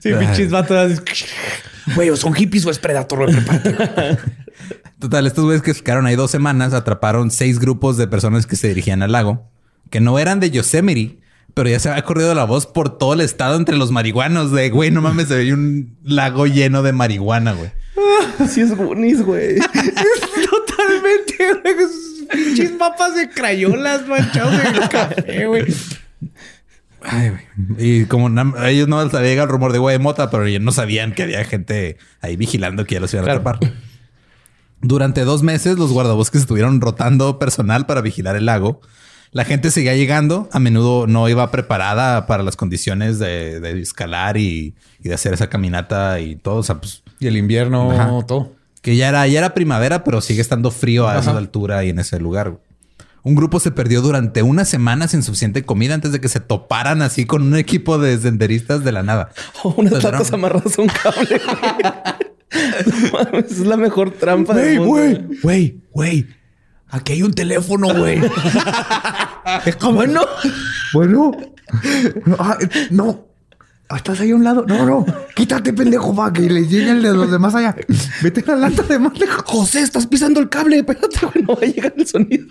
Sí, 0.00 0.12
pinches 0.18 0.50
vatos. 0.50 1.02
Güey, 1.94 2.10
o 2.10 2.16
son 2.16 2.34
hippies 2.34 2.66
o 2.66 2.70
es 2.70 2.78
Predator, 2.78 3.24
güey. 3.30 3.36
Total, 4.98 5.26
estos 5.26 5.44
güeyes 5.44 5.62
que 5.62 5.72
se 5.74 5.82
quedaron 5.82 6.06
ahí 6.06 6.16
dos 6.16 6.30
semanas 6.30 6.74
atraparon 6.74 7.30
seis 7.30 7.58
grupos 7.58 7.96
de 7.96 8.06
personas 8.06 8.46
que 8.46 8.56
se 8.56 8.68
dirigían 8.68 9.02
al 9.02 9.12
lago, 9.12 9.50
que 9.92 10.00
no 10.00 10.18
eran 10.18 10.40
de 10.40 10.50
Yosemite, 10.50 11.20
pero 11.54 11.68
ya 11.68 11.78
se 11.78 11.88
había 11.90 12.02
corrido 12.02 12.34
la 12.34 12.44
voz 12.44 12.66
por 12.66 12.98
todo 12.98 13.12
el 13.12 13.20
estado 13.20 13.56
entre 13.56 13.76
los 13.76 13.92
marihuanos 13.92 14.50
de, 14.50 14.70
güey, 14.70 14.90
no 14.90 15.02
mames, 15.02 15.28
se 15.28 15.36
veía 15.36 15.54
un 15.54 15.96
lago 16.02 16.46
lleno 16.46 16.82
de 16.82 16.92
marihuana, 16.92 17.52
güey. 17.52 17.70
Así 18.40 18.62
es 18.62 18.74
Goonies, 18.74 19.22
güey. 19.22 19.56
Totalmente, 20.50 21.60
güey. 21.62 21.74
Esos 21.76 22.26
Pinches 22.32 22.70
papas 22.72 23.14
de 23.14 23.28
crayolas 23.28 24.06
manchados 24.08 24.52
de 24.56 24.88
café, 24.88 25.46
güey. 25.46 25.64
Ay, 27.02 27.30
güey. 27.30 27.42
Y 27.78 28.04
como 28.06 28.28
ellos 28.64 28.88
no 28.88 29.04
les 29.04 29.12
había 29.12 29.28
llegado 29.30 29.46
el 29.48 29.52
rumor 29.52 29.72
de 29.72 29.78
güey 29.78 29.98
de 29.98 30.02
mota, 30.02 30.30
pero 30.30 30.46
ellos 30.46 30.62
no 30.62 30.72
sabían 30.72 31.12
que 31.12 31.24
había 31.24 31.44
gente 31.44 31.98
ahí 32.22 32.36
vigilando 32.36 32.86
que 32.86 32.94
ya 32.94 33.00
los 33.00 33.12
iban 33.12 33.24
a 33.24 33.26
Claro. 33.26 33.40
atrapar. 33.40 33.72
Durante 34.80 35.22
dos 35.24 35.42
meses, 35.42 35.78
los 35.78 35.92
guardabosques 35.92 36.40
estuvieron 36.40 36.80
rotando 36.80 37.38
personal 37.38 37.84
para 37.86 38.00
vigilar 38.00 38.36
el 38.36 38.46
lago. 38.46 38.80
La 39.32 39.44
gente 39.46 39.70
seguía 39.70 39.94
llegando, 39.96 40.48
a 40.52 40.58
menudo 40.58 41.06
no 41.06 41.26
iba 41.28 41.50
preparada 41.50 42.26
para 42.26 42.42
las 42.42 42.54
condiciones 42.54 43.18
de, 43.18 43.60
de 43.60 43.80
escalar 43.80 44.36
y, 44.36 44.74
y 45.02 45.08
de 45.08 45.14
hacer 45.14 45.32
esa 45.32 45.48
caminata 45.48 46.20
y 46.20 46.36
todo. 46.36 46.56
O 46.56 46.62
sea, 46.62 46.78
pues 46.80 47.02
Y 47.18 47.26
el 47.28 47.36
invierno, 47.38 47.90
Ajá. 47.92 48.10
todo. 48.26 48.52
que 48.82 48.94
ya 48.96 49.08
era, 49.08 49.26
ya 49.26 49.38
era 49.38 49.54
primavera, 49.54 50.04
pero 50.04 50.20
sigue 50.20 50.42
estando 50.42 50.70
frío 50.70 51.08
a 51.08 51.18
esa 51.18 51.36
altura 51.36 51.82
y 51.84 51.88
en 51.88 51.98
ese 51.98 52.18
lugar. 52.20 52.58
Un 53.24 53.34
grupo 53.36 53.58
se 53.60 53.70
perdió 53.70 54.02
durante 54.02 54.42
una 54.42 54.64
semana 54.66 55.06
sin 55.08 55.22
suficiente 55.22 55.62
comida 55.64 55.94
antes 55.94 56.10
de 56.12 56.20
que 56.20 56.28
se 56.28 56.40
toparan 56.40 57.00
así 57.02 57.24
con 57.24 57.42
un 57.42 57.56
equipo 57.56 57.96
de 57.98 58.18
senderistas 58.18 58.84
de 58.84 58.92
la 58.92 59.02
nada. 59.02 59.30
O 59.62 59.70
unas 59.78 60.02
latas 60.02 60.30
no. 60.30 60.34
amarradas 60.36 60.78
a 60.78 60.82
un 60.82 60.88
cable, 60.88 61.40
güey. 61.46 61.92
No 62.84 63.18
mames, 63.18 63.50
es 63.52 63.60
la 63.60 63.78
mejor 63.78 64.10
trampa 64.10 64.52
del 64.54 64.76
mundo. 64.80 64.90
güey, 64.90 65.18
güey, 65.42 65.76
güey. 65.90 66.26
Aquí 66.92 67.14
hay 67.14 67.22
un 67.22 67.32
teléfono, 67.32 67.88
güey. 67.94 68.20
Bueno, 69.92 70.26
Bueno. 70.92 71.32
Ah, 72.38 72.56
eh, 72.60 72.68
no. 72.90 73.26
¿Estás 73.94 74.20
ahí 74.20 74.30
a 74.30 74.36
un 74.36 74.44
lado? 74.44 74.64
No, 74.66 74.86
no. 74.86 75.06
Quítate, 75.34 75.72
pendejo, 75.72 76.14
va, 76.14 76.32
que 76.32 76.42
le 76.42 76.66
llegue 76.66 76.90
el 76.90 77.02
de 77.02 77.12
los 77.12 77.30
demás 77.30 77.54
allá. 77.54 77.74
Vete 78.22 78.42
a 78.50 78.54
la 78.56 78.68
lata 78.68 78.82
de 78.84 78.98
más 78.98 79.18
lejos. 79.18 79.42
José, 79.46 79.80
estás 79.80 80.06
pisando 80.06 80.40
el 80.40 80.48
cable. 80.48 80.78
Espérate, 80.78 81.18
güey, 81.26 81.44
no 81.44 81.54
va 81.54 81.62
a 81.62 81.66
llegar 81.66 81.94
el 81.96 82.06
sonido. 82.06 82.46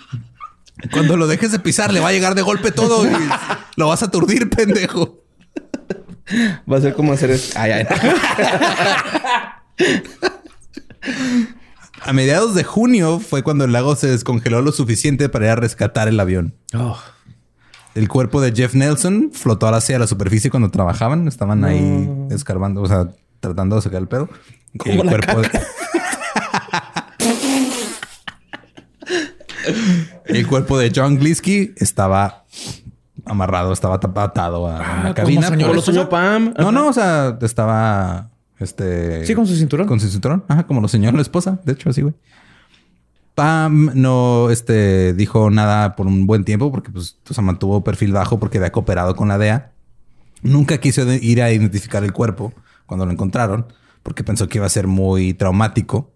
Cuando 0.92 1.18
lo 1.18 1.28
dejes 1.28 1.52
de 1.52 1.60
pisar, 1.60 1.94
le 1.94 2.00
va 2.00 2.10
a 2.10 2.12
llegar 2.12 2.34
de 2.36 2.42
golpe 2.42 2.72
todo 2.72 3.06
y 3.06 3.12
lo 3.76 3.88
vas 3.88 4.02
a 4.02 4.06
aturdir, 4.08 4.50
pendejo. 4.50 5.24
Va 6.72 6.78
a 6.78 6.82
ser 6.82 6.94
como 6.94 7.14
hacer 7.14 7.30
esto. 7.32 7.60
Ay, 7.60 7.72
ay. 7.72 7.86
A 12.04 12.14
mediados 12.14 12.56
de 12.56 12.64
junio 12.64 13.20
fue 13.20 13.43
cuando 13.43 13.66
el 13.66 13.72
lago 13.72 13.95
se 13.95 14.08
descongeló 14.08 14.62
lo 14.62 14.72
suficiente 14.72 15.30
para 15.30 15.45
ir 15.45 15.52
a 15.52 15.56
rescatar 15.56 16.08
el 16.08 16.20
avión. 16.20 16.56
El 17.93 18.08
cuerpo 18.08 18.41
de 18.41 18.52
Jeff 18.54 18.74
Nelson 18.74 19.30
flotó 19.34 19.68
hacia 19.68 19.99
la 19.99 20.08
superficie 20.08 20.49
cuando 20.49 20.72
trabajaban. 20.72 21.28
Estaban 21.28 21.64
ahí 21.64 22.10
escarbando, 22.32 22.82
o 22.82 22.88
sea, 22.88 23.10
tratando 23.39 23.76
de 23.76 23.82
sacar 23.84 24.02
el 24.02 24.08
pedo. 24.08 24.30
Como 24.78 24.93
el 24.93 25.06
la 25.06 25.12
cuerpo 25.12 25.41
de... 25.41 25.49
el 30.26 30.47
cuerpo 30.47 30.78
de 30.80 30.91
John 30.95 31.18
Glisky 31.18 31.74
estaba 31.78 32.45
amarrado, 33.26 33.74
estaba 33.74 33.95
atado 33.95 34.68
a 34.68 34.78
Ah, 34.80 35.04
la 35.04 35.14
cabina. 35.14 35.47
soñó 35.47 35.58
Como 35.58 35.68
por- 35.68 35.76
lo 35.76 35.82
soñó 35.82 36.10
Pam. 36.10 36.54
No, 36.58 36.72
no, 36.72 36.88
o 36.88 36.93
sea, 36.93 37.38
estaba 37.41 38.31
este. 38.62 39.26
Sí, 39.26 39.36
con 39.36 39.47
su 39.47 39.55
cinturón. 39.55 39.88
Con 39.88 39.99
su 39.99 40.07
cinturón. 40.09 40.43
Ajá, 40.47 40.66
como 40.68 40.82
lo 40.82 40.88
señaló 40.88 41.18
la 41.18 41.22
esposa. 41.22 41.59
De 41.66 41.74
hecho, 41.74 41.89
así, 41.89 42.01
güey. 42.01 42.14
Pam 43.36 43.91
no 43.95 44.49
este, 44.49 45.14
dijo 45.14 45.49
nada 45.49 45.95
por 45.95 46.05
un 46.05 46.28
buen 46.28 46.43
tiempo 46.43 46.72
porque 46.72 46.91
pues, 46.91 47.18
o 47.30 47.34
sea, 47.34 47.43
mantuvo 47.43 47.84
perfil 47.84 48.12
bajo 48.12 48.39
porque 48.39 48.57
había 48.57 48.72
cooperado 48.72 49.16
con 49.16 49.30
la 49.30 49.38
DEA. 49.38 49.72
Nunca 50.41 50.80
quiso 50.80 51.09
ir 51.14 51.41
a 51.41 51.51
identificar 51.51 52.03
el 52.03 52.12
cuerpo 52.12 52.53
cuando 52.86 53.05
lo 53.05 53.12
encontraron 53.12 53.68
porque 54.03 54.24
pensó 54.24 54.49
que 54.49 54.57
iba 54.57 54.66
a 54.66 54.70
ser 54.70 54.88
muy 54.88 55.34
traumático. 55.34 56.12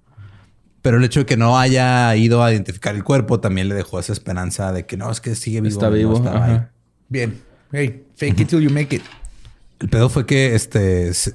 Pero 0.82 0.98
el 0.98 1.04
hecho 1.04 1.22
de 1.22 1.26
que 1.26 1.38
no 1.38 1.58
haya 1.58 2.16
ido 2.16 2.44
a 2.44 2.52
identificar 2.52 2.96
el 2.96 3.04
cuerpo 3.04 3.40
también 3.40 3.70
le 3.70 3.76
dejó 3.76 4.00
esa 4.00 4.14
esperanza 4.14 4.72
de 4.72 4.86
que 4.86 4.98
no, 4.98 5.10
es 5.10 5.22
que 5.22 5.36
sigue 5.36 5.62
vivo. 5.62 5.74
Está 5.74 5.90
no 5.90 5.96
vivo, 5.96 6.24
ahí. 6.32 6.62
Bien. 7.10 7.42
Hey, 7.72 8.04
fake 8.16 8.42
it 8.42 8.50
till 8.50 8.62
you 8.62 8.70
make 8.70 8.96
it. 8.96 9.02
El 9.80 9.90
pedo 9.90 10.10
fue 10.10 10.26
que 10.26 10.54
este 10.54 11.14
se- 11.14 11.34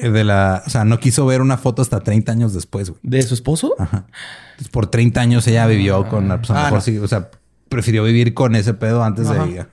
de 0.00 0.24
la, 0.24 0.62
o 0.66 0.70
sea, 0.70 0.84
no 0.84 0.98
quiso 1.00 1.24
ver 1.26 1.40
una 1.40 1.56
foto 1.58 1.82
hasta 1.82 2.00
30 2.00 2.32
años 2.32 2.52
después, 2.54 2.90
güey. 2.90 3.00
¿De 3.02 3.22
su 3.22 3.34
esposo? 3.34 3.74
Ajá. 3.78 4.06
Entonces, 4.50 4.68
por 4.70 4.86
30 4.88 5.20
años 5.20 5.46
ella 5.46 5.66
vivió 5.66 6.08
con, 6.08 6.28
pues, 6.28 6.50
a 6.50 6.54
lo 6.54 6.58
Ah, 6.58 6.62
mejor 6.64 6.78
no. 6.78 6.80
sí, 6.80 6.98
o 6.98 7.08
sea, 7.08 7.30
prefirió 7.68 8.04
vivir 8.04 8.34
con 8.34 8.54
ese 8.56 8.74
pedo 8.74 9.02
antes 9.04 9.26
Ajá. 9.28 9.44
de 9.44 9.52
ella. 9.52 9.68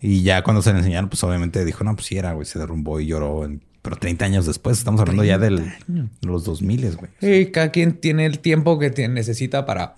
Y 0.00 0.22
ya 0.22 0.42
cuando 0.42 0.62
se 0.62 0.72
le 0.72 0.78
enseñaron, 0.78 1.10
pues 1.10 1.22
obviamente 1.24 1.64
dijo, 1.64 1.84
no, 1.84 1.94
pues 1.94 2.06
sí 2.06 2.16
era, 2.16 2.32
güey, 2.32 2.46
se 2.46 2.58
derrumbó 2.58 3.00
y 3.00 3.06
lloró. 3.06 3.44
en- 3.44 3.62
pero 3.82 3.96
30 3.96 4.26
años 4.26 4.44
después, 4.46 4.76
estamos 4.76 5.00
hablando 5.00 5.24
ya 5.24 5.38
del, 5.38 5.56
de 5.86 6.08
los 6.22 6.44
2000, 6.44 6.96
güey. 6.96 7.10
Hey, 7.20 7.50
cada 7.50 7.70
quien 7.70 7.94
tiene 7.98 8.26
el 8.26 8.38
tiempo 8.40 8.78
que 8.78 8.90
tiene- 8.90 9.14
necesita 9.14 9.64
para 9.64 9.94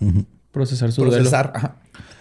Procesar 0.51 0.91
su 0.91 1.01
procesar. 1.01 1.51
Ajá. 1.55 1.75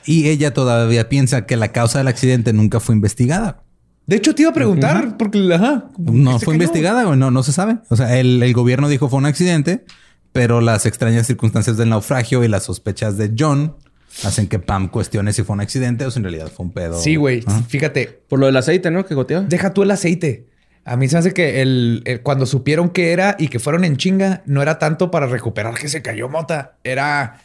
Y 0.05 0.29
ella 0.29 0.53
todavía 0.55 1.09
piensa 1.09 1.47
que 1.47 1.57
la 1.57 1.69
causa 1.69 1.99
del 1.99 2.09
accidente 2.09 2.53
nunca 2.53 2.81
fue 2.81 2.95
investigada. 2.97 3.63
De 4.07 4.17
hecho, 4.17 4.35
te 4.35 4.43
iba 4.43 4.51
a 4.51 4.55
preguntar, 4.55 5.17
porque 5.17 5.39
ajá, 5.55 5.91
No 5.99 6.33
fue 6.39 6.47
cayó. 6.47 6.53
investigada, 6.55 7.05
güey. 7.05 7.19
No, 7.19 7.31
no 7.31 7.43
se 7.43 7.53
sabe. 7.53 7.79
O 7.89 7.97
sea, 7.97 8.19
el, 8.19 8.43
el 8.43 8.53
gobierno 8.53 8.89
dijo 8.89 9.09
fue 9.09 9.19
un 9.19 9.27
accidente, 9.27 9.85
pero 10.33 10.61
las 10.61 10.87
extrañas 10.87 11.27
circunstancias 11.27 11.77
del 11.77 11.91
naufragio 11.91 12.43
y 12.45 12.49
las 12.49 12.65
sospechas 12.65 13.17
de 13.17 13.33
John 13.39 13.77
hacen 14.25 14.47
que 14.49 14.59
Pam 14.59 14.89
cuestione 14.89 15.33
si 15.33 15.43
fue 15.43 15.55
un 15.55 15.61
accidente 15.61 16.05
o 16.05 16.11
si 16.11 16.19
en 16.19 16.25
realidad 16.25 16.51
fue 16.55 16.67
un 16.67 16.73
pedo. 16.73 17.01
Sí, 17.01 17.17
güey. 17.17 17.45
Ajá. 17.47 17.63
Fíjate, 17.69 18.23
Por 18.29 18.39
lo 18.41 18.47
del 18.47 18.57
aceite, 18.57 18.91
¿no? 18.91 19.07
Que 19.07 19.15
goteaba. 19.15 19.45
deja 19.47 19.73
tú 19.73 19.83
el 19.85 19.91
aceite. 19.91 20.49
A 20.85 20.97
mí 20.97 21.07
se 21.09 21.15
me 21.15 21.21
hace 21.21 21.33
que 21.33 21.63
el, 21.63 22.03
el- 22.05 22.23
cuando 22.23 22.45
supieron 22.45 22.91
que 22.91 23.13
era 23.13 23.37
y 23.39 23.47
que 23.49 23.61
fueron 23.61 23.85
en 23.85 23.97
chinga, 23.97 24.43
no 24.47 24.63
era 24.63 24.81
tanto 24.81 25.13
para 25.13 25.27
recuperar 25.29 25.75
que 25.79 25.89
se 25.89 26.03
cayó 26.03 26.29
mota. 26.29 26.77
Era 26.83 27.41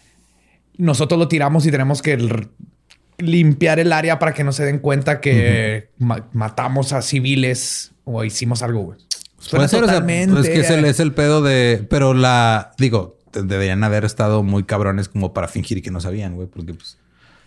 nosotros 0.78 1.20
lo 1.20 1.28
tiramos 1.28 1.66
y 1.68 1.72
tenemos 1.72 2.02
que 2.02 2.18
limpiar 3.18 3.80
el 3.80 3.92
área 3.94 4.20
para 4.20 4.34
que 4.34 4.44
no 4.44 4.52
se 4.52 4.64
den 4.66 4.80
cuenta 4.80 5.20
que 5.22 5.90
ma- 5.98 6.28
matamos 6.34 6.94
a 6.94 7.02
civiles 7.02 7.92
o 8.04 8.24
hicimos 8.24 8.62
algo, 8.64 8.82
güey. 8.84 9.00
Suena 9.40 9.66
Puede 9.66 9.68
ser, 9.70 9.84
o 9.84 9.86
sea, 9.88 9.94
totalmente- 9.96 10.40
es 10.42 10.50
que 10.50 10.60
es 10.60 10.70
el, 10.70 10.86
es 10.86 11.00
el 11.00 11.14
pedo 11.14 11.42
de. 11.42 11.86
Pero 11.90 12.14
la. 12.14 12.72
Digo, 12.78 13.18
de- 13.34 13.44
deberían 13.44 13.84
haber 13.84 14.04
estado 14.06 14.44
muy 14.44 14.64
cabrones 14.64 15.10
como 15.10 15.34
para 15.34 15.48
fingir 15.48 15.82
que 15.82 15.92
no 15.92 16.02
sabían, 16.02 16.36
güey, 16.36 16.48
porque 16.48 16.74
pues 16.74 16.98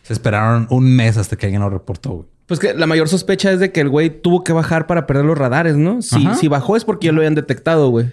se 0.03 0.13
esperaron 0.13 0.67
un 0.71 0.95
mes 0.97 1.17
hasta 1.17 1.37
que 1.37 1.47
alguien 1.47 1.63
lo 1.63 1.71
reportó, 1.71 2.11
güey. 2.11 2.27
Pues 2.47 2.59
que 2.59 2.75
la 2.75 2.87
mayor 2.87 3.09
sospecha 3.09 3.53
es 3.53 3.61
de 3.61 3.71
que 3.71 3.81
el 3.81 3.89
güey 3.89 4.11
tuvo 4.11 4.43
que 4.43 4.53
bajar 4.53 4.87
para 4.89 5.07
perder 5.07 5.25
los 5.25 5.39
radares, 5.39 5.77
¿no? 5.77 6.03
Si, 6.03 6.27
Ajá. 6.27 6.35
si 6.35 6.49
bajó 6.49 6.75
es 6.77 6.85
porque 6.85 7.07
ya 7.07 7.13
lo 7.13 7.19
habían 7.21 7.37
detectado, 7.37 7.91
güey. 7.91 8.13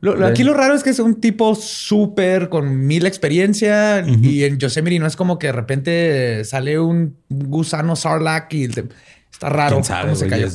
Lo- 0.00 0.14
lo- 0.16 0.26
aquí 0.26 0.44
lo 0.44 0.52
raro 0.54 0.74
es 0.74 0.82
que 0.82 0.90
es 0.90 0.98
un 0.98 1.14
tipo 1.20 1.54
súper 1.54 2.48
con 2.50 2.86
mil 2.86 3.06
experiencia 3.06 4.04
y 4.06 4.44
en 4.44 4.58
Yosemite 4.58 4.98
no 4.98 5.06
es 5.06 5.16
como 5.16 5.38
que 5.38 5.46
de 5.48 5.52
repente 5.52 6.44
sale 6.44 6.78
un 6.78 7.16
gusano 7.30 7.96
sarlacc 7.96 8.52
y 8.52 8.68
te- 8.68 8.84
está 9.32 9.48
raro 9.48 9.76
¿Quién 9.76 9.84
sabe, 9.84 10.02
cómo 10.02 10.16
se 10.16 10.24
cayó. 10.30 10.46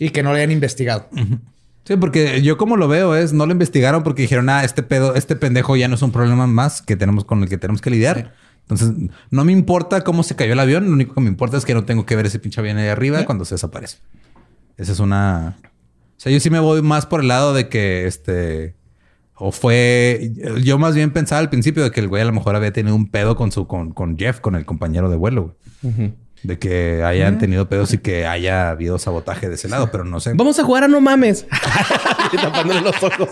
Y 0.00 0.10
que 0.10 0.22
no 0.22 0.30
lo 0.30 0.36
hayan 0.36 0.50
investigado. 0.52 1.08
Sí, 1.86 1.96
porque 1.96 2.40
yo 2.40 2.56
como 2.56 2.76
lo 2.78 2.88
veo 2.88 3.14
es, 3.14 3.34
no 3.34 3.44
lo 3.44 3.52
investigaron 3.52 4.02
porque 4.04 4.22
dijeron, 4.22 4.48
ah, 4.48 4.64
este 4.64 4.82
pedo, 4.82 5.14
este 5.16 5.36
pendejo 5.36 5.76
ya 5.76 5.86
no 5.86 5.96
es 5.96 6.02
un 6.02 6.12
problema 6.12 6.46
más 6.46 6.80
que 6.80 6.96
tenemos 6.96 7.26
con 7.26 7.42
el 7.42 7.48
que 7.50 7.58
tenemos 7.58 7.82
que 7.82 7.90
lidiar. 7.90 8.32
Entonces, 8.62 8.90
no 9.30 9.44
me 9.44 9.52
importa 9.52 10.00
cómo 10.00 10.22
se 10.22 10.34
cayó 10.34 10.54
el 10.54 10.60
avión, 10.60 10.86
lo 10.86 10.92
único 10.92 11.12
que 11.14 11.20
me 11.20 11.28
importa 11.28 11.58
es 11.58 11.66
que 11.66 11.74
no 11.74 11.84
tengo 11.84 12.06
que 12.06 12.16
ver 12.16 12.24
ese 12.24 12.38
pinche 12.38 12.58
avión 12.60 12.78
ahí 12.78 12.88
arriba 12.88 13.26
cuando 13.26 13.44
se 13.44 13.56
desaparece. 13.56 13.98
Esa 14.78 14.92
es 14.92 14.98
una... 15.00 15.58
O 15.62 16.20
sea, 16.24 16.32
yo 16.32 16.40
sí 16.40 16.48
me 16.48 16.58
voy 16.60 16.80
más 16.80 17.04
por 17.04 17.20
el 17.20 17.28
lado 17.28 17.52
de 17.52 17.68
que 17.68 18.06
este... 18.06 18.74
O 19.36 19.52
fue... 19.52 20.30
Yo 20.62 20.78
más 20.78 20.94
bien 20.94 21.10
pensaba 21.10 21.40
al 21.40 21.50
principio 21.50 21.82
de 21.82 21.90
que 21.90 22.00
el 22.00 22.08
güey 22.08 22.22
a 22.22 22.24
lo 22.24 22.32
mejor 22.32 22.54
había 22.56 22.72
tenido 22.72 22.94
un 22.94 23.10
pedo 23.10 23.36
con 23.36 23.50
su... 23.52 23.66
Con, 23.66 23.92
con 23.92 24.16
Jeff, 24.16 24.40
con 24.40 24.54
el 24.54 24.64
compañero 24.64 25.10
de 25.10 25.16
vuelo, 25.16 25.56
güey. 25.82 26.12
De 26.42 26.58
que 26.58 27.02
hayan 27.02 27.38
tenido 27.38 27.68
pedos 27.68 27.94
y 27.94 27.98
que 27.98 28.26
haya 28.26 28.70
habido 28.70 28.98
sabotaje 28.98 29.48
de 29.48 29.54
ese 29.54 29.68
lado, 29.68 29.90
pero 29.90 30.04
no 30.04 30.20
sé. 30.20 30.32
Vamos 30.34 30.58
a 30.58 30.64
jugar 30.64 30.84
a 30.84 30.88
no 30.88 31.00
mames. 31.00 31.46
y 32.32 32.36
tapándole 32.36 32.82
los 32.82 33.02
ojos. 33.02 33.28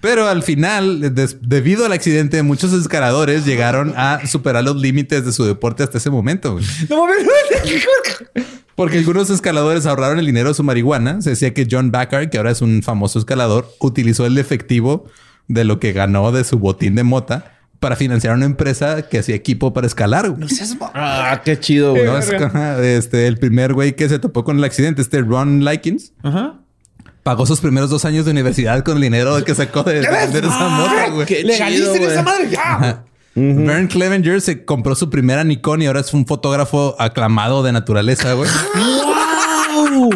Pero 0.00 0.26
al 0.28 0.42
final, 0.42 1.14
debido 1.42 1.84
al 1.86 1.92
accidente, 1.92 2.42
muchos 2.42 2.72
escaladores 2.72 3.44
llegaron 3.46 3.94
a 3.96 4.20
superar 4.26 4.64
los 4.64 4.76
límites 4.76 5.24
de 5.24 5.32
su 5.32 5.44
deporte 5.44 5.82
hasta 5.82 5.98
ese 5.98 6.10
momento. 6.10 6.58
No 6.88 7.06
mames. 7.06 7.26
Porque 8.74 8.98
algunos 8.98 9.28
escaladores 9.30 9.86
ahorraron 9.86 10.18
el 10.18 10.26
dinero 10.26 10.48
de 10.48 10.54
su 10.54 10.62
marihuana. 10.64 11.20
Se 11.20 11.30
decía 11.30 11.52
que 11.54 11.66
John 11.70 11.90
Backer, 11.90 12.30
que 12.30 12.38
ahora 12.38 12.50
es 12.50 12.62
un 12.62 12.82
famoso 12.82 13.18
escalador, 13.18 13.68
utilizó 13.80 14.24
el 14.26 14.38
efectivo 14.38 15.04
de 15.48 15.64
lo 15.64 15.78
que 15.78 15.92
ganó 15.92 16.32
de 16.32 16.42
su 16.44 16.58
botín 16.58 16.94
de 16.94 17.02
mota 17.04 17.58
para 17.80 17.96
financiar 17.96 18.34
una 18.36 18.46
empresa 18.46 19.02
que 19.08 19.18
hacía 19.18 19.34
equipo 19.34 19.72
para 19.74 19.86
escalar. 19.86 20.30
güey. 20.30 20.48
ah, 20.94 21.42
qué 21.44 21.58
chido, 21.58 21.90
güey. 21.92 22.04
No, 22.06 22.16
es- 22.18 22.30
este, 22.80 23.26
el 23.26 23.38
primer 23.38 23.74
güey 23.74 23.94
que 23.94 24.08
se 24.08 24.18
topó 24.18 24.44
con 24.44 24.56
el 24.56 24.64
accidente, 24.64 25.02
este 25.02 25.20
Ron 25.20 25.64
Likens, 25.64 26.12
Ajá. 26.22 26.60
Pagó 27.22 27.46
sus 27.46 27.60
primeros 27.60 27.90
dos 27.90 28.04
años 28.04 28.24
de 28.24 28.30
universidad 28.32 28.82
con 28.84 28.96
el 28.96 29.02
dinero 29.02 29.42
que 29.44 29.54
sacó 29.54 29.82
de, 29.82 30.00
de 30.00 30.08
vender 30.10 30.44
esa 30.44 30.68
mota, 30.68 31.08
güey. 31.10 31.26
Qué 31.26 31.44
Legalicen 31.44 31.92
chido, 31.94 32.06
esa 32.10 32.22
güey. 32.22 32.24
madre 32.24 32.50
ya. 32.50 33.04
Vern 33.34 33.86
Clevenger 33.88 34.40
se 34.42 34.64
compró 34.64 34.94
su 34.94 35.08
primera 35.08 35.42
Nikon 35.42 35.80
y 35.82 35.86
ahora 35.86 36.00
es 36.00 36.12
un 36.12 36.26
fotógrafo 36.26 36.94
aclamado 36.98 37.62
de 37.62 37.72
naturaleza, 37.72 38.34
güey. 38.34 38.50
¡Wow! 38.74 40.10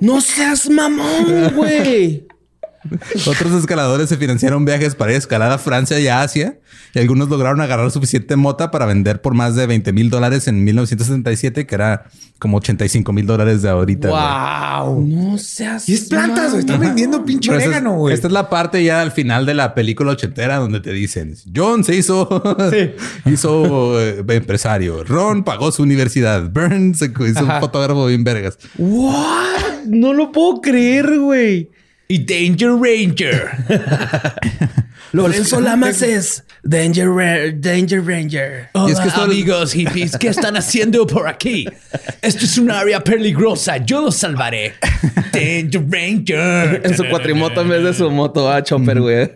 No 0.00 0.20
seas 0.20 0.68
mamón, 0.70 1.52
güey. 1.54 2.26
Otros 3.26 3.52
escaladores 3.52 4.08
se 4.08 4.16
financiaron 4.16 4.64
viajes 4.64 4.94
para 4.94 5.12
ir 5.12 5.16
a 5.16 5.18
escalar 5.18 5.52
a 5.52 5.58
Francia 5.58 5.98
y 6.00 6.08
a 6.08 6.22
Asia 6.22 6.58
y 6.94 6.98
algunos 6.98 7.28
lograron 7.28 7.60
agarrar 7.60 7.90
suficiente 7.90 8.36
mota 8.36 8.70
para 8.70 8.86
vender 8.86 9.20
por 9.20 9.34
más 9.34 9.54
de 9.54 9.66
20 9.66 9.92
mil 9.92 10.08
dólares 10.08 10.48
en 10.48 10.64
1977, 10.64 11.66
que 11.66 11.74
era 11.74 12.06
como 12.38 12.58
85 12.58 13.12
mil 13.12 13.26
dólares 13.26 13.62
de 13.62 13.68
ahorita. 13.68 14.08
Wow. 14.08 15.06
No 15.06 15.38
seas 15.38 15.88
Y 15.88 15.94
es 15.94 16.04
plantas, 16.04 16.52
güey. 16.52 16.60
Están 16.60 16.80
vendiendo 16.80 17.24
pinche 17.24 17.50
orégano, 17.50 17.96
güey. 17.96 18.14
Esta 18.14 18.28
es 18.28 18.32
la 18.32 18.48
parte 18.48 18.82
ya 18.82 19.02
al 19.02 19.12
final 19.12 19.46
de 19.46 19.54
la 19.54 19.74
película 19.74 20.12
ochentera 20.12 20.56
donde 20.56 20.80
te 20.80 20.92
dicen 20.92 21.34
John 21.54 21.84
se 21.84 21.96
hizo, 21.96 22.42
hizo 23.26 24.00
eh, 24.00 24.24
empresario, 24.28 25.04
Ron 25.04 25.44
pagó 25.44 25.72
su 25.72 25.82
universidad, 25.82 26.48
Burns 26.50 26.98
se 26.98 27.06
hizo 27.06 27.44
un 27.44 27.60
fotógrafo 27.60 28.06
bien 28.06 28.24
vergas. 28.24 28.58
What? 28.78 29.84
No 29.86 30.12
lo 30.12 30.32
puedo 30.32 30.60
creer, 30.60 31.18
güey. 31.18 31.70
Y 32.08 32.18
Danger 32.24 32.70
Ranger. 32.70 33.50
Lorenzo 35.12 35.60
Lamas 35.60 36.02
es 36.02 36.44
Danger, 36.62 37.08
Ra- 37.08 37.50
Danger 37.54 38.04
Ranger. 38.04 38.68
Hola, 38.74 38.88
Y 38.88 38.92
es 38.92 39.00
que 39.00 39.08
esto- 39.08 39.22
amigos 39.22 39.72
hippies, 39.72 40.16
¿qué 40.18 40.28
están 40.28 40.56
haciendo 40.56 41.06
por 41.06 41.26
aquí? 41.28 41.66
Esto 42.22 42.44
es 42.44 42.58
un 42.58 42.70
área 42.70 43.02
peligrosa. 43.02 43.78
Yo 43.78 44.02
los 44.02 44.16
salvaré. 44.16 44.74
Danger 45.32 45.84
Ranger. 45.88 46.82
En 46.84 46.96
su 46.96 47.04
cuatrimoto 47.08 47.60
en 47.62 47.68
vez 47.70 47.82
de 47.82 47.94
su 47.94 48.10
moto 48.10 48.50
a 48.52 48.62
chopper, 48.62 49.00
güey. 49.00 49.30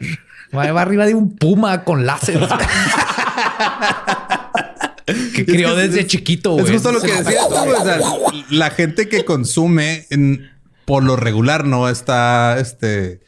Va 0.56 0.70
va 0.72 0.82
arriba 0.82 1.06
de 1.06 1.14
un 1.14 1.36
puma 1.36 1.82
con 1.84 2.04
láser. 2.04 2.38
que 5.34 5.44
crió 5.46 5.78
es- 5.78 5.90
desde 5.92 6.06
chiquito, 6.06 6.52
güey. 6.52 6.64
Es 6.66 6.70
justo 6.72 6.92
lo 6.92 7.00
que 7.00 7.12
decías 7.12 7.48
tú. 7.48 7.54
O 7.54 7.84
sea, 7.84 7.98
la 8.50 8.70
gente 8.70 9.08
que 9.08 9.24
consume 9.24 10.06
en- 10.10 10.49
por 10.90 11.04
lo 11.04 11.14
regular 11.14 11.64
no 11.66 11.88
está 11.88 12.58
este, 12.58 13.20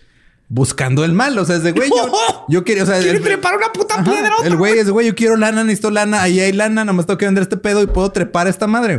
buscando 0.48 1.04
el 1.04 1.12
mal. 1.12 1.38
O 1.38 1.44
sea, 1.44 1.54
es 1.54 1.62
de 1.62 1.70
güey, 1.70 1.88
yo, 1.90 2.12
yo 2.48 2.64
quería, 2.64 2.82
o 2.82 2.86
sea, 2.86 2.98
Quiere 2.98 3.18
el- 3.18 3.22
trepar 3.22 3.56
una 3.56 3.72
puta 3.72 3.94
Ajá. 4.00 4.02
piedra. 4.02 4.32
El 4.42 4.56
güey 4.56 4.76
es 4.80 4.86
de 4.86 4.90
güey, 4.90 5.06
yo 5.06 5.14
quiero 5.14 5.36
lana, 5.36 5.62
necesito 5.62 5.92
lana, 5.92 6.22
ahí 6.22 6.40
hay 6.40 6.52
lana, 6.52 6.84
nomás 6.84 7.06
tengo 7.06 7.18
que 7.18 7.26
vender 7.26 7.42
este 7.42 7.56
pedo 7.56 7.80
y 7.80 7.86
puedo 7.86 8.10
trepar 8.10 8.48
esta 8.48 8.66
madre. 8.66 8.98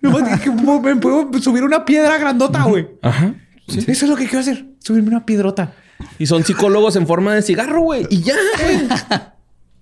Dije, 0.00 0.50
me 0.50 0.96
puedo 0.96 1.30
subir 1.40 1.62
una 1.62 1.84
piedra 1.84 2.18
grandota, 2.18 2.64
güey. 2.64 2.88
Ajá. 3.02 3.36
Eso 3.68 3.88
es 3.88 4.02
lo 4.08 4.16
que 4.16 4.24
quiero 4.24 4.40
hacer. 4.40 4.66
Subirme 4.80 5.10
una 5.10 5.24
piedrota. 5.24 5.72
Y 6.18 6.26
son 6.26 6.42
psicólogos 6.42 6.96
en 6.96 7.06
forma 7.06 7.36
de 7.36 7.42
cigarro, 7.42 7.82
güey. 7.82 8.08
Y 8.10 8.22
ya, 8.22 8.34
güey. 8.64 8.88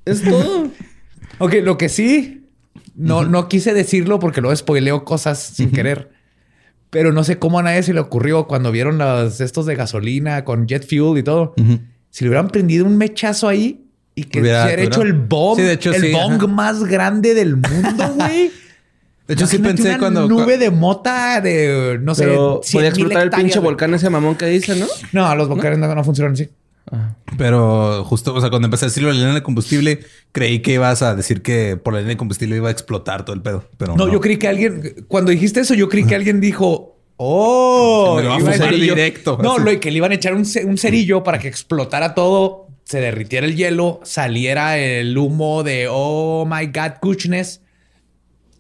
es 0.05 0.23
todo. 0.23 0.69
Ok, 1.39 1.55
lo 1.63 1.79
que 1.79 1.89
sí, 1.89 2.47
no, 2.95 3.25
no 3.25 3.49
quise 3.49 3.73
decirlo 3.73 4.19
porque 4.19 4.43
luego 4.43 4.55
spoileo 4.55 5.07
cosas 5.07 5.39
sin 5.43 5.71
querer. 5.73 6.20
Pero 6.91 7.13
no 7.13 7.23
sé 7.25 7.39
cómo 7.39 7.59
a 7.61 7.63
nadie 7.63 7.83
se 7.85 7.95
le 7.95 8.01
ocurrió 8.01 8.47
cuando 8.49 8.73
vieron 8.73 8.99
los 8.99 9.41
estos 9.41 9.65
de 9.67 9.77
gasolina 9.77 10.45
con 10.45 10.67
jet 10.67 10.85
fuel 10.89 11.19
y 11.19 11.23
todo. 11.23 11.55
Si 12.11 12.25
le 12.25 12.31
hubieran 12.31 12.49
prendido 12.49 12.85
un 12.85 12.97
mechazo 12.97 13.47
ahí 13.49 13.85
y 14.17 14.25
que 14.25 14.41
Hubiera- 14.41 14.63
se 14.63 14.67
hubiera 14.75 14.83
hecho 14.83 15.03
el 15.03 15.13
bomb, 15.13 15.57
Sí, 15.57 15.63
de 15.63 15.73
hecho, 15.75 15.93
el 15.93 16.03
sí, 16.03 16.13
bong 16.13 16.33
ajá. 16.35 16.47
más 16.49 16.83
grande 16.85 17.35
del 17.35 17.57
mundo, 17.57 18.13
güey. 18.17 18.51
De 19.29 19.35
hecho, 19.35 19.47
sí 19.47 19.59
pensé 19.59 19.91
una 19.91 19.99
cuando. 20.01 20.27
nube 20.29 20.59
de 20.59 20.71
mota 20.73 21.41
de 21.41 22.01
no 22.03 22.17
sé. 22.17 22.25
Pero 22.25 22.61
100,000 22.65 22.73
podía 22.73 22.89
explotar 22.89 23.23
el 23.23 23.31
pinche 23.31 23.61
volcán 23.61 23.95
ese 23.95 24.11
mamón 24.11 24.35
que 24.35 24.47
dice, 24.47 24.75
¿no? 24.75 24.87
No, 25.13 25.33
los 25.37 25.47
volcanes 25.49 25.79
no, 25.79 25.95
no 25.95 26.03
funcionan 26.03 26.33
así. 26.33 26.49
Pero 27.39 28.05
justo, 28.05 28.35
o 28.35 28.41
sea, 28.41 28.51
cuando 28.51 28.67
empecé 28.67 28.85
a 28.87 28.89
decirlo 28.89 29.09
de 29.09 29.15
la 29.15 29.21
línea 29.21 29.35
de 29.35 29.43
combustible, 29.43 30.01
creí 30.33 30.61
que 30.61 30.73
ibas 30.75 31.03
a 31.03 31.15
decir 31.15 31.43
que 31.43 31.77
por 31.77 31.93
la 31.95 32.01
línea 32.01 32.15
de 32.15 32.19
combustible 32.19 32.57
iba 32.57 32.69
a 32.69 32.73
explotar 32.73 33.25
todo 33.25 33.35
el 33.35 33.43
pedo. 33.43 33.65
Pero 33.79 33.97
No, 33.97 34.07
no, 34.07 34.13
yo 34.13 34.21
creí 34.21 34.37
que 34.39 34.49
alguien, 34.49 35.05
cuando 35.09 35.31
dijiste 35.31 35.61
eso, 35.61 35.75
yo 35.75 35.89
creí 35.89 36.05
que 36.05 36.15
alguien 36.17 36.41
dijo, 36.41 36.97
oh, 37.17 38.15
Me 38.17 38.25
lo 38.25 38.35
a 38.35 38.41
iba 38.41 38.55
echar- 38.55 38.75
directo, 38.79 39.39
No, 39.43 39.55
así. 39.57 39.65
lo 39.65 39.81
que 39.81 39.91
le 39.91 39.97
iban 39.99 40.11
a 40.13 40.15
echar 40.15 40.35
un, 40.35 40.45
un 40.67 40.79
cerillo 40.79 41.23
para 41.23 41.39
que 41.39 41.49
explotara 41.49 42.15
todo, 42.15 42.67
se 42.85 43.01
derritiera 43.01 43.47
el 43.47 43.55
hielo, 43.57 44.01
saliera 44.03 44.77
el 44.79 45.17
humo 45.17 45.63
de 45.63 45.87
oh 45.89 46.45
my 46.45 46.67
god, 46.67 46.95
goodness 47.01 47.61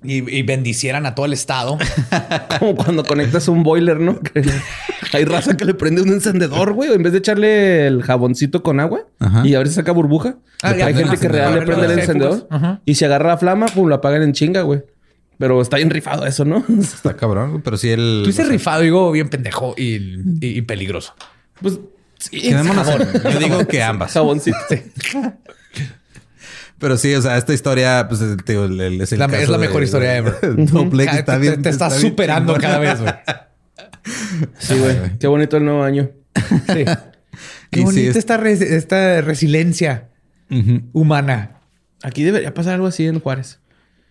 y, 0.03 0.29
y 0.39 0.43
bendicieran 0.43 1.05
a 1.07 1.15
todo 1.15 1.27
el 1.27 1.33
estado. 1.33 1.79
Como 2.59 2.75
cuando 2.77 3.05
conectas 3.05 3.49
un 3.49 3.63
boiler, 3.63 4.01
¿no? 4.01 4.19
Que 4.21 4.43
hay 5.13 5.25
raza 5.25 5.57
que 5.57 5.65
le 5.65 5.75
prende 5.75 6.03
un 6.03 6.09
encendedor, 6.09 6.73
güey. 6.73 6.93
En 6.93 7.03
vez 7.03 7.13
de 7.13 7.19
echarle 7.19 7.87
el 7.87 8.03
jaboncito 8.03 8.63
con 8.63 8.81
agua 8.81 9.07
Ajá. 9.19 9.47
y 9.47 9.55
a 9.55 9.59
ver 9.59 9.69
si 9.69 9.75
saca 9.75 9.93
burbuja. 9.93 10.37
Ah, 10.63 10.71
hay 10.71 10.95
gente 10.95 11.17
que 11.19 11.29
real 11.29 11.55
le 11.55 11.63
prende 11.63 11.87
el 11.87 11.99
encendedor. 11.99 12.47
Ajá. 12.51 12.81
Y 12.85 12.95
si 12.95 13.05
agarra 13.05 13.29
la 13.29 13.39
flama, 13.39 13.67
pues 13.67 13.87
lo 13.87 13.95
apagan 13.95 14.23
en 14.23 14.33
chinga, 14.33 14.63
güey. 14.63 14.83
Pero 15.39 15.63
está 15.63 15.79
bien 15.79 15.89
rifado 15.89 16.27
eso, 16.27 16.45
¿no? 16.45 16.63
Está 16.81 17.17
cabrón, 17.17 17.51
güey, 17.53 17.63
pero 17.63 17.79
sí 17.79 17.89
el. 17.91 18.21
Tú 18.25 18.29
dices 18.29 18.47
rifado, 18.47 18.83
digo, 18.83 19.11
bien 19.11 19.31
pendejo 19.31 19.75
y, 19.77 19.95
y- 20.41 20.59
y 20.59 20.63
peligroso. 20.63 21.15
Pues 21.63 21.79
sí. 22.19 22.51
Yo 22.51 23.39
digo 23.39 23.67
que 23.67 23.83
ambas. 23.83 24.13
Jaboncito. 24.13 24.59
Pero 26.81 26.97
sí, 26.97 27.15
o 27.15 27.23
sea, 27.23 27.37
esta 27.39 27.53
historia, 27.55 28.07
pues 28.09 28.21
el- 28.23 28.43
te 28.43 28.55
digo, 28.55 28.65
el- 28.65 28.81
el- 28.81 29.01
es 29.03 29.13
el 29.13 29.19
La- 29.21 29.27
es 29.27 29.33
caso 29.33 29.53
la 29.53 29.59
de- 29.59 29.67
mejor 29.69 29.83
historia 29.85 30.17
ever. 30.17 30.35
Está 30.43 31.35
te, 31.35 31.39
bien. 31.39 31.63
te 31.63 31.69
estás 31.69 31.93
está 31.95 32.09
superando 32.09 32.55
cada 32.55 32.79
vez, 32.79 33.01
güey. 33.01 33.13
Sí, 34.59 34.79
güey. 34.79 35.19
Qué 35.19 35.27
bonito 35.27 35.57
el 35.59 35.65
nuevo 35.67 35.83
año. 35.85 36.11
Sí. 36.67 36.85
Qué 37.71 37.81
Y 37.81 37.83
sí, 37.83 37.83
bonita 37.85 38.11
es- 38.11 38.17
esta, 38.17 38.37
res- 38.39 38.61
esta 38.63 39.21
resiliencia 39.21 40.09
humana. 40.93 41.61
Aquí 42.03 42.25
debería 42.25 42.53
pasar 42.55 42.75
algo 42.75 42.87
así 42.89 43.07
en 43.07 43.21
Juárez. 43.21 43.61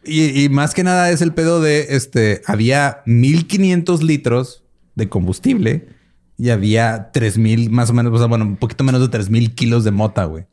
Y, 0.06 0.44
y 0.44 0.48
más 0.50 0.74
que 0.74 0.84
nada 0.84 1.10
es 1.12 1.22
el 1.22 1.34
pedo 1.34 1.60
de 1.62 1.88
este. 1.90 2.42
Había 2.46 3.02
1500 3.06 4.04
litros 4.04 4.64
de 4.96 5.10
combustible 5.10 5.88
y 6.38 6.52
había 6.52 7.10
3000 7.12 7.70
más 7.70 7.90
o 7.90 7.94
menos, 7.94 8.14
o 8.14 8.18
sea, 8.18 8.28
bueno, 8.28 8.46
un 8.46 8.56
poquito 8.56 8.84
menos 8.86 9.02
de 9.02 9.10
3000 9.10 9.54
kilos 9.56 9.84
de 9.84 9.92
mota, 9.92 10.24
güey. 10.26 10.46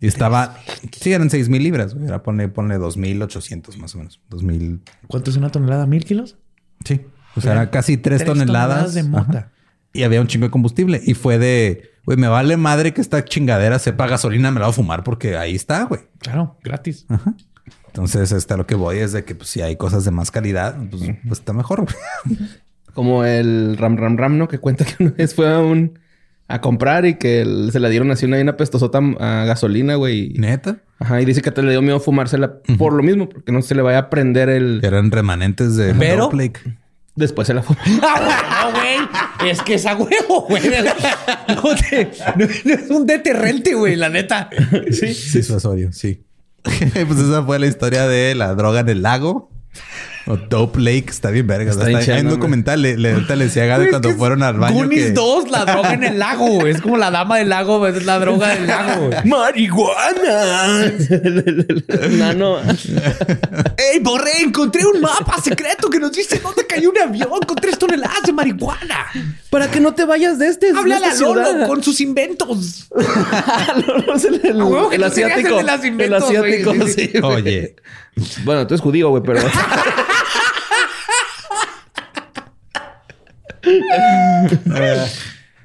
Y 0.00 0.06
estaba, 0.08 0.56
sí, 0.92 1.12
eran 1.12 1.30
6000 1.30 1.62
libras, 1.62 1.94
güey. 1.94 2.06
Era 2.06 2.22
ponle, 2.22 2.48
ponle 2.48 2.76
2800 2.76 3.78
más 3.78 3.94
o 3.94 3.98
menos. 3.98 4.20
2000, 4.28 4.82
¿Cuánto 5.06 5.30
es 5.30 5.36
una 5.36 5.50
tonelada? 5.50 5.86
¿Mil 5.86 6.04
kilos? 6.04 6.36
sí. 6.84 7.00
O 7.34 7.42
sea, 7.42 7.52
era 7.52 7.70
casi 7.70 7.98
3 7.98 8.20
Tres 8.20 8.26
toneladas, 8.26 8.94
toneladas 8.94 8.94
de 8.94 9.02
mota. 9.02 9.38
Ajá. 9.38 9.52
Y 9.92 10.04
había 10.04 10.22
un 10.22 10.26
chingo 10.26 10.46
de 10.46 10.50
combustible. 10.50 11.02
Y 11.04 11.12
fue 11.12 11.38
de, 11.38 11.90
güey, 12.06 12.16
me 12.16 12.28
vale 12.28 12.56
madre 12.56 12.94
que 12.94 13.02
esta 13.02 13.22
chingadera 13.26 13.78
sepa 13.78 14.06
gasolina, 14.06 14.50
me 14.50 14.58
la 14.58 14.66
voy 14.66 14.72
a 14.72 14.74
fumar 14.74 15.04
porque 15.04 15.36
ahí 15.36 15.54
está, 15.54 15.84
güey. 15.84 16.00
Claro, 16.18 16.56
gratis. 16.64 17.06
Entonces, 17.88 18.32
este, 18.32 18.54
a 18.54 18.56
lo 18.56 18.66
que 18.66 18.74
voy 18.74 18.98
es 18.98 19.12
de 19.12 19.24
que 19.24 19.34
pues, 19.34 19.50
si 19.50 19.60
hay 19.60 19.76
cosas 19.76 20.04
de 20.06 20.12
más 20.12 20.30
calidad, 20.30 20.76
pues, 20.90 21.02
pues 21.26 21.40
está 21.40 21.52
mejor. 21.52 21.84
güey. 21.84 22.38
Como 22.94 23.24
el 23.24 23.76
Ram 23.76 23.98
Ram 23.98 24.16
Ram, 24.16 24.38
¿no? 24.38 24.48
Que 24.48 24.58
cuenta 24.58 24.86
que 24.86 25.02
una 25.02 25.12
vez 25.12 25.34
fue 25.34 25.52
a 25.52 25.58
un... 25.58 25.98
A 26.48 26.60
comprar 26.60 27.06
y 27.06 27.14
que 27.14 27.44
se 27.72 27.80
la 27.80 27.88
dieron 27.88 28.10
así 28.12 28.24
una 28.26 28.36
bien 28.36 28.48
apestosota 28.48 29.00
a 29.18 29.44
gasolina, 29.46 29.96
güey. 29.96 30.32
Neta. 30.36 30.78
Ajá, 31.00 31.20
y 31.20 31.24
dice 31.24 31.42
que 31.42 31.50
te 31.50 31.62
le 31.62 31.70
dio 31.72 31.82
miedo 31.82 31.98
fumársela 32.00 32.58
por 32.78 32.92
lo 32.92 33.02
mismo, 33.02 33.28
porque 33.28 33.50
no 33.52 33.62
se 33.62 33.74
le 33.74 33.82
vaya 33.82 33.98
a 33.98 34.10
prender 34.10 34.48
el... 34.48 34.80
Eran 34.84 35.10
remanentes 35.10 35.76
de 35.76 35.92
Pero-. 35.94 36.30
Después 37.16 37.46
se 37.48 37.54
la 37.54 37.62
fumó. 37.62 37.78
¡Ah, 38.02 38.70
bueno, 38.72 39.08
güey! 39.40 39.50
Es 39.50 39.62
que 39.62 39.74
es 39.74 39.86
a 39.86 39.96
huevo, 39.96 40.46
güey. 40.48 40.62
No, 41.48 41.62
te- 41.74 42.10
no- 42.36 42.46
no 42.64 42.74
es 42.74 42.90
un 42.90 43.06
deterrente, 43.06 43.74
güey, 43.74 43.96
la 43.96 44.08
neta. 44.10 44.50
Sí. 44.90 45.14
Sí, 45.14 45.42
Suasorio, 45.42 45.92
sí. 45.92 46.22
pues 46.62 47.18
esa 47.18 47.42
fue 47.44 47.58
la 47.58 47.66
historia 47.66 48.06
de 48.06 48.34
la 48.34 48.54
droga 48.54 48.80
en 48.80 48.88
el 48.88 49.02
lago. 49.02 49.50
O 50.28 50.36
Dope 50.36 50.80
Lake. 50.80 51.06
Está 51.08 51.30
bien 51.30 51.46
verga. 51.46 51.70
Está 51.70 51.88
Está 51.88 52.00
bien 52.00 52.10
hay 52.10 52.22
un 52.24 52.30
documental. 52.30 52.82
Le, 52.82 52.96
le, 52.96 53.12
ahorita 53.12 53.36
le 53.36 53.44
decía 53.44 53.62
a 53.62 53.82
es 53.82 53.90
cuando 53.90 54.10
fueron 54.16 54.42
al 54.42 54.54
baño 54.58 54.74
Goonies 54.74 55.06
que... 55.06 55.12
2, 55.12 55.50
la 55.50 55.64
droga 55.64 55.92
en 55.94 56.02
el 56.02 56.18
lago, 56.18 56.48
güey. 56.48 56.72
Es 56.72 56.80
como 56.80 56.96
la 56.96 57.12
dama 57.12 57.38
del 57.38 57.48
lago, 57.48 57.86
es 57.86 58.04
la 58.04 58.18
droga 58.18 58.48
del 58.48 58.66
lago, 58.66 59.06
güey. 59.06 59.18
¡Marihuana! 59.24 60.92
Nano. 62.10 62.58
¡Ey, 63.76 64.00
Borré! 64.00 64.42
Encontré 64.42 64.84
un 64.84 65.00
mapa 65.00 65.40
secreto 65.40 65.88
que 65.88 66.00
nos 66.00 66.12
dice 66.12 66.40
dónde 66.40 66.66
cayó 66.66 66.90
un 66.90 66.98
avión 66.98 67.40
con 67.46 67.56
tres 67.56 67.78
toneladas 67.78 68.22
de 68.24 68.32
marihuana. 68.32 69.06
Para 69.50 69.70
que 69.70 69.78
no 69.78 69.94
te 69.94 70.04
vayas 70.04 70.38
de 70.40 70.48
este. 70.48 70.70
Háblale 70.76 71.06
a 71.06 71.14
Lolo 71.14 71.66
con 71.68 71.84
sus 71.84 72.00
inventos. 72.00 72.88
Lolo 73.86 74.14
es 74.16 74.24
el, 74.24 74.40
el- 74.44 75.04
asiático. 75.04 75.60
el 75.60 75.68
asiático, 76.14 76.74
sí. 76.88 77.12
Oye. 77.22 77.76
Bueno, 78.44 78.66
tú 78.66 78.74
eres 78.74 78.80
judío, 78.80 79.10
güey, 79.10 79.22
pero... 79.22 79.40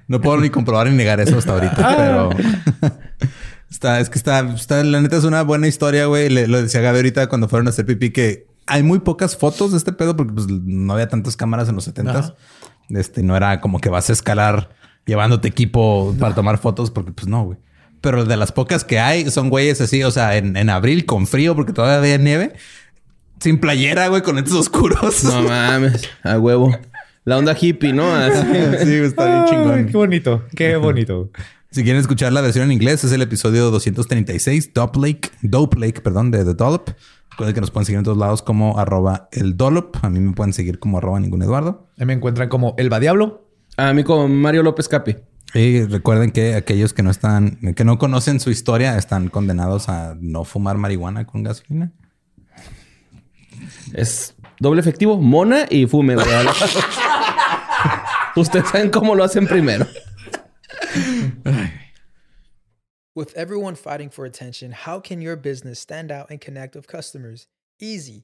No 0.08 0.20
puedo 0.20 0.38
ni 0.38 0.50
comprobar 0.50 0.90
ni 0.90 0.96
negar 0.98 1.20
eso 1.20 1.38
hasta 1.38 1.54
ahorita, 1.54 1.96
pero... 1.96 2.30
está, 3.70 4.00
es 4.00 4.10
que 4.10 4.18
está, 4.18 4.40
está... 4.54 4.84
La 4.84 5.02
neta 5.02 5.18
es 5.18 5.24
una 5.24 5.44
buena 5.44 5.68
historia, 5.68 6.08
güey. 6.08 6.30
Le, 6.30 6.48
lo 6.48 6.62
decía 6.62 6.82
Gaby 6.82 6.98
ahorita 6.98 7.28
cuando 7.28 7.48
fueron 7.48 7.68
a 7.68 7.70
hacer 7.70 7.86
pipí 7.86 8.12
que 8.12 8.46
hay 8.68 8.84
muy 8.84 9.00
pocas 9.00 9.38
fotos 9.38 9.72
de 9.72 9.78
este 9.78 9.94
pedo 9.94 10.16
porque 10.16 10.34
pues, 10.34 10.48
no 10.48 10.94
había 10.94 11.08
tantas 11.08 11.38
cámaras 11.38 11.70
en 11.70 11.76
los 11.76 11.88
70s. 11.88 12.36
Este, 12.90 13.24
no 13.24 13.38
era 13.38 13.62
como 13.62 13.80
que 13.80 13.90
vas 13.90 14.10
a 14.10 14.14
escalar 14.14 14.70
llevándote 15.06 15.48
equipo 15.48 16.14
para 16.20 16.36
tomar 16.36 16.58
fotos 16.58 16.92
porque 16.92 17.12
pues 17.12 17.28
no, 17.28 17.44
güey. 17.44 17.58
Pero 18.02 18.26
de 18.26 18.36
las 18.36 18.52
pocas 18.52 18.84
que 18.84 19.00
hay 19.00 19.30
son 19.30 19.50
güeyes 19.50 19.80
así, 19.80 20.04
o 20.04 20.12
sea, 20.12 20.36
en, 20.38 20.58
en 20.58 20.70
abril 20.70 21.06
con 21.06 21.28
frío 21.28 21.56
porque 21.56 21.72
todavía 21.74 21.98
había 22.00 22.18
nieve. 22.18 22.54
Sin 23.40 23.60
playera, 23.60 24.08
güey, 24.08 24.22
con 24.22 24.36
lentes 24.36 24.54
oscuros. 24.54 25.24
no 25.24 25.44
mames. 25.50 26.10
A 26.24 26.38
huevo. 26.38 26.76
La 27.24 27.38
onda 27.38 27.56
hippie, 27.60 27.94
¿no? 27.94 28.14
Así. 28.14 28.42
sí, 28.84 28.94
está 28.96 29.26
bien 29.26 29.46
chingón. 29.46 29.80
Ay, 29.80 29.86
qué 29.86 29.98
bonito, 29.98 30.44
qué 30.56 30.76
bonito. 30.78 31.30
Si 31.70 31.84
quieren 31.84 32.02
escuchar 32.02 32.34
la 32.34 32.42
versión 32.42 32.66
en 32.66 32.72
inglés, 32.72 33.04
es 33.04 33.12
el 33.12 33.22
episodio 33.22 33.72
236, 33.72 34.74
Dope 34.74 35.00
Lake, 35.00 35.30
Dope 35.42 35.80
Lake, 35.80 36.02
perdón, 36.02 36.32
de 36.32 36.44
The 36.44 36.54
Dollop. 36.56 36.90
Recuerden 37.30 37.56
que 37.56 37.62
nos 37.62 37.72
pueden 37.72 37.86
seguir 37.86 38.00
en 38.00 38.04
todos 38.04 38.18
lados 38.18 38.42
como 38.42 38.78
arroba 38.78 39.30
el 39.32 39.56
Dollop. 39.56 39.96
A 40.04 40.10
mí 40.10 40.20
me 40.20 40.34
pueden 40.34 40.52
seguir 40.52 40.80
como 40.80 40.98
arroba 40.98 41.20
ningún 41.20 41.42
Eduardo. 41.42 41.88
Ahí 41.98 42.06
me 42.06 42.14
encuentran 42.14 42.50
como 42.50 42.76
el 42.78 42.90
Diablo. 43.00 43.48
A 43.78 43.94
mí 43.94 44.04
con 44.04 44.36
Mario 44.36 44.64
López 44.64 44.90
Capi. 44.90 45.16
Y 45.54 45.84
recuerden 45.84 46.32
que 46.32 46.56
aquellos 46.56 46.94
que 46.94 47.04
no 47.04 47.12
están, 47.12 47.58
que 47.76 47.84
no 47.84 47.98
conocen 47.98 48.40
su 48.40 48.52
historia, 48.52 48.98
están 48.98 49.28
condenados 49.28 49.90
a 49.90 50.16
no 50.20 50.46
fumar 50.46 50.78
marihuana 50.78 51.26
con 51.26 51.44
gasolina. 51.44 51.92
Es 53.94 54.34
doble 54.60 54.80
efectivo, 54.80 55.18
mona 55.18 55.66
y 55.70 55.88
fume. 55.88 56.16
Ustedes 58.36 58.70
saben 58.70 58.90
cómo 58.90 59.14
lo 59.14 59.26
hacen 59.26 59.46
primero. 59.46 59.86
With 63.14 63.36
everyone 63.36 63.76
fighting 63.76 64.10
for 64.10 64.26
attention, 64.26 64.72
how 64.72 65.02
can 65.02 65.22
your 65.22 65.36
business 65.36 65.80
stand 65.80 66.12
out 66.12 66.30
and 66.30 66.40
connect 66.40 66.76
with 66.76 66.88
customers? 66.88 67.50
Easy. 67.78 68.24